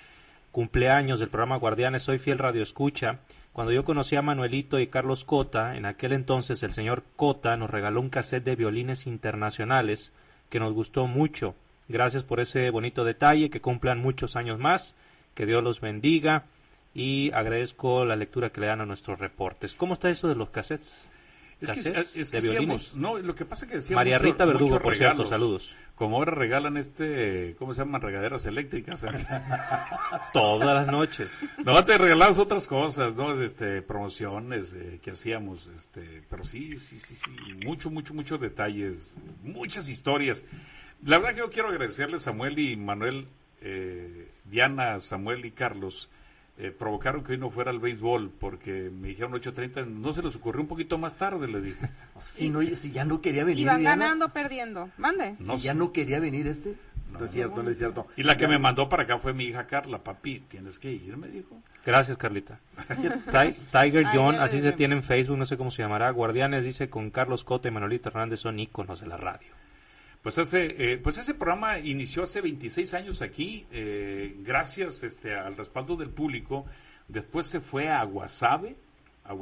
cumpleaños 0.51 1.21
del 1.21 1.29
programa 1.29 1.57
Guardianes. 1.57 2.03
Soy 2.03 2.19
fiel 2.19 2.39
radio 2.39 2.63
escucha. 2.63 3.21
Cuando 3.53 3.73
yo 3.73 3.85
conocí 3.85 4.17
a 4.17 4.23
Manuelito 4.23 4.81
y 4.81 4.89
Carlos 4.89 5.23
Cota, 5.23 5.77
en 5.77 5.87
aquel 5.87 6.15
entonces 6.15 6.65
el 6.65 6.73
señor 6.73 7.05
Cota 7.15 7.57
nos 7.57 7.71
regaló 7.71 8.01
un 8.01 8.11
cassette 8.11 8.43
de 8.43 8.57
violines 8.57 9.07
internacionales 9.07 10.13
que 10.49 10.59
nos 10.59 10.73
gustó 10.73 11.07
mucho. 11.07 11.55
Gracias 11.87 12.25
por 12.25 12.41
ese 12.41 12.71
bonito 12.71 13.05
detalle, 13.05 13.51
que 13.51 13.61
cumplan 13.61 14.01
muchos 14.01 14.35
años 14.35 14.59
más, 14.59 14.97
que 15.35 15.47
Dios 15.47 15.63
los 15.63 15.81
bendiga 15.81 16.47
y 16.93 17.31
agradezco 17.31 18.05
la 18.05 18.17
lectura 18.17 18.51
que 18.51 18.63
le 18.63 18.67
dan 18.67 18.81
a 18.81 18.87
nuestros 18.87 19.21
reportes. 19.21 19.77
¿Cómo 19.77 19.93
está 19.93 20.11
eso 20.11 20.27
de 20.27 20.35
los 20.35 20.51
cassettes? 20.51 21.09
Es 21.65 21.71
que, 21.71 21.93
¿Cassettes 21.93 22.17
es 22.17 22.31
de 22.31 22.41
violines? 22.41 22.87
hacíamos- 22.93 22.97
no, 22.97 23.19
lo 23.19 23.35
que 23.35 23.45
pasa 23.45 23.65
es 23.65 23.71
que 23.71 23.77
decíamos 23.79 24.01
María 24.01 24.19
mucho- 24.19 24.25
Rita 24.33 24.45
Verdugo, 24.45 24.67
muchos 24.71 24.83
por 24.83 24.95
cierto, 24.97 25.25
saludos. 25.25 25.75
Como 25.95 26.17
ahora 26.17 26.33
regalan 26.35 26.77
este, 26.77 27.55
¿cómo 27.59 27.73
se 27.75 27.81
llaman? 27.83 28.01
Regaderas 28.01 28.45
eléctricas. 28.47 29.05
Todas 30.33 30.75
las 30.75 30.87
noches. 30.87 31.31
No, 31.65 31.85
te 31.85 31.97
regalamos 31.99 32.39
otras 32.39 32.67
cosas, 32.67 33.15
¿no? 33.15 33.41
Este, 33.41 33.83
promociones 33.83 34.73
eh, 34.73 34.99
que 35.03 35.13
hacíamos, 35.13 35.69
este, 35.77 36.23
pero 36.29 36.45
sí, 36.45 36.77
sí, 36.79 36.99
sí, 36.99 37.15
sí, 37.15 37.31
mucho, 37.65 37.91
mucho, 37.91 38.15
muchos 38.15 38.41
detalles, 38.41 39.15
muchas 39.43 39.89
historias. 39.89 40.45
La 41.05 41.19
verdad 41.19 41.35
que 41.35 41.41
yo 41.41 41.51
quiero 41.51 41.69
agradecerles 41.69 42.23
Samuel 42.23 42.59
y 42.59 42.77
Manuel, 42.77 43.29
eh, 43.61 44.29
Diana, 44.45 45.01
Samuel 45.01 45.45
y 45.45 45.51
Carlos, 45.53 46.09
eh, 46.57 46.71
provocaron 46.71 47.25
que 47.25 47.33
hoy 47.33 47.39
no 47.39 47.51
fuera 47.51 47.71
al 47.71 47.81
béisbol 47.81 48.31
porque 48.39 48.91
me 48.93 49.09
dijeron 49.09 49.33
8.30, 49.33 49.87
no 49.87 50.13
se 50.13 50.23
les 50.23 50.37
ocurrió 50.37 50.61
un 50.63 50.69
poquito 50.69 50.99
más 50.99 51.17
tarde, 51.17 51.49
le 51.49 51.61
dije. 51.61 51.89
Si, 52.21 52.49
no, 52.49 52.61
si 52.63 52.91
ya 52.93 53.05
no 53.05 53.21
quería 53.21 53.45
venir. 53.45 53.61
Iban 53.63 53.81
Diana, 53.81 54.05
ganando, 54.05 54.29
perdiendo. 54.31 54.89
Mande. 54.99 55.35
No 55.41 55.59
si 55.59 55.65
ya 55.67 55.75
no 55.75 55.93
quería 55.93 56.21
venir 56.21 56.47
este. 56.47 56.77
No, 57.13 57.19
No. 57.21 57.25
es 57.27 57.33
cierto, 57.33 57.63
no 57.63 57.71
es 57.71 57.79
cierto. 57.79 58.07
Y 58.17 58.23
la 58.23 58.37
que 58.37 58.49
me 58.49 58.59
mandó 58.59 58.89
para 58.89 59.03
acá 59.05 59.19
fue 59.19 59.33
mi 59.33 59.45
hija 59.45 59.67
Carla, 59.67 59.99
papi, 60.03 60.41
tienes 60.49 60.79
que 60.79 60.91
ir, 60.93 61.17
me 61.17 61.29
dijo. 61.29 61.61
Gracias, 61.85 62.17
Carlita. 62.17 62.59
Ti- 62.89 63.67
Tiger 63.71 64.07
John, 64.13 64.37
así 64.37 64.61
se 64.61 64.73
tiene 64.73 64.95
en 64.97 65.03
Facebook, 65.03 65.37
no 65.39 65.47
sé 65.47 65.57
cómo 65.57 65.71
se 65.71 65.83
llamará. 65.83 66.11
Guardianes 66.11 66.65
dice 66.65 66.89
con 66.89 67.11
Carlos 67.11 67.45
Cota 67.45 67.69
y 67.69 67.71
Manolito 67.73 68.09
Hernández 68.09 68.41
son 68.41 68.59
íconos 68.59 69.01
de 69.01 69.07
la 69.09 69.17
radio. 69.17 69.49
Pues 70.25 70.39
ese, 70.39 70.93
eh, 70.93 70.97
pues 70.97 71.19
ese 71.19 71.35
programa 71.35 71.79
inició 71.79 72.23
hace 72.23 72.41
26 72.41 72.95
años 72.95 73.21
aquí, 73.21 73.67
eh, 73.71 74.35
gracias 74.41 75.03
este, 75.03 75.35
al 75.35 75.55
respaldo 75.55 75.97
del 75.97 76.09
público. 76.09 76.65
Después 77.09 77.47
se 77.47 77.61
fue 77.61 77.91
a 77.91 78.03
Guasave, 78.05 78.75
a 79.25 79.35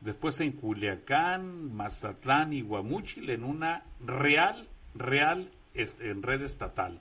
después 0.00 0.40
en 0.40 0.52
Culiacán, 0.52 1.72
Mazatlán 1.74 2.52
y 2.52 2.62
Guamúchil 2.62 3.30
en 3.30 3.44
una 3.44 3.84
real, 4.04 4.66
real 4.96 5.50
es- 5.72 6.00
en 6.00 6.22
red 6.24 6.42
estatal, 6.42 6.98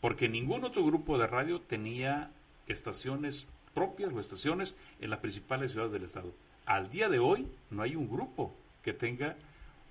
porque 0.00 0.28
ningún 0.28 0.64
otro 0.64 0.84
grupo 0.84 1.16
de 1.16 1.28
radio 1.28 1.60
tenía 1.60 2.32
estaciones 2.66 3.46
propias 3.74 4.12
o 4.12 4.18
estaciones 4.18 4.76
en 5.00 5.10
las 5.10 5.20
principales 5.20 5.70
ciudades 5.70 5.92
del 5.92 6.04
estado. 6.04 6.34
Al 6.66 6.90
día 6.90 7.08
de 7.08 7.20
hoy 7.20 7.46
no 7.70 7.82
hay 7.82 7.94
un 7.94 8.08
grupo 8.10 8.52
que 8.82 8.92
tenga 8.92 9.36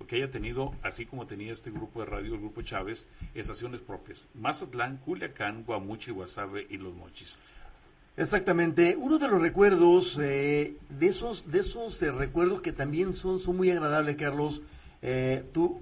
que 0.06 0.16
haya 0.16 0.30
tenido, 0.30 0.74
así 0.82 1.06
como 1.06 1.26
tenía 1.26 1.52
este 1.52 1.70
grupo 1.70 2.00
de 2.00 2.06
radio, 2.06 2.34
el 2.34 2.40
grupo 2.40 2.62
Chávez, 2.62 3.06
estaciones 3.34 3.80
propias. 3.80 4.28
Mazatlán, 4.34 4.98
Culiacán, 4.98 5.64
Guamúchil, 5.64 6.14
Guasave 6.14 6.66
y 6.68 6.76
Los 6.76 6.94
Mochis. 6.94 7.38
Exactamente, 8.16 8.96
uno 8.96 9.18
de 9.18 9.28
los 9.28 9.40
recuerdos, 9.40 10.18
eh, 10.22 10.76
de 10.88 11.06
esos, 11.06 11.50
de 11.50 11.60
esos 11.60 12.00
eh, 12.02 12.12
recuerdos 12.12 12.60
que 12.60 12.72
también 12.72 13.12
son, 13.12 13.40
son 13.40 13.56
muy 13.56 13.70
agradables, 13.70 14.16
Carlos, 14.16 14.62
eh, 15.02 15.44
tú, 15.52 15.80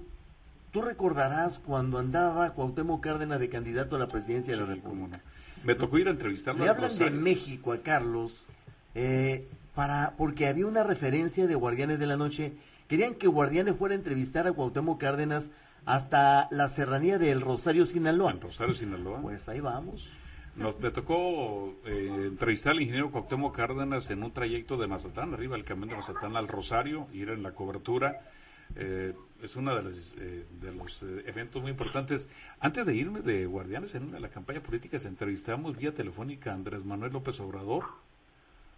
tú 0.71 0.81
recordarás 0.81 1.59
cuando 1.59 1.99
andaba 1.99 2.53
Cuauhtémoc 2.53 3.03
Cárdenas 3.03 3.39
de 3.39 3.49
candidato 3.49 3.95
a 3.95 3.99
la 3.99 4.07
presidencia 4.07 4.53
de 4.53 4.59
la 4.59 4.65
República. 4.65 5.17
no. 5.17 5.33
Me 5.63 5.75
tocó 5.75 5.97
ir 5.97 6.07
a 6.07 6.11
entrevistarlo. 6.11 6.63
Le 6.63 6.69
a 6.69 6.73
hablan 6.73 6.97
de. 6.97 7.09
México 7.09 7.71
a 7.71 7.77
Carlos, 7.79 8.45
eh, 8.95 9.47
para, 9.73 10.13
porque 10.17 10.47
había 10.47 10.67
una 10.67 10.83
referencia 10.83 11.47
de 11.47 11.55
Guardianes 11.55 11.99
de 11.99 12.07
la 12.07 12.17
Noche. 12.17 12.53
Querían 12.93 13.15
que 13.15 13.25
Guardianes 13.25 13.75
fuera 13.75 13.95
a 13.95 13.97
entrevistar 13.97 14.45
a 14.45 14.53
Cuauhtémoc 14.53 15.01
Cárdenas 15.01 15.49
hasta 15.83 16.47
la 16.51 16.69
serranía 16.69 17.17
del 17.17 17.41
Rosario, 17.41 17.87
Sinaloa. 17.87 18.29
En 18.29 18.39
Rosario, 18.39 18.75
Sinaloa. 18.75 19.19
Pues 19.19 19.49
ahí 19.49 19.61
vamos. 19.61 20.07
Nos, 20.55 20.79
me 20.79 20.91
tocó 20.91 21.73
eh, 21.87 22.27
entrevistar 22.27 22.73
al 22.73 22.81
ingeniero 22.81 23.09
Cuauhtémoc 23.09 23.55
Cárdenas 23.55 24.11
en 24.11 24.21
un 24.21 24.31
trayecto 24.31 24.77
de 24.77 24.85
Mazatlán, 24.85 25.33
arriba 25.33 25.55
el 25.55 25.63
camión 25.63 25.89
de 25.89 25.95
Mazatlán 25.95 26.35
al 26.35 26.47
Rosario, 26.47 27.07
ir 27.13 27.29
en 27.29 27.41
la 27.41 27.53
cobertura. 27.55 28.29
Eh, 28.75 29.15
es 29.41 29.55
uno 29.55 29.75
de 29.75 29.81
los, 29.81 30.15
eh, 30.19 30.45
de 30.61 30.71
los 30.71 31.01
eh, 31.01 31.23
eventos 31.25 31.63
muy 31.63 31.71
importantes. 31.71 32.29
Antes 32.59 32.85
de 32.85 32.93
irme 32.93 33.21
de 33.21 33.47
Guardianes 33.47 33.95
en 33.95 34.03
una 34.03 34.17
de 34.17 34.19
la 34.19 34.29
campaña 34.29 34.61
política, 34.61 34.99
se 34.99 35.07
entrevistamos 35.07 35.75
vía 35.75 35.95
telefónica 35.95 36.51
a 36.51 36.53
Andrés 36.53 36.85
Manuel 36.85 37.13
López 37.13 37.39
Obrador. 37.39 37.85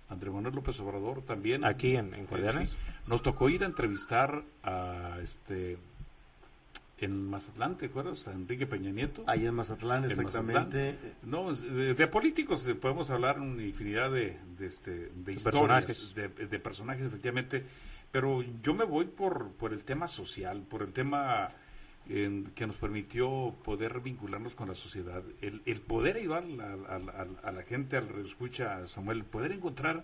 Andrés 0.09 0.33
Manuel 0.33 0.53
López 0.55 0.79
Obrador 0.79 1.21
también. 1.23 1.65
Aquí 1.65 1.95
en- 1.95 2.13
en 2.13 2.27
sí. 2.67 2.75
Nos 3.07 3.21
tocó 3.23 3.49
ir 3.49 3.63
a 3.63 3.65
entrevistar 3.67 4.43
a 4.63 5.17
este 5.21 5.77
en 6.99 7.29
Mazatlán, 7.29 7.75
¿te 7.77 7.87
acuerdas? 7.87 8.25
A 8.27 8.31
Enrique 8.31 8.65
Peña 8.65 8.89
Nieto. 8.89 9.23
Ahí 9.27 9.45
en 9.45 9.53
Mazatlán, 9.53 10.05
En 10.05 10.11
exactamente. 10.11 10.93
Mazatlán. 10.93 11.13
No, 11.23 11.53
de, 11.53 11.93
de 11.93 12.07
políticos 12.07 12.65
podemos 12.79 13.09
hablar 13.09 13.39
una 13.39 13.63
infinidad 13.63 14.11
de, 14.11 14.37
de, 14.57 14.65
este, 14.65 15.09
de 15.13 15.33
historias, 15.33 15.85
personajes. 15.85 16.13
De, 16.15 16.29
de 16.47 16.59
personajes, 16.59 17.05
efectivamente. 17.05 17.63
Pero 18.13 18.43
yo 18.63 18.73
me 18.73 18.85
voy 18.85 19.05
por, 19.05 19.49
por 19.53 19.73
el 19.73 19.83
tema 19.83 20.07
social, 20.07 20.61
por 20.61 20.83
el 20.83 20.93
tema 20.93 21.49
en- 22.09 22.51
que 22.55 22.67
nos 22.67 22.75
permitió 22.77 23.53
poder 23.63 23.99
vincularnos 23.99 24.55
con 24.55 24.67
la 24.69 24.75
sociedad. 24.75 25.23
El, 25.41 25.81
poder 25.81 26.17
ayudar 26.17 26.43
a, 26.59 26.95
a- 27.47 27.51
la 27.51 27.63
gente, 27.63 27.97
al 27.97 28.07
escucha 28.25 28.85
Samuel, 28.87 29.19
el 29.19 29.25
poder 29.25 29.51
encontrar 29.53 30.03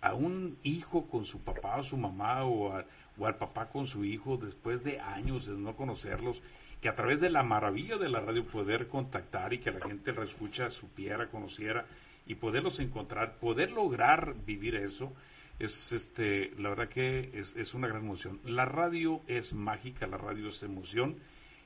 a 0.00 0.14
un 0.14 0.58
hijo 0.62 1.06
con 1.06 1.24
su 1.24 1.40
papá 1.40 1.76
o 1.78 1.82
su 1.82 1.96
mamá 1.96 2.44
o, 2.44 2.72
o 3.18 3.26
al 3.26 3.36
papá 3.36 3.68
con 3.70 3.86
su 3.86 4.04
hijo 4.04 4.36
después 4.36 4.84
de 4.84 5.00
años 5.00 5.46
de 5.46 5.54
no 5.56 5.76
conocerlos, 5.76 6.42
que 6.80 6.88
a 6.90 6.94
través 6.94 7.20
de 7.20 7.30
la 7.30 7.42
maravilla 7.42 7.96
de 7.96 8.10
la 8.10 8.20
radio 8.20 8.44
poder 8.46 8.88
contactar 8.88 9.54
y 9.54 9.58
que 9.58 9.70
la 9.70 9.80
gente 9.86 10.12
la 10.12 10.24
escucha 10.24 10.68
supiera, 10.70 11.28
conociera 11.28 11.86
y 12.26 12.34
poderlos 12.34 12.78
encontrar, 12.80 13.36
poder 13.38 13.70
lograr 13.70 14.34
vivir 14.46 14.74
eso, 14.74 15.12
es 15.58 15.92
este, 15.92 16.52
la 16.58 16.70
verdad 16.70 16.88
que 16.88 17.30
es, 17.34 17.54
es 17.56 17.74
una 17.74 17.88
gran 17.88 18.02
emoción. 18.02 18.40
La 18.44 18.64
radio 18.64 19.20
es 19.26 19.54
mágica, 19.54 20.06
la 20.06 20.18
radio 20.18 20.48
es 20.48 20.62
emoción 20.62 21.16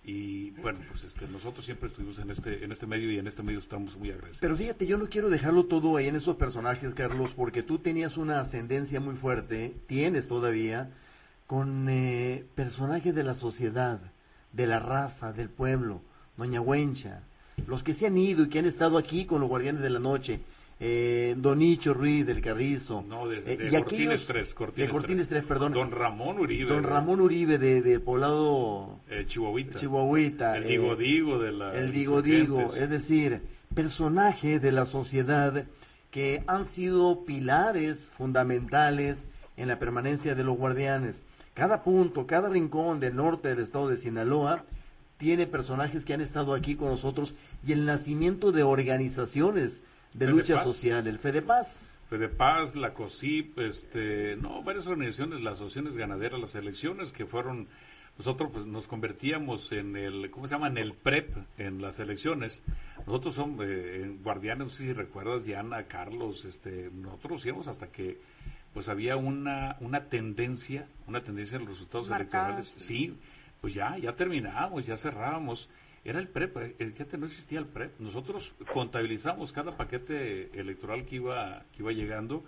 y 0.05 0.51
bueno, 0.63 0.79
pues 0.89 1.05
este, 1.05 1.27
nosotros 1.29 1.65
siempre 1.65 1.89
estuvimos 1.89 2.19
en 2.19 2.31
este, 2.31 2.65
en 2.65 2.73
este 2.73 2.87
medio 2.87 3.11
y 3.13 3.19
en 3.19 3.27
este 3.27 3.43
medio 3.43 3.59
estamos 3.59 3.97
muy 3.97 4.11
agradecidos. 4.11 4.41
Pero 4.41 4.57
fíjate, 4.57 4.87
yo 4.87 4.97
no 4.97 5.09
quiero 5.09 5.29
dejarlo 5.29 5.67
todo 5.67 5.97
ahí 5.97 6.09
en 6.09 6.17
esos 6.17 6.37
personajes, 6.37 6.95
Carlos, 6.95 7.35
porque 7.35 7.63
tú 7.63 7.79
tenías 7.79 8.17
una 8.17 8.41
ascendencia 8.41 9.01
muy 9.01 9.17
fuerte, 9.17 9.75
tienes 9.87 10.29
todavía, 10.29 10.91
con 11.47 11.89
eh, 11.89 12.47
personajes 12.55 13.15
de 13.15 13.25
la 13.25 13.35
sociedad, 13.35 14.01
de 14.53 14.67
la 14.67 14.79
raza, 14.79 15.33
del 15.33 15.51
pueblo, 15.51 16.01
Doña 16.37 16.61
Huencha, 16.61 17.25
los 17.67 17.83
que 17.83 17.95
se 17.95 18.07
han 18.07 18.17
ido 18.17 18.45
y 18.45 18.49
que 18.49 18.61
han 18.61 18.67
estado 18.67 18.97
aquí 18.97 19.27
con 19.27 19.41
los 19.41 19.49
Guardianes 19.51 19.83
de 19.83 19.91
la 19.91 19.99
Noche, 19.99 20.41
eh, 20.81 21.35
Donicho 21.37 21.93
Ruiz 21.95 22.25
del 22.25 22.41
Carrizo, 22.41 23.05
No, 23.09 23.27
de, 23.29 23.39
eh, 23.39 23.57
de 23.57 23.67
y 23.67 23.71
Cortines 23.71 24.23
aquellos- 24.23 24.27
3, 24.27 24.55
de 24.77 24.89
Cortines 24.89 25.29
3, 25.29 25.45
perdón, 25.45 25.73
Don 25.73 25.91
Ramón 25.91 26.39
Uribe. 26.39 26.69
Don 26.73 26.85
Ramón 26.85 27.21
Uribe 27.21 27.59
de, 27.59 27.83
de 27.83 27.99
Poblado 28.01 29.01
eh, 29.09 29.25
Chihuahuita. 29.27 29.79
Chihuahuita, 29.79 30.57
El 30.57 30.65
eh, 30.65 30.69
Digo 30.69 30.95
Digo 30.97 31.39
de 31.41 31.53
la. 31.53 31.73
el 31.75 31.93
digo 31.93 32.23
digo, 32.23 32.73
es 32.75 32.89
decir, 32.89 33.43
personajes 33.75 34.63
de 34.63 34.73
la 34.73 34.87
sociedad 34.87 35.65
que 36.11 36.43
han 36.47 36.65
sido 36.67 37.25
pilares 37.25 38.11
fundamentales 38.17 39.27
en 39.57 39.69
la 39.69 39.79
permanencia 39.79 40.35
de 40.35 40.45
los 40.45 40.57
guardianes. 40.57 41.23
Cada 41.55 41.83
punto, 41.83 42.27
cada 42.27 42.49
rincón 42.49 43.01
del 43.01 43.17
norte 43.17 43.49
del 43.49 43.59
estado 43.59 43.89
de 43.89 43.97
Sinaloa 43.97 44.65
tiene 45.17 45.49
personajes 45.49 46.05
que 46.05 46.15
han 46.15 46.21
estado 46.21 46.55
aquí 46.55 46.77
con 46.77 46.89
nosotros 46.91 47.35
y 47.67 47.73
el 47.73 47.85
nacimiento 47.85 48.53
de 48.53 48.63
organizaciones 48.63 49.83
de 50.15 50.27
Fede 50.27 50.37
lucha 50.37 50.55
Paz. 50.57 50.65
social, 50.65 51.07
el 51.07 51.19
Fede 51.19 51.43
Paz. 51.43 51.99
Fede 52.09 52.29
Paz, 52.29 52.75
la 52.75 52.95
COSIP, 52.95 53.59
este, 53.59 54.37
no, 54.37 54.63
varias 54.63 54.87
organizaciones, 54.87 55.43
las 55.43 55.55
asociaciones 55.55 55.97
ganaderas, 55.97 56.41
las 56.41 56.55
elecciones 56.55 57.13
que 57.13 57.27
fueron, 57.27 57.69
nosotros 58.17 58.51
pues 58.53 58.67
nos 58.67 58.89
convertíamos 58.89 59.73
en 59.73 59.95
el, 59.95 60.31
¿cómo 60.31 60.49
se 60.49 60.55
llama? 60.55 60.69
En 60.69 60.79
el 60.79 60.95
PREP, 60.95 61.37
en 61.59 61.83
las 61.83 61.99
elecciones. 61.99 62.63
Nosotros 63.07 63.35
somos 63.35 63.65
eh, 63.67 64.03
en 64.03 64.23
guardianes, 64.23 64.67
no 64.67 64.71
sé 64.71 64.85
si 64.85 64.93
recuerdas, 64.95 65.45
Diana, 65.45 65.85
Carlos, 65.85 66.47
este, 66.47 66.91
nosotros 66.93 67.45
íbamos 67.45 67.69
hasta 67.69 67.89
que 67.89 68.19
pues 68.73 68.89
había 68.89 69.17
una, 69.17 69.77
una 69.81 70.05
tendencia, 70.05 70.87
una 71.07 71.23
tendencia 71.23 71.57
en 71.57 71.63
los 71.63 71.75
resultados 71.75 72.11
electorales. 72.11 72.75
Sí, 72.77 73.17
pues 73.61 73.75
ya, 73.75 73.97
ya 73.99 74.15
terminábamos, 74.15 74.87
ya 74.87 74.97
cerrábamos. 74.97 75.69
Era 76.05 76.21
el 76.21 76.29
PREP, 76.29 76.57
eh, 76.59 76.77
el, 76.79 76.93
fíjate, 76.93 77.19
no 77.19 77.27
existía 77.27 77.59
el 77.59 77.67
PREP. 77.67 77.99
Nosotros 78.01 78.55
contabilizamos 78.73 79.53
cada 79.53 79.77
paquete 79.77 80.51
electoral 80.59 81.05
que 81.05 81.17
iba, 81.17 81.65
que 81.73 81.83
iba 81.83 81.93
llegando 81.93 82.45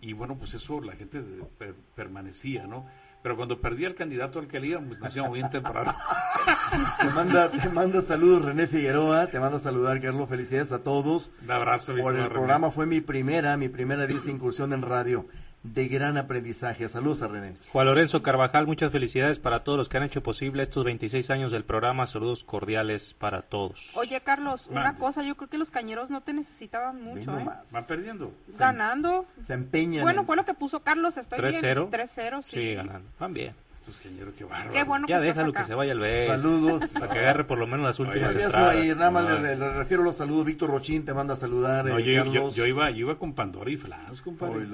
y 0.00 0.12
bueno, 0.12 0.36
pues 0.38 0.54
eso 0.54 0.80
la 0.80 0.92
gente 0.96 1.20
per- 1.58 1.74
permanecía, 1.94 2.66
¿no? 2.66 2.86
Pero 3.22 3.36
cuando 3.36 3.60
perdía 3.60 3.86
el 3.88 3.94
candidato 3.94 4.38
al 4.38 4.48
que 4.48 4.58
le 4.60 4.68
íbamos, 4.68 4.98
nos 4.98 5.14
íbamos 5.14 5.34
bien 5.34 5.50
temprano. 5.50 5.94
Te 7.00 7.06
manda, 7.10 7.50
te 7.50 7.68
manda 7.68 8.00
saludos 8.02 8.44
René 8.44 8.66
Figueroa, 8.66 9.26
te 9.26 9.38
manda 9.40 9.58
saludar 9.58 10.00
Carlos, 10.00 10.28
felicidades 10.28 10.72
a 10.72 10.78
todos. 10.78 11.30
Un 11.42 11.50
abrazo, 11.50 11.94
Por 12.00 12.14
el 12.14 12.22
René. 12.22 12.30
programa 12.30 12.70
fue 12.70 12.86
mi 12.86 13.00
primera, 13.02 13.56
mi 13.58 13.68
primera 13.68 14.06
vez 14.06 14.26
incursión 14.26 14.72
en 14.72 14.80
radio, 14.82 15.26
de 15.62 15.88
gran 15.88 16.16
aprendizaje. 16.16 16.88
Saludos 16.88 17.20
a 17.22 17.28
René. 17.28 17.54
Juan 17.72 17.86
Lorenzo 17.86 18.22
Carvajal, 18.22 18.66
muchas 18.66 18.90
felicidades 18.92 19.38
para 19.38 19.62
todos 19.62 19.76
los 19.76 19.88
que 19.88 19.98
han 19.98 20.04
hecho 20.04 20.22
posible 20.22 20.62
estos 20.62 20.84
26 20.84 21.28
años 21.30 21.52
del 21.52 21.64
programa. 21.64 22.06
Saludos 22.06 22.44
cordiales 22.44 23.12
para 23.14 23.42
todos. 23.42 23.90
Oye, 23.96 24.20
Carlos, 24.22 24.68
una 24.70 24.84
Mande. 24.84 25.00
cosa, 25.00 25.22
yo 25.22 25.36
creo 25.36 25.48
que 25.50 25.58
los 25.58 25.70
cañeros 25.70 26.08
no 26.08 26.22
te 26.22 26.32
necesitaban 26.32 27.02
mucho, 27.02 27.38
¿eh? 27.38 27.46
Van 27.72 27.86
perdiendo. 27.86 28.32
Ganando. 28.58 29.26
Se 29.46 29.52
empeñan. 29.54 30.02
Bueno, 30.02 30.20
en- 30.20 30.26
fue 30.26 30.36
lo 30.36 30.44
que 30.44 30.54
puso 30.54 30.80
Carlos, 30.80 31.16
estoy 31.16 31.40
bien. 31.40 31.52
3-0. 31.62 31.88
3-0, 31.90 32.42
sí. 32.42 32.50
Sí, 32.56 32.74
ganando. 32.74 33.08
Van 33.18 33.34
bien. 33.34 33.54
Estos 33.80 33.98
qué 34.36 34.44
bárbaro. 34.44 34.72
Qué 34.72 34.84
bueno 34.84 35.06
Ya 35.08 35.18
que 35.20 35.24
déjalo 35.24 35.54
que 35.54 35.64
se 35.64 35.74
vaya 35.74 35.92
el 35.92 36.00
B. 36.00 36.26
Saludos. 36.26 36.90
Para 37.00 37.08
que 37.14 37.18
agarre 37.18 37.44
por 37.44 37.58
lo 37.58 37.66
menos 37.66 37.86
las 37.86 37.98
Oye, 37.98 38.10
últimas 38.10 38.34
Ya 38.34 38.38
se 38.40 38.46
va 38.48 38.58
a 38.58 38.60
entradas. 38.74 38.84
ir, 38.84 38.96
nada 38.98 39.10
más 39.10 39.24
No. 39.24 39.38
le, 39.38 39.56
le 39.56 39.72
refiero 39.72 40.02
los 40.02 40.16
saludos. 40.16 40.44
Víctor 40.44 40.68
Rochín 40.68 41.02
te 41.06 41.14
manda 41.14 41.32
a 41.32 41.36
saludar. 41.38 41.86
No, 41.86 41.96
eh, 41.98 42.04
yo, 42.04 42.12
yo- 42.12 42.24
Carlos. 42.24 42.54
yo 42.54 42.66
iba, 42.66 42.90
yo 42.90 42.98
iba 42.98 43.18
con 43.18 43.32
Pandora 43.32 43.70
y 43.70 43.78
Flans, 43.78 44.20
compadre. 44.20 44.66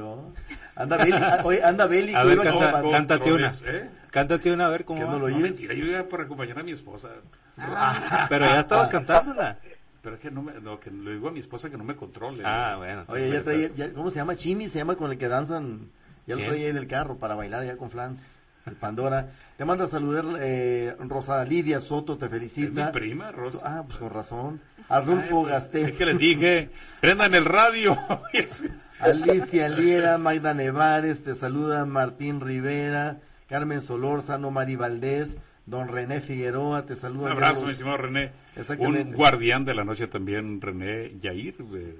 Anda 0.74 0.96
Beli, 0.96 1.12
ah, 1.12 1.38
oye, 1.44 1.62
anda 1.62 1.84
A 1.84 1.86
ver, 1.86 2.36
con 2.36 2.44
canta, 2.46 2.72
Pan- 2.72 2.90
cántate 2.90 3.32
una. 3.32 3.48
¿eh? 3.64 3.90
Cántate 4.10 4.52
una 4.52 4.66
a 4.66 4.70
ver 4.70 4.84
cómo 4.84 5.00
Que 5.00 5.06
no 5.06 5.18
lo 5.20 5.28
No, 5.28 5.38
mentira, 5.38 5.72
yo 5.74 5.84
iba 5.86 6.02
por 6.02 6.20
acompañar 6.22 6.58
a 6.58 6.62
mi 6.64 6.72
esposa. 6.72 7.10
Pero 8.28 8.44
ya 8.44 8.60
estaba 8.60 8.88
cantándola. 8.88 9.58
Pero 10.02 10.16
es 10.16 10.20
que 10.20 10.30
no 10.32 10.42
me, 10.42 10.52
no, 10.60 10.80
que 10.80 10.90
le 10.90 11.12
digo 11.14 11.28
a 11.28 11.32
mi 11.32 11.40
esposa 11.40 11.70
que 11.70 11.76
no 11.76 11.84
me 11.84 11.94
controle. 11.94 12.42
Ah, 12.44 12.74
bueno. 12.76 13.04
Oye, 13.06 13.30
ya 13.30 13.42
traía, 13.44 13.70
ya- 13.76 13.92
¿cómo 13.92 14.10
se 14.10 14.16
llama? 14.16 14.34
Chimi, 14.34 14.68
se 14.68 14.78
llama 14.78 14.96
con 14.96 15.12
el 15.12 15.18
que 15.18 15.28
danzan. 15.28 15.90
Ya 16.26 16.34
lo 16.34 16.44
traía 16.44 16.64
ahí 16.64 16.70
en 16.70 16.76
el 16.76 16.88
carro 16.88 17.18
para 17.18 17.36
bailar 17.36 17.64
ya 17.64 17.76
con 17.76 17.88
Flans. 17.90 18.20
El 18.66 18.74
Pandora. 18.74 19.30
Te 19.56 19.64
manda 19.64 19.84
a 19.84 19.88
saludar 19.88 20.24
eh, 20.40 20.94
Rosa 21.00 21.44
Lidia 21.44 21.80
Soto, 21.80 22.18
te 22.18 22.26
Es 22.26 22.32
mi 22.32 22.38
felicita. 22.38 22.92
prima, 22.92 23.30
Rosa. 23.32 23.78
Ah, 23.78 23.84
pues 23.86 23.98
con 23.98 24.10
razón. 24.10 24.60
Arnulfo 24.88 25.44
Gastel. 25.44 25.90
Es 25.90 25.92
que 25.96 26.06
les 26.06 26.18
dije, 26.18 26.70
prendan 27.00 27.34
el 27.34 27.44
radio. 27.44 27.96
Alicia 29.00 29.68
Liera, 29.68 30.18
Magda 30.18 30.54
Nevares, 30.54 31.22
te 31.22 31.34
saluda 31.34 31.84
Martín 31.84 32.40
Rivera, 32.40 33.20
Carmen 33.48 33.82
Solórzano, 33.82 34.50
Mari 34.50 34.76
Valdés, 34.76 35.36
don 35.66 35.88
René 35.88 36.20
Figueroa, 36.20 36.86
te 36.86 36.96
saluda. 36.96 37.26
Un 37.26 37.32
abrazo, 37.32 37.64
mi 37.66 37.72
estimado 37.72 37.98
René. 37.98 38.32
Un 38.78 39.12
guardián 39.12 39.64
de 39.64 39.74
la 39.74 39.84
noche 39.84 40.06
también, 40.06 40.60
René 40.60 41.12
Yair. 41.20 41.56
eh, 41.74 41.94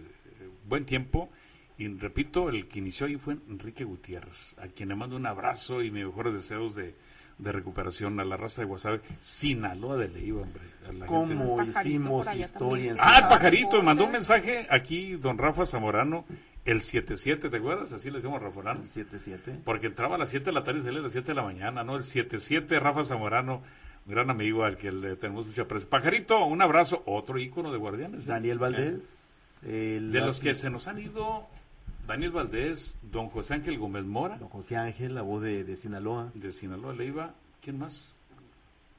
buen 0.67 0.85
tiempo. 0.87 1.31
Y 1.79 1.89
repito, 1.89 2.49
el 2.49 2.69
que 2.69 2.79
inició 2.79 3.07
ahí 3.07 3.17
fue 3.17 3.37
Enrique 3.49 3.85
Gutiérrez, 3.85 4.57
a 4.59 4.69
quien 4.69 4.89
le 4.89 4.95
mando 4.95 5.17
un 5.17 5.27
abrazo 5.27 5.83
y 5.83 5.91
mis 5.91 6.07
mejores 6.07 6.33
deseos 6.33 6.75
de, 6.75 6.95
de 7.39 7.53
recuperación 7.53 8.19
a 8.19 8.25
la 8.25 8.37
raza 8.37 8.63
de 8.63 8.67
Guasave, 8.67 9.01
Sinaloa 9.21 9.97
de 9.97 10.09
Leiva, 10.09 10.43
hombre. 10.43 10.63
¿Cómo 11.07 11.61
El 11.61 11.69
hicimos 11.69 12.35
historia 12.35 12.93
en. 12.93 12.97
Ah, 12.99 13.19
el 13.23 13.29
pajarito, 13.29 13.83
mandó 13.83 14.05
un 14.05 14.13
mensaje 14.13 14.67
aquí, 14.71 15.17
don 15.17 15.37
Rafa 15.37 15.67
Zamorano, 15.67 16.25
el 16.65 16.81
77, 16.81 17.51
¿te 17.51 17.57
acuerdas? 17.57 17.93
Así 17.93 18.11
le 18.11 18.17
decimos 18.17 18.41
a 18.41 18.45
Rafa 18.45 18.63
Zamorano. 18.63 18.85
7-7. 18.85 19.61
Porque 19.65 19.89
entraba 19.89 20.17
a 20.17 20.19
las 20.19 20.31
7 20.31 20.47
de 20.47 20.53
la 20.53 20.65
tarde 20.65 20.81
y 20.81 20.83
salía 20.83 21.01
a 21.01 21.03
las 21.03 21.13
7 21.13 21.29
de 21.29 21.35
la 21.35 21.43
mañana, 21.43 21.85
¿no? 21.85 21.97
El 21.97 22.03
77, 22.03 22.81
Rafa 22.81 23.05
Zamorano, 23.05 23.63
un 24.07 24.13
gran 24.13 24.31
amigo 24.31 24.65
al 24.65 24.77
que 24.77 24.91
le 24.91 25.17
tenemos 25.17 25.47
mucho 25.47 25.63
aprecio. 25.63 25.89
Pajarito, 25.89 26.45
un 26.45 26.63
abrazo, 26.63 27.03
otro 27.07 27.39
ícono 27.39 27.71
de 27.71 27.79
Guardianes. 27.79 28.25
¿eh? 28.25 28.29
Daniel 28.29 28.59
Valdés. 28.59 29.61
el 29.63 30.11
De 30.11 30.21
los 30.21 30.41
que 30.41 30.55
se 30.55 30.71
nos 30.71 30.89
han 30.89 30.99
ido, 30.99 31.47
Daniel 32.07 32.31
Valdés, 32.31 32.97
don 33.03 33.29
José 33.31 33.55
Ángel 33.55 33.79
Gómez 33.79 34.05
Mora, 34.05 34.39
Don 34.39 34.49
José 34.49 34.77
Ángel, 34.77 35.15
la 35.15 35.23
voz 35.23 35.43
de, 35.43 35.65
de 35.65 35.77
Sinaloa. 35.77 36.31
de 36.35 36.53
Sinaloa 36.53 36.93
Leiva. 36.95 37.35
¿Quién 37.61 37.79
más? 37.79 38.15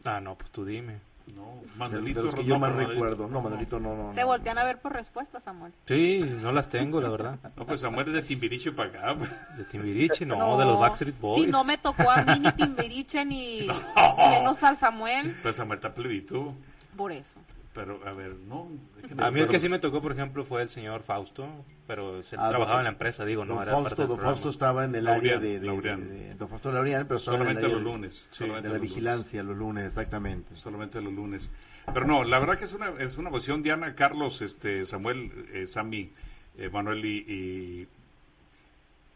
Ah, 0.04 0.20
no, 0.20 0.36
pues 0.36 0.52
tú 0.52 0.66
dime. 0.66 1.00
No, 1.36 1.60
De, 1.62 1.78
Manuelito. 1.78 2.24
de 2.24 2.46
yo 2.46 2.58
más 2.58 2.74
recuerdo. 2.74 3.28
No, 3.28 3.42
Manuelito 3.42 3.80
no, 3.82 3.96
no. 3.98 4.14
Te 4.14 4.22
no. 4.22 4.28
voltean 4.28 4.58
a 4.58 4.64
ver 4.64 4.80
por 4.80 4.94
respuesta, 4.94 5.42
Samuel. 5.42 5.74
Sí, 5.86 6.20
no 6.42 6.54
las 6.54 6.70
tengo, 6.70 7.02
la 7.02 7.10
verdad. 7.10 7.38
No, 7.58 7.66
pues 7.66 7.82
Samuel 7.82 8.08
es 8.08 8.14
de 8.14 8.22
Timbiriche 8.24 8.72
para 8.72 8.90
acá. 9.12 9.26
De 9.58 9.64
Timbiriche, 9.66 10.26
no, 10.26 10.58
de 10.58 10.64
los 10.66 10.80
Backstreet 10.80 11.20
Boys. 11.20 11.44
Sí, 11.46 11.52
no 11.52 11.64
me 11.66 11.78
tocó 11.78 12.10
a 12.10 12.24
mí 12.24 12.40
ni 12.40 12.52
Timbiriche 12.54 13.26
ni 13.26 13.68
menos 14.18 14.64
al 14.64 14.78
Samuel. 14.78 15.36
Pues 15.42 15.58
Samuel 15.58 15.80
está 15.80 15.94
plebito. 15.94 16.54
Por 16.96 17.12
eso. 17.12 17.40
Pero, 17.78 18.00
a 18.08 18.12
ver, 18.14 18.36
no. 18.48 18.72
es 19.04 19.20
A 19.20 19.30
mí 19.30 19.40
el 19.40 19.48
que 19.48 19.60
sí 19.60 19.70
me 19.70 19.78
tocó, 19.78 20.02
por 20.02 20.12
ejemplo, 20.12 20.44
fue 20.44 20.64
el 20.64 20.70
señor 20.70 21.04
Fausto, 21.04 21.48
pero 21.86 22.18
él 22.18 22.26
Ah, 22.36 22.50
trabajaba 22.50 22.72
don- 22.72 22.78
en 22.80 22.84
la 22.86 22.90
empresa, 22.90 23.24
digo, 23.24 23.46
no 23.46 23.54
Don 23.54 23.62
era 23.64 23.72
parte 23.74 23.90
Fausto, 23.90 24.02
del 24.02 24.08
don 24.08 24.18
programa. 24.18 24.34
Fausto 24.36 24.50
estaba 24.50 24.86
en 24.86 24.96
el 24.96 25.08
área 25.08 25.38
de, 25.38 25.60
de, 25.60 25.70
de- 25.70 25.96
de- 25.96 26.34
Don 26.34 26.50
Fausto 26.50 26.72
pero 26.72 26.84
estaba 26.84 26.98
en 27.06 27.12
el 27.12 27.20
Solamente 27.20 27.60
área 27.60 27.70
los 27.70 27.78
de- 27.78 27.84
lunes. 27.84 28.28
de, 28.32 28.36
solamente 28.36 28.68
la 28.68 28.74
los 28.74 28.78
lunes. 28.82 28.82
vigilancia 28.96 29.44
los 29.44 29.58
lunes, 29.58 29.86
exactamente. 29.86 30.56
solamente 30.56 31.02
los 31.02 31.14
lunes. 31.14 31.52
Pero 31.94 32.08
no, 32.08 32.24
la 32.24 32.40
verdad 32.40 32.58
que 32.58 32.66
es 32.66 32.74
una, 32.74 32.90
es 33.00 33.18
una 33.20 33.30
posición, 33.30 33.62
Diana, 33.62 33.94
Carlos, 33.94 34.42
este, 34.42 34.84
Samuel, 34.86 35.32
eh, 35.54 35.68
Sammy, 35.68 36.12
eh, 36.58 36.70
Manuel 36.70 37.06
y... 37.06 37.18
y- 37.28 37.88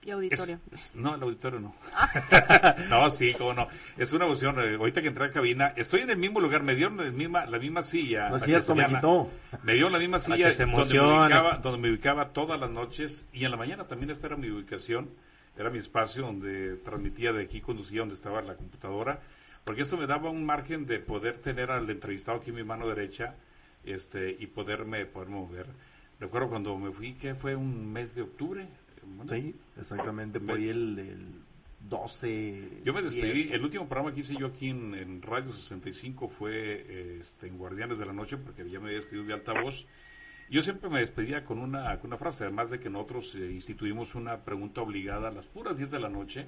Y 0.04 0.10
auditorio. 0.12 0.60
es- 0.72 0.92
no, 0.96 1.14
el 1.16 1.22
auditorio 1.22 1.60
no. 1.60 1.76
no, 2.90 3.10
sí, 3.12 3.34
cómo 3.38 3.54
no. 3.54 3.68
Es 3.98 4.12
una 4.14 4.26
emoción. 4.26 4.60
eh, 4.60 4.76
ahorita 4.76 5.02
que 5.02 5.10
entré 5.10 5.26
a 5.26 5.28
la 5.28 5.34
cabina, 5.34 5.74
estoy 5.76 6.02
en 6.02 6.10
el 6.10 6.18
mismo 6.18 6.40
lugar, 6.40 6.64
me 6.64 6.74
dieron 6.76 7.00
el 7.02 7.12
misma, 7.14 7.46
la 7.46 7.60
misma 7.60 7.84
silla. 7.84 8.30
No 8.30 8.38
es 8.38 8.44
cierto, 8.44 8.74
me 8.76 8.86
quitó. 8.88 9.30
Me 9.64 9.74
dio 9.74 9.90
la 9.90 10.00
misma 10.00 10.20
silla 10.20 10.52
se 10.52 10.66
donde, 10.66 10.94
me 10.94 11.00
ubicaba, 11.24 11.58
donde 11.58 11.80
me 11.80 11.90
ubicaba 11.92 12.30
todas 12.34 12.60
las 12.60 12.70
noches 12.72 13.26
y 13.32 13.46
en 13.46 13.52
la 13.52 13.58
mañana 13.58 13.86
también 13.88 14.10
esta 14.10 14.28
era 14.28 14.38
mi 14.38 14.50
ubicación, 14.50 15.12
era 15.58 15.70
mi 15.70 15.78
espacio 15.78 16.24
donde 16.24 16.78
transmitía 16.78 17.32
de 17.32 17.44
aquí, 17.44 17.62
conducía 17.62 18.00
donde 18.00 18.16
estaba 18.16 18.42
la 18.42 18.56
computadora, 18.56 19.20
porque 19.64 19.84
eso 19.84 19.98
me 19.98 20.08
daba 20.08 20.32
un 20.32 20.44
margen 20.46 20.88
de 20.88 20.98
poder 21.00 21.38
tener 21.38 21.70
al 21.70 21.88
entrevistado 21.90 22.40
aquí 22.40 22.50
en 22.50 22.56
mi 22.56 22.64
mano 22.64 22.88
derecha 22.88 23.36
este 23.84 24.36
y 24.40 24.48
poderme, 24.48 25.06
poder 25.06 25.30
mover. 25.30 25.66
Recuerdo 26.20 26.50
cuando 26.50 26.78
me 26.78 26.92
fui, 26.92 27.14
que 27.14 27.34
fue 27.36 27.56
un 27.56 27.92
mes 27.92 28.14
de 28.16 28.22
octubre. 28.24 28.68
Bueno, 29.06 29.32
Sí, 29.34 29.56
exactamente, 29.80 30.40
por 30.40 30.58
ahí 30.58 30.70
el, 30.70 31.00
el 31.00 31.28
12. 31.90 32.82
Yo 32.86 32.94
me 32.94 33.02
despedí, 33.02 33.34
10. 33.44 33.52
el 33.52 33.64
último 33.64 33.88
programa 33.88 34.14
que 34.14 34.22
hice 34.22 34.36
yo 34.36 34.48
aquí 34.48 34.70
en, 34.70 34.94
en 34.96 35.22
Radio 35.22 35.52
65 35.52 36.28
fue 36.30 37.18
este, 37.20 37.48
en 37.48 37.58
Guardianes 37.58 37.98
de 38.00 38.06
la 38.06 38.14
Noche, 38.14 38.38
porque 38.38 38.70
ya 38.70 38.80
me 38.80 38.86
había 38.88 38.98
despedido 39.00 39.26
de 39.26 39.34
altavoz. 39.34 39.86
Yo 40.50 40.62
siempre 40.62 40.90
me 40.90 41.00
despedía 41.00 41.46
con 41.46 41.60
una, 41.60 41.98
con 42.00 42.10
una 42.10 42.18
frase, 42.18 42.44
además 42.44 42.70
de 42.70 42.80
que 42.80 42.90
nosotros 42.90 43.34
eh, 43.36 43.52
instituimos 43.52 44.16
una 44.16 44.38
pregunta 44.44 44.82
obligada 44.82 45.30
a 45.30 45.32
las 45.32 45.46
puras 45.48 45.78
10 45.78 45.92
de 45.92 46.00
la 46.00 46.10
noche, 46.10 46.46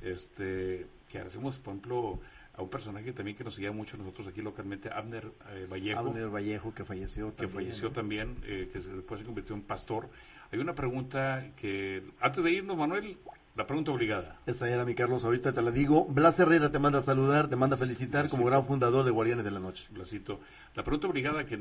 este, 0.00 0.86
que 1.08 1.18
hacemos, 1.18 1.58
por 1.58 1.72
ejemplo, 1.74 2.20
a 2.54 2.62
un 2.62 2.68
personaje 2.70 3.12
también 3.12 3.36
que 3.36 3.44
nos 3.44 3.54
seguía 3.54 3.72
mucho 3.72 3.96
nosotros 3.96 4.26
aquí 4.26 4.42
localmente, 4.42 4.90
Abner 4.92 5.30
eh, 5.50 5.66
Vallejo 5.70 6.00
Abner 6.00 6.28
Vallejo, 6.28 6.74
que 6.74 6.84
falleció 6.84 7.30
que 7.30 7.46
también. 7.46 7.50
falleció 7.54 7.90
también, 7.92 8.36
eh, 8.44 8.68
que 8.72 8.80
se- 8.80 8.92
después 8.92 9.20
se 9.20 9.26
convirtió 9.26 9.54
en 9.54 9.62
pastor. 9.62 10.08
Hay 10.52 10.58
una 10.58 10.74
pregunta 10.74 11.44
que, 11.56 12.02
antes 12.20 12.42
de 12.42 12.50
irnos, 12.50 12.76
Manuel, 12.76 13.18
la 13.56 13.66
pregunta 13.66 13.90
obligada. 13.92 14.38
Esa 14.46 14.68
era 14.68 14.84
mi 14.84 14.94
Carlos, 14.94 15.24
ahorita 15.24 15.52
te 15.52 15.62
la 15.62 15.70
digo. 15.70 16.06
Blas 16.06 16.38
Herrera 16.40 16.70
te 16.72 16.78
manda 16.78 17.00
a 17.00 17.02
saludar, 17.02 17.48
te 17.48 17.56
manda 17.56 17.76
a 17.76 17.78
felicitar 17.78 18.28
como 18.28 18.44
gran 18.46 18.64
fundador 18.64 19.04
de 19.04 19.10
Guardianes 19.10 19.44
de 19.44 19.50
la 19.50 19.60
Noche. 19.60 19.86
Blasito. 19.90 20.40
La 20.74 20.84
pregunta 20.84 21.08
obligada 21.08 21.44
que 21.44 21.56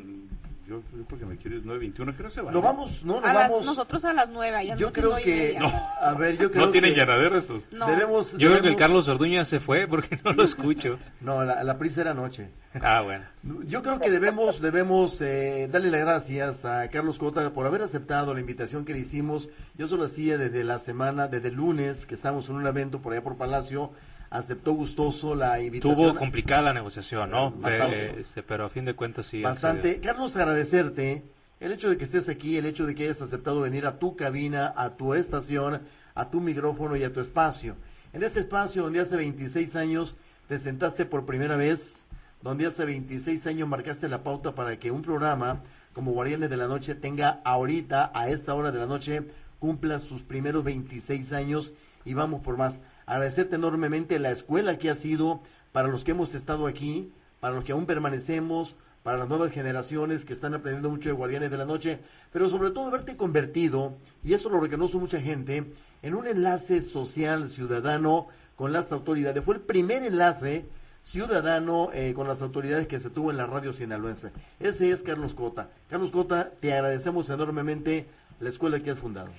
yo, 0.67 0.81
yo 0.95 1.03
porque 1.07 1.25
me 1.25 1.35
quieres 1.37 1.63
921, 1.65 2.15
¿qué 2.15 2.21
hora 2.21 2.29
se 2.29 2.41
va? 2.41 2.51
Nos 2.51 2.61
vamos, 2.61 3.03
¿no? 3.03 3.19
Las- 3.21 3.33
vamos. 3.33 3.65
nosotros 3.65 4.05
a 4.05 4.13
las 4.13 4.29
nueve, 4.29 4.55
allá 4.55 4.75
Yo 4.75 4.87
noche 4.87 5.01
creo 5.01 5.15
que. 5.17 5.35
media. 5.59 5.61
A 6.01 6.13
ver, 6.13 6.37
yo 6.37 6.51
creo 6.51 6.67
No 6.67 6.71
tienen 6.71 6.91
que. 6.93 6.97
llanadero 6.99 7.35
estos. 7.37 7.67
No. 7.73 7.87
Debemos, 7.89 8.31
Yo 8.37 8.49
creo 8.51 8.61
que 8.61 8.67
el 8.69 8.75
Carlos 8.75 9.07
Orduña 9.07 9.43
se 9.45 9.59
fue 9.59 9.87
porque 9.87 10.19
no 10.23 10.31
lo 10.33 10.43
escucho. 10.43 10.99
No, 11.21 11.43
la, 11.43 11.63
la 11.63 11.77
prisa 11.77 12.01
era 12.01 12.11
anoche. 12.11 12.49
Ah, 12.81 13.01
bueno. 13.01 13.25
Yo 13.65 13.81
creo 13.81 13.99
que 13.99 14.11
debemos, 14.11 14.61
debemos 14.61 15.19
eh, 15.21 15.67
darle 15.71 15.89
las 15.89 16.01
gracias 16.01 16.65
a 16.65 16.87
Carlos 16.89 17.17
Cota 17.17 17.51
por 17.51 17.65
haber 17.65 17.81
aceptado 17.81 18.33
la 18.33 18.39
invitación 18.39 18.85
que 18.85 18.93
le 18.93 18.99
hicimos. 18.99 19.49
Yo 19.75 19.87
solo 19.87 20.03
hacía 20.03 20.37
desde 20.37 20.63
la 20.63 20.77
semana, 20.77 21.27
desde 21.27 21.47
el 21.47 21.55
lunes, 21.55 22.05
que 22.05 22.15
estábamos 22.15 22.47
en 22.49 22.55
un 22.55 22.67
evento 22.67 23.01
por 23.01 23.13
allá 23.13 23.23
por 23.23 23.37
Palacio. 23.37 23.91
Aceptó 24.29 24.73
gustoso 24.73 25.33
la 25.33 25.59
invitación. 25.59 25.95
Tuvo 25.95 26.15
complicada 26.15 26.61
la 26.61 26.73
negociación, 26.73 27.31
¿no? 27.31 27.49
Bastante. 27.51 28.05
Eh, 28.05 28.15
este, 28.19 28.43
pero 28.43 28.65
a 28.65 28.69
fin 28.69 28.85
de 28.85 28.93
cuentas 28.93 29.25
sí. 29.25 29.41
Bastante. 29.41 29.99
Carlos, 29.99 30.35
agradecerte 30.37 31.23
el 31.59 31.71
hecho 31.71 31.89
de 31.89 31.97
que 31.97 32.03
estés 32.03 32.29
aquí, 32.29 32.57
el 32.57 32.67
hecho 32.67 32.85
de 32.85 32.93
que 32.93 33.05
hayas 33.05 33.23
aceptado 33.23 33.61
venir 33.61 33.87
a 33.87 33.97
tu 33.97 34.15
cabina, 34.15 34.71
a 34.77 34.95
tu 34.95 35.15
estación, 35.15 35.81
a 36.13 36.29
tu 36.29 36.41
micrófono 36.41 36.95
y 36.95 37.03
a 37.03 37.11
tu 37.11 37.19
espacio. 37.19 37.75
En 38.13 38.21
este 38.21 38.41
espacio 38.41 38.83
donde 38.83 38.99
hace 38.99 39.15
26 39.15 39.75
años 39.75 40.17
te 40.47 40.59
sentaste 40.59 41.05
por 41.05 41.25
primera 41.25 41.57
vez, 41.57 42.07
donde 42.41 42.65
hace 42.65 42.85
26 42.85 43.47
años 43.47 43.67
marcaste 43.67 44.07
la 44.07 44.23
pauta 44.23 44.55
para 44.55 44.79
que 44.79 44.91
un 44.91 45.01
programa 45.01 45.61
como 45.93 46.11
Guardianes 46.11 46.49
de 46.49 46.57
la 46.57 46.67
Noche 46.67 46.95
tenga 46.95 47.41
ahorita, 47.43 48.11
a 48.13 48.29
esta 48.29 48.53
hora 48.55 48.71
de 48.71 48.79
la 48.79 48.85
noche, 48.85 49.23
cumpla 49.59 49.99
sus 49.99 50.21
primeros 50.21 50.63
26 50.63 51.33
años 51.33 51.73
y 52.05 52.13
vamos 52.13 52.41
por 52.41 52.57
más. 52.57 52.79
Agradecerte 53.05 53.55
enormemente 53.55 54.19
la 54.19 54.31
escuela 54.31 54.77
que 54.77 54.89
ha 54.89 54.95
sido 54.95 55.41
para 55.71 55.87
los 55.89 56.03
que 56.03 56.11
hemos 56.11 56.35
estado 56.35 56.67
aquí, 56.67 57.11
para 57.39 57.55
los 57.55 57.63
que 57.63 57.73
aún 57.73 57.85
permanecemos, 57.85 58.75
para 59.03 59.17
las 59.17 59.27
nuevas 59.27 59.51
generaciones 59.51 60.25
que 60.25 60.33
están 60.33 60.53
aprendiendo 60.53 60.89
mucho 60.89 61.09
de 61.09 61.15
Guardianes 61.15 61.51
de 61.51 61.57
la 61.57 61.65
Noche, 61.65 61.99
pero 62.31 62.49
sobre 62.49 62.71
todo 62.71 62.87
haberte 62.87 63.17
convertido, 63.17 63.97
y 64.23 64.33
eso 64.33 64.49
lo 64.49 64.59
reconoce 64.59 64.97
mucha 64.97 65.21
gente, 65.21 65.73
en 66.01 66.15
un 66.15 66.27
enlace 66.27 66.81
social 66.81 67.49
ciudadano 67.49 68.27
con 68.55 68.71
las 68.71 68.91
autoridades. 68.91 69.43
Fue 69.43 69.55
el 69.55 69.61
primer 69.61 70.03
enlace 70.03 70.65
ciudadano 71.03 71.89
eh, 71.93 72.13
con 72.13 72.27
las 72.27 72.41
autoridades 72.41 72.87
que 72.87 72.99
se 72.99 73.09
tuvo 73.09 73.31
en 73.31 73.37
la 73.37 73.47
radio 73.47 73.73
sinaloense. 73.73 74.31
Ese 74.59 74.91
es 74.91 75.01
Carlos 75.03 75.33
Cota. 75.33 75.69
Carlos 75.89 76.11
Cota, 76.11 76.51
te 76.59 76.73
agradecemos 76.73 77.29
enormemente 77.29 78.07
la 78.39 78.49
escuela 78.49 78.79
que 78.79 78.91
has 78.91 78.99
fundado. 78.99 79.29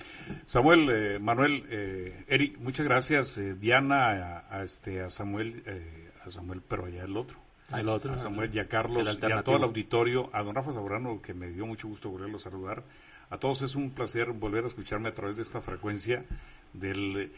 Samuel, 0.45 0.89
eh, 0.91 1.19
Manuel, 1.19 1.65
eh, 1.69 2.25
Eric, 2.27 2.59
muchas 2.59 2.85
gracias. 2.85 3.37
eh, 3.37 3.55
Diana, 3.55 4.43
a, 4.49 4.57
a 4.57 4.63
este, 4.63 5.01
a 5.01 5.09
Samuel, 5.09 5.63
eh, 5.65 6.11
a 6.25 6.31
Samuel, 6.31 6.61
pero 6.67 6.85
allá 6.85 7.03
el 7.03 7.15
otro. 7.17 7.37
El 7.75 7.87
otro. 7.87 8.11
A 8.11 8.17
Samuel 8.17 8.53
y 8.53 8.59
a 8.59 8.67
Carlos 8.67 9.07
y 9.21 9.31
a 9.31 9.43
todo 9.43 9.55
el 9.55 9.63
auditorio, 9.63 10.29
a 10.33 10.43
don 10.43 10.53
Rafa 10.53 10.73
Sabrano, 10.73 11.21
que 11.21 11.33
me 11.33 11.47
dio 11.47 11.65
mucho 11.65 11.87
gusto 11.87 12.09
volverlo 12.09 12.37
a 12.37 12.41
saludar. 12.41 12.83
A 13.29 13.37
todos 13.37 13.61
es 13.61 13.75
un 13.75 13.91
placer 13.91 14.31
volver 14.33 14.65
a 14.65 14.67
escucharme 14.67 15.07
a 15.07 15.13
través 15.13 15.37
de 15.37 15.43
esta 15.43 15.61
frecuencia 15.61 16.25
del... 16.73 17.31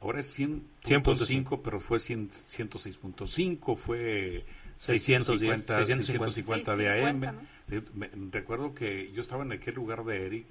Ahora 0.00 0.20
es 0.20 0.38
100.5, 0.38 0.62
100.5, 0.84 1.60
pero 1.62 1.80
fue 1.80 2.00
100 2.00 2.30
106.5, 2.30 3.76
fue 3.76 4.44
610, 4.78 5.66
650, 5.66 5.84
650 5.86 6.76
de 6.76 6.88
AM. 6.88 7.20
650, 7.20 7.32
¿no? 7.32 7.40
Sí, 7.68 7.82
me- 7.94 8.10
recuerdo 8.32 8.74
que 8.74 9.12
yo 9.12 9.20
estaba 9.20 9.44
en 9.44 9.52
aquel 9.52 9.74
lugar 9.74 10.04
de 10.04 10.26
Eric, 10.26 10.46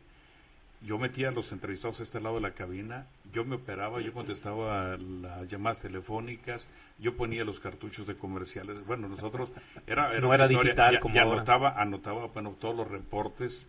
yo 0.81 0.97
metía 0.97 1.27
a 1.29 1.31
los 1.31 1.51
entrevistados 1.51 1.99
a 1.99 2.03
este 2.03 2.21
lado 2.21 2.35
de 2.35 2.41
la 2.41 2.53
cabina, 2.53 3.07
yo 3.33 3.43
me 3.43 3.55
operaba, 3.55 3.99
yo 4.01 4.13
contestaba 4.13 4.95
las 4.97 5.47
llamadas 5.49 5.81
telefónicas, 5.81 6.69
yo 6.99 7.17
ponía 7.17 7.43
los 7.43 7.59
cartuchos 7.59 8.07
de 8.07 8.15
comerciales. 8.15 8.85
Bueno, 8.85 9.09
nosotros 9.09 9.49
era, 9.87 10.17
No 10.19 10.27
una 10.27 10.35
era 10.35 10.45
historia, 10.45 10.63
digital 10.71 10.93
ya- 10.93 10.99
como 11.01 11.15
ya 11.15 11.23
ahora. 11.23 11.37
anotaba, 11.37 11.81
anotaba 11.81 12.25
bueno, 12.27 12.55
todos 12.57 12.77
los 12.77 12.87
reportes, 12.87 13.67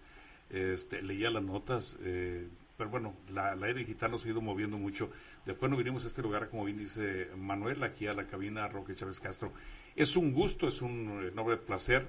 este, 0.51 1.03
leía 1.03 1.31
las 1.31 1.43
notas, 1.43 1.97
eh, 2.03 2.47
pero 2.81 2.89
bueno, 2.89 3.15
la, 3.29 3.53
era 3.53 3.75
digital 3.75 4.11
nos 4.11 4.25
ha 4.25 4.31
ido 4.31 4.41
moviendo 4.41 4.79
mucho. 4.79 5.11
Después 5.45 5.69
nos 5.69 5.77
vinimos 5.77 6.03
a 6.05 6.07
este 6.07 6.23
lugar, 6.23 6.49
como 6.49 6.65
bien 6.65 6.79
dice 6.79 7.29
Manuel, 7.37 7.83
aquí 7.83 8.07
a 8.07 8.15
la 8.15 8.27
cabina 8.27 8.69
Roque 8.69 8.95
Chávez 8.95 9.21
Castro. 9.21 9.53
Es 9.95 10.17
un 10.17 10.33
gusto, 10.33 10.67
es 10.67 10.81
un 10.81 11.29
enorme 11.31 11.59
placer 11.59 12.09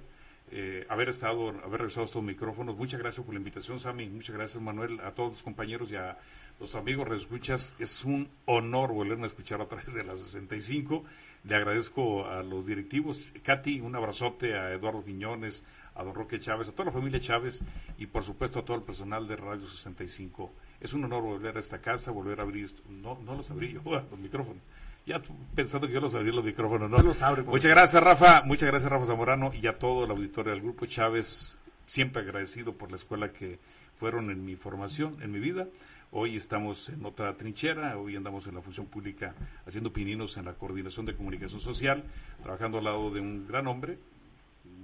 eh, 0.49 0.85
haber 0.87 1.09
estado, 1.09 1.49
haber 1.49 1.81
regresado 1.81 2.05
estos 2.05 2.23
micrófonos. 2.23 2.77
Muchas 2.77 3.01
gracias 3.01 3.25
por 3.25 3.35
la 3.35 3.39
invitación, 3.39 3.81
Sammy. 3.81 4.07
Muchas 4.07 4.33
gracias, 4.33 4.63
Manuel, 4.63 5.01
a 5.01 5.11
todos 5.11 5.31
los 5.31 5.43
compañeros 5.43 5.91
y 5.91 5.97
a 5.97 6.17
los 6.57 6.73
amigos 6.75 7.09
escuchas. 7.11 7.73
Es 7.77 8.05
un 8.05 8.29
honor 8.45 8.93
volverme 8.93 9.25
a 9.25 9.27
escuchar 9.27 9.59
a 9.59 9.67
través 9.67 9.93
de 9.93 10.05
la 10.05 10.15
65. 10.15 11.03
Le 11.43 11.55
agradezco 11.55 12.25
a 12.25 12.43
los 12.43 12.65
directivos. 12.65 13.33
Katy, 13.43 13.81
un 13.81 13.93
abrazote 13.93 14.57
a 14.57 14.71
Eduardo 14.71 15.03
Quiñones, 15.03 15.65
a 15.95 16.03
don 16.03 16.13
Roque 16.13 16.39
Chávez, 16.39 16.69
a 16.69 16.71
toda 16.71 16.85
la 16.85 16.91
familia 16.91 17.19
Chávez 17.19 17.61
y 17.97 18.05
por 18.07 18.23
supuesto 18.23 18.59
a 18.59 18.65
todo 18.65 18.77
el 18.77 18.83
personal 18.83 19.27
de 19.27 19.35
Radio 19.35 19.67
65 19.67 20.51
Es 20.79 20.93
un 20.93 21.03
honor 21.03 21.23
volver 21.23 21.57
a 21.57 21.59
esta 21.59 21.79
casa, 21.79 22.11
volver 22.11 22.39
a 22.39 22.43
abrir, 22.43 22.65
esto. 22.65 22.81
no, 22.89 23.19
no 23.23 23.35
los 23.35 23.49
abrí 23.51 23.73
yo, 23.73 23.81
los 24.11 24.19
micrófonos. 24.19 24.61
Ya 25.05 25.19
tú, 25.19 25.33
pensando 25.55 25.87
que 25.87 25.93
yo 25.93 25.99
los 25.99 26.13
abrí 26.13 26.31
los 26.31 26.43
micrófonos, 26.43 26.91
¿no? 26.91 26.99
Los 26.99 27.21
abre, 27.23 27.41
Muchas 27.43 27.71
gracias, 27.71 28.03
Rafa. 28.03 28.43
Muchas 28.45 28.69
gracias, 28.69 28.91
Rafa 28.91 29.05
Zamorano, 29.07 29.51
y 29.53 29.65
a 29.65 29.79
todo 29.79 30.05
el 30.05 30.11
auditorio 30.11 30.51
del 30.51 30.61
Grupo 30.61 30.85
Chávez. 30.85 31.57
Siempre 31.85 32.21
agradecido 32.21 32.73
por 32.73 32.91
la 32.91 32.97
escuela 32.97 33.33
que 33.33 33.59
fueron 33.97 34.29
en 34.29 34.45
mi 34.45 34.55
formación, 34.55 35.17
en 35.21 35.31
mi 35.31 35.39
vida. 35.39 35.67
Hoy 36.11 36.35
estamos 36.35 36.89
en 36.89 37.05
otra 37.05 37.35
trinchera, 37.35 37.97
hoy 37.97 38.15
andamos 38.15 38.45
en 38.45 38.55
la 38.55 38.61
función 38.61 38.85
pública 38.85 39.33
haciendo 39.65 39.93
pininos 39.93 40.37
en 40.37 40.45
la 40.45 40.53
coordinación 40.53 41.05
de 41.05 41.15
comunicación 41.15 41.61
social, 41.61 42.03
trabajando 42.43 42.77
al 42.77 42.83
lado 42.83 43.11
de 43.11 43.21
un 43.21 43.47
gran 43.47 43.67
hombre, 43.67 43.97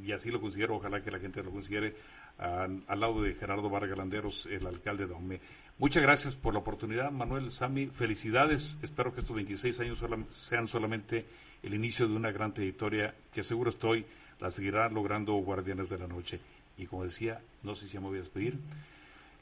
y 0.04 0.12
así 0.12 0.32
lo 0.32 0.41
considero, 0.41 0.76
ojalá 0.76 1.02
que 1.02 1.12
la 1.12 1.20
gente 1.20 1.43
lo 1.43 1.52
considere, 1.52 1.95
al, 2.38 3.00
lado 3.00 3.22
de 3.22 3.34
Gerardo 3.34 3.70
Vargas 3.70 3.98
Landeros, 3.98 4.45
el 4.45 4.66
alcalde 4.68 5.08
de 5.08 5.14
Ome. 5.14 5.39
Muchas 5.80 6.04
gracias 6.04 6.36
por 6.36 6.54
la 6.54 6.60
oportunidad, 6.60 7.12
Manuel, 7.12 7.52
Sami, 7.52 7.88
felicidades, 7.88 8.78
espero 8.82 9.14
que 9.14 9.22
estos 9.22 9.36
26 9.36 9.80
años 9.80 10.04
sean 10.30 10.68
solamente 10.68 11.26
el 11.64 11.74
inicio 11.74 12.08
de 12.08 12.16
una 12.16 12.32
gran 12.32 12.54
trayectoria 12.54 13.14
que 13.34 13.43
seguro 13.43 13.70
estoy, 13.70 14.06
la 14.39 14.52
seguirá 14.52 14.89
logrando 14.89 15.34
Guardianes 15.34 15.89
de 15.89 15.98
la 15.98 16.08
Noche. 16.08 16.39
Y 16.78 16.86
como 16.86 17.04
decía, 17.04 17.41
no 17.64 17.76
sé 17.76 17.88
si 17.88 17.98
me 17.98 18.06
voy 18.06 18.18
a 18.18 18.22
despedir, 18.22 18.58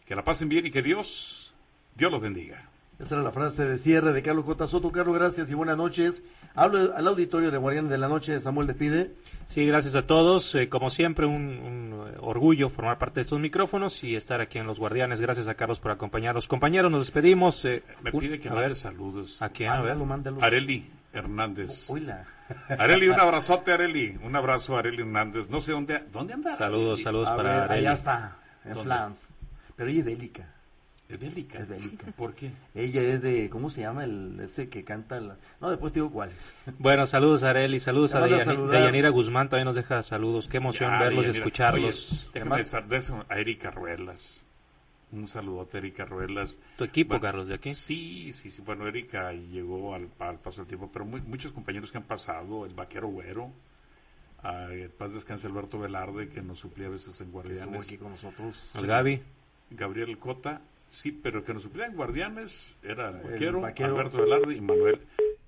que 0.06 0.16
la 0.16 0.24
pasen 0.24 0.48
bien 0.48 0.66
y 0.66 0.72
que 0.72 0.82
Dios, 0.82 1.54
Dios 1.96 2.12
los 2.12 2.22
bendiga. 2.22 2.70
Esa 2.98 3.16
era 3.16 3.24
la 3.24 3.32
frase 3.32 3.66
de 3.66 3.78
cierre 3.78 4.14
de 4.14 4.22
Carlos 4.24 4.46
J. 4.46 4.68
Soto. 4.68 4.90
Carlos, 4.92 5.16
gracias 5.16 5.50
y 5.52 5.54
buenas 5.54 5.76
noches. 5.76 6.24
Hablo 6.56 6.96
al 6.96 7.08
auditorio 7.08 7.52
de 7.52 7.58
Guardianes 7.58 7.92
de 7.92 7.98
la 7.98 8.08
Noche. 8.08 8.40
Samuel 8.40 8.68
despide. 8.68 9.12
Sí, 9.48 9.66
gracias 9.66 9.96
a 9.96 10.08
todos. 10.08 10.56
Eh, 10.56 10.70
como 10.70 10.90
siempre, 10.90 11.26
un, 11.26 11.34
un, 11.36 12.08
eh, 12.08 12.18
orgullo 12.22 12.70
formar 12.70 12.98
parte 12.98 13.16
de 13.16 13.22
estos 13.22 13.40
micrófonos 13.40 14.02
y 14.06 14.16
estar 14.16 14.40
aquí 14.40 14.60
en 14.60 14.66
Los 14.68 14.80
Guardianes. 14.80 15.20
Gracias 15.20 15.50
a 15.50 15.56
Carlos 15.56 15.80
por 15.80 15.92
acompañarnos. 15.92 16.48
Compañeros, 16.48 16.90
nos 16.90 17.02
despedimos. 17.06 17.66
eh, 17.66 17.84
Me 18.02 18.14
pide 18.14 18.40
que 18.40 18.48
a 18.48 18.52
mande 18.54 18.68
ver, 18.70 18.76
saludos. 18.78 19.42
¿A 19.42 19.50
quién? 19.50 19.70
A 19.72 19.82
ver. 19.82 19.96
Mándalo, 19.98 20.06
mándalo. 20.06 20.42
Areli 20.44 20.90
Hernández. 21.12 21.90
Oila. 21.90 22.24
Areli, 22.70 23.10
un 23.10 23.20
abrazote, 23.20 23.74
Areli. 23.74 24.18
Un 24.24 24.38
abrazo, 24.38 24.78
Areli 24.78 25.02
Hernández. 25.02 25.50
No 25.50 25.60
sé 25.60 25.74
dónde, 25.74 26.02
dónde 26.14 26.34
anda. 26.34 26.56
Saludos, 26.56 27.02
saludos 27.02 27.28
A 27.28 27.36
para 27.36 27.50
ver, 27.56 27.64
Areli. 27.64 27.80
allá 27.88 27.94
está, 27.94 28.38
en. 28.64 28.78
Flans. 28.80 29.20
Pero 29.76 29.90
ella 29.90 30.00
es 30.00 30.06
bélica. 30.06 30.48
Es 31.08 31.20
bélica. 31.20 31.60
Es 31.60 31.68
bélica. 31.68 32.12
¿Por 32.14 32.34
qué? 32.34 32.52
Ella 32.74 33.02
es 33.02 33.22
de, 33.22 33.48
¿cómo 33.50 33.70
se 33.70 33.82
llama 33.82 34.04
el 34.06 34.40
ese 34.40 34.70
que 34.70 34.84
canta? 34.84 35.20
la- 35.20 35.38
No, 35.62 35.70
después 35.70 35.94
te 35.94 36.00
digo 36.00 36.12
cuál 36.12 36.30
es. 36.32 36.56
Bueno, 36.80 37.06
saludos 37.06 37.44
a 37.44 37.52
Areli, 37.52 37.80
saludos 37.80 38.16
a 38.16 38.22
manda 38.22 38.38
a. 38.38 38.80
Deyanira 38.80 39.10
Guzmán, 39.10 39.48
también 39.50 39.66
nos 39.66 39.76
deja 39.76 40.02
saludos. 40.02 40.48
Qué 40.48 40.58
emoción 40.58 40.92
Ya, 40.92 41.00
verlos 41.00 41.26
y 41.28 41.30
escucharlos. 41.30 42.12
Oye, 42.12 42.30
déjame 42.34 42.64
a 43.30 43.40
Erika 43.40 43.70
Ruelas. 43.72 44.44
Un 45.12 45.28
saludote 45.28 45.78
a 45.78 45.80
Erika 45.80 46.06
Ruelas. 46.06 46.58
Tu 46.78 46.84
equipo, 46.84 47.10
Bueno, 47.10 47.22
Carlos, 47.22 47.48
de 47.48 47.54
aquí. 47.54 47.74
Sí, 47.76 48.34
sí, 48.34 48.50
sí. 48.50 48.62
Bueno, 48.64 48.88
Erika 48.88 49.32
llegó 49.32 49.94
al, 49.94 50.10
al 50.20 50.40
paso 50.40 50.62
del 50.62 50.68
tiempo, 50.68 50.90
pero 50.92 51.06
muy- 51.06 51.22
muchos 51.22 51.52
compañeros 51.52 51.92
que 51.92 52.00
han 52.00 52.04
pasado, 52.06 52.66
el 52.66 52.74
vaquero 52.74 53.08
güero, 53.10 53.52
a 54.42 54.66
el 54.74 54.90
paz 54.90 55.14
descanse 55.14 55.46
Alberto 55.48 55.80
Velarde, 55.80 56.30
que 56.30 56.42
nos 56.42 56.60
suplía 56.60 56.88
a 56.88 56.90
veces 56.92 57.22
en 57.22 57.32
Que 57.32 57.38
estuvo 57.38 57.44
Guardianes, 57.44 57.86
aquí 57.88 57.98
con 57.98 58.10
nosotros. 58.12 58.72
Al 58.74 58.88
Gaby. 58.88 59.22
Gabriel 59.70 60.18
Cota, 60.18 60.62
sí, 60.96 61.12
pero 61.12 61.44
que 61.44 61.54
nos 61.54 61.64
suplía 61.64 61.86
en 61.86 61.96
Guardianes 61.96 62.76
era 62.84 63.10
el 63.10 63.18
El 63.18 63.22
vaquero, 63.24 63.62
vaquero. 63.62 63.96
Alberto 63.96 64.18
Velarde 64.18 64.56
y 64.56 64.62
Manuel. 64.62 65.02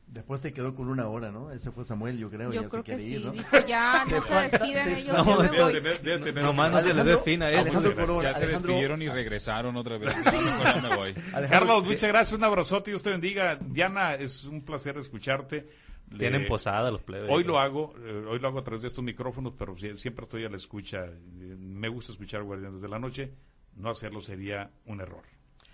Después 0.08 0.39
se 0.39 0.54
quedó 0.54 0.74
con 0.74 0.88
una 0.88 1.08
hora, 1.10 1.32
¿no? 1.32 1.52
Ese 1.52 1.70
fue 1.70 1.84
Samuel, 1.84 2.18
yo 2.18 2.30
creo. 2.30 2.52
Yo 2.54 2.62
ya 2.64 2.70
creo 2.70 2.82
se 2.84 2.91
que 2.91 2.95
quiere 2.98 3.04
sí. 3.04 3.16
ir, 3.18 3.26
¿no? 3.26 3.32
Dijo, 3.34 3.58
ya, 3.68 4.06
no 4.10 4.22
se 4.50 4.58
te 4.58 5.00
ellos, 5.00 5.08
No, 5.18 5.43
yo 5.43 5.52
me 5.52 5.62
voy. 5.62 6.34
Nomás 6.43 6.72
no 6.72 6.80
se 6.80 6.93
le 6.93 7.04
dé 7.04 7.18
fin 7.18 7.43
a. 7.43 7.48
Alejandro 7.48 7.93
Corona, 7.95 8.24
Ya 8.32 8.34
se 8.36 8.48
despidieron 8.48 9.02
y 9.02 9.10
regresaron 9.10 9.76
otra 9.76 9.98
vez. 9.98 10.16
No, 10.16 10.32
mejor 10.32 10.66
ya 10.66 10.82
me 10.89 10.95
voy. 10.95 11.10
Alejandro, 11.34 11.50
Carlos, 11.50 11.84
¿qué- 11.84 11.89
muchas 11.89 12.10
gracias, 12.10 12.39
un 12.39 12.43
abrazote, 12.45 12.91
Dios 12.91 13.04
te 13.04 13.10
bendiga. 13.10 13.58
Diana, 13.58 14.16
es 14.16 14.45
un 14.45 14.64
placer 14.64 14.98
escucharte. 14.98 15.68
Le- 16.10 16.20
Tienen 16.20 16.48
posada 16.48 16.89
los 16.89 17.02
plebes. 17.04 17.30
Hoy 17.30 17.43
lo 17.43 17.60
hago, 17.60 17.93
eh, 18.00 18.26
hoy 18.30 18.39
lo 18.39 18.48
hago 18.48 18.60
a 18.60 18.64
través 18.64 18.82
de 18.84 18.88
estos 18.88 19.04
micrófonos, 19.04 19.54
pero 19.60 19.76
sie- 19.76 19.98
siempre 19.98 20.24
estoy 20.24 20.45
a 20.45 20.50
la 20.50 20.56
escucha. 20.56 21.04
Eh, 21.04 21.56
Me 21.60 21.89
gusta 21.89 22.14
escuchar 22.14 22.43
Guardianes 22.43 22.80
de 22.80 22.88
la 22.88 22.98
Noche. 22.98 23.34
No 23.76 23.89
hacerlo 23.89 24.22
sería 24.22 24.72
un 24.86 25.02
error. 25.02 25.24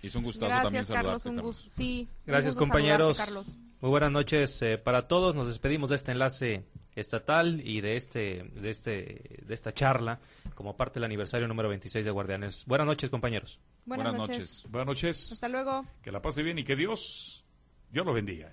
Es 0.06 0.14
un 0.14 0.22
gustazo 0.24 0.50
también 0.50 0.84
Gracias, 0.84 0.86
saludarte, 0.88 1.06
Carlos, 1.06 1.26
un 1.26 1.36
Carlos. 1.36 1.56
gusto. 1.56 1.70
Sí, 1.76 2.08
un 2.10 2.26
Gracias, 2.26 2.54
gusto 2.54 2.60
compañeros. 2.60 3.16
saludarte, 3.16 3.34
Carlos. 3.34 3.58
Muy 3.80 3.90
buenas 3.90 4.12
noches 4.12 4.62
eh, 4.62 4.78
para 4.78 5.08
todos. 5.08 5.34
Nos 5.34 5.46
despedimos 5.48 5.90
de 5.90 5.96
este 5.96 6.12
enlace 6.12 6.64
estatal 6.94 7.60
y 7.64 7.80
de 7.80 7.96
este, 7.96 8.44
de 8.54 8.70
este, 8.70 9.40
de 9.44 9.54
esta 9.54 9.72
charla 9.74 10.20
como 10.54 10.76
parte 10.76 10.94
del 10.94 11.04
aniversario 11.04 11.48
número 11.48 11.68
26 11.68 12.04
de 12.04 12.10
Guardianes. 12.10 12.64
Buenas 12.66 12.86
noches, 12.86 13.10
compañeros. 13.10 13.58
Buenas, 13.84 14.06
Buenas 14.12 14.18
noches. 14.28 14.38
noches. 14.38 14.70
Buenas 14.70 14.86
noches. 14.86 15.32
Hasta 15.32 15.48
luego. 15.48 15.84
Que 16.02 16.12
la 16.12 16.22
pase 16.22 16.42
bien 16.42 16.58
y 16.58 16.64
que 16.64 16.76
Dios, 16.76 17.44
Dios 17.90 18.06
lo 18.06 18.12
bendiga. 18.12 18.52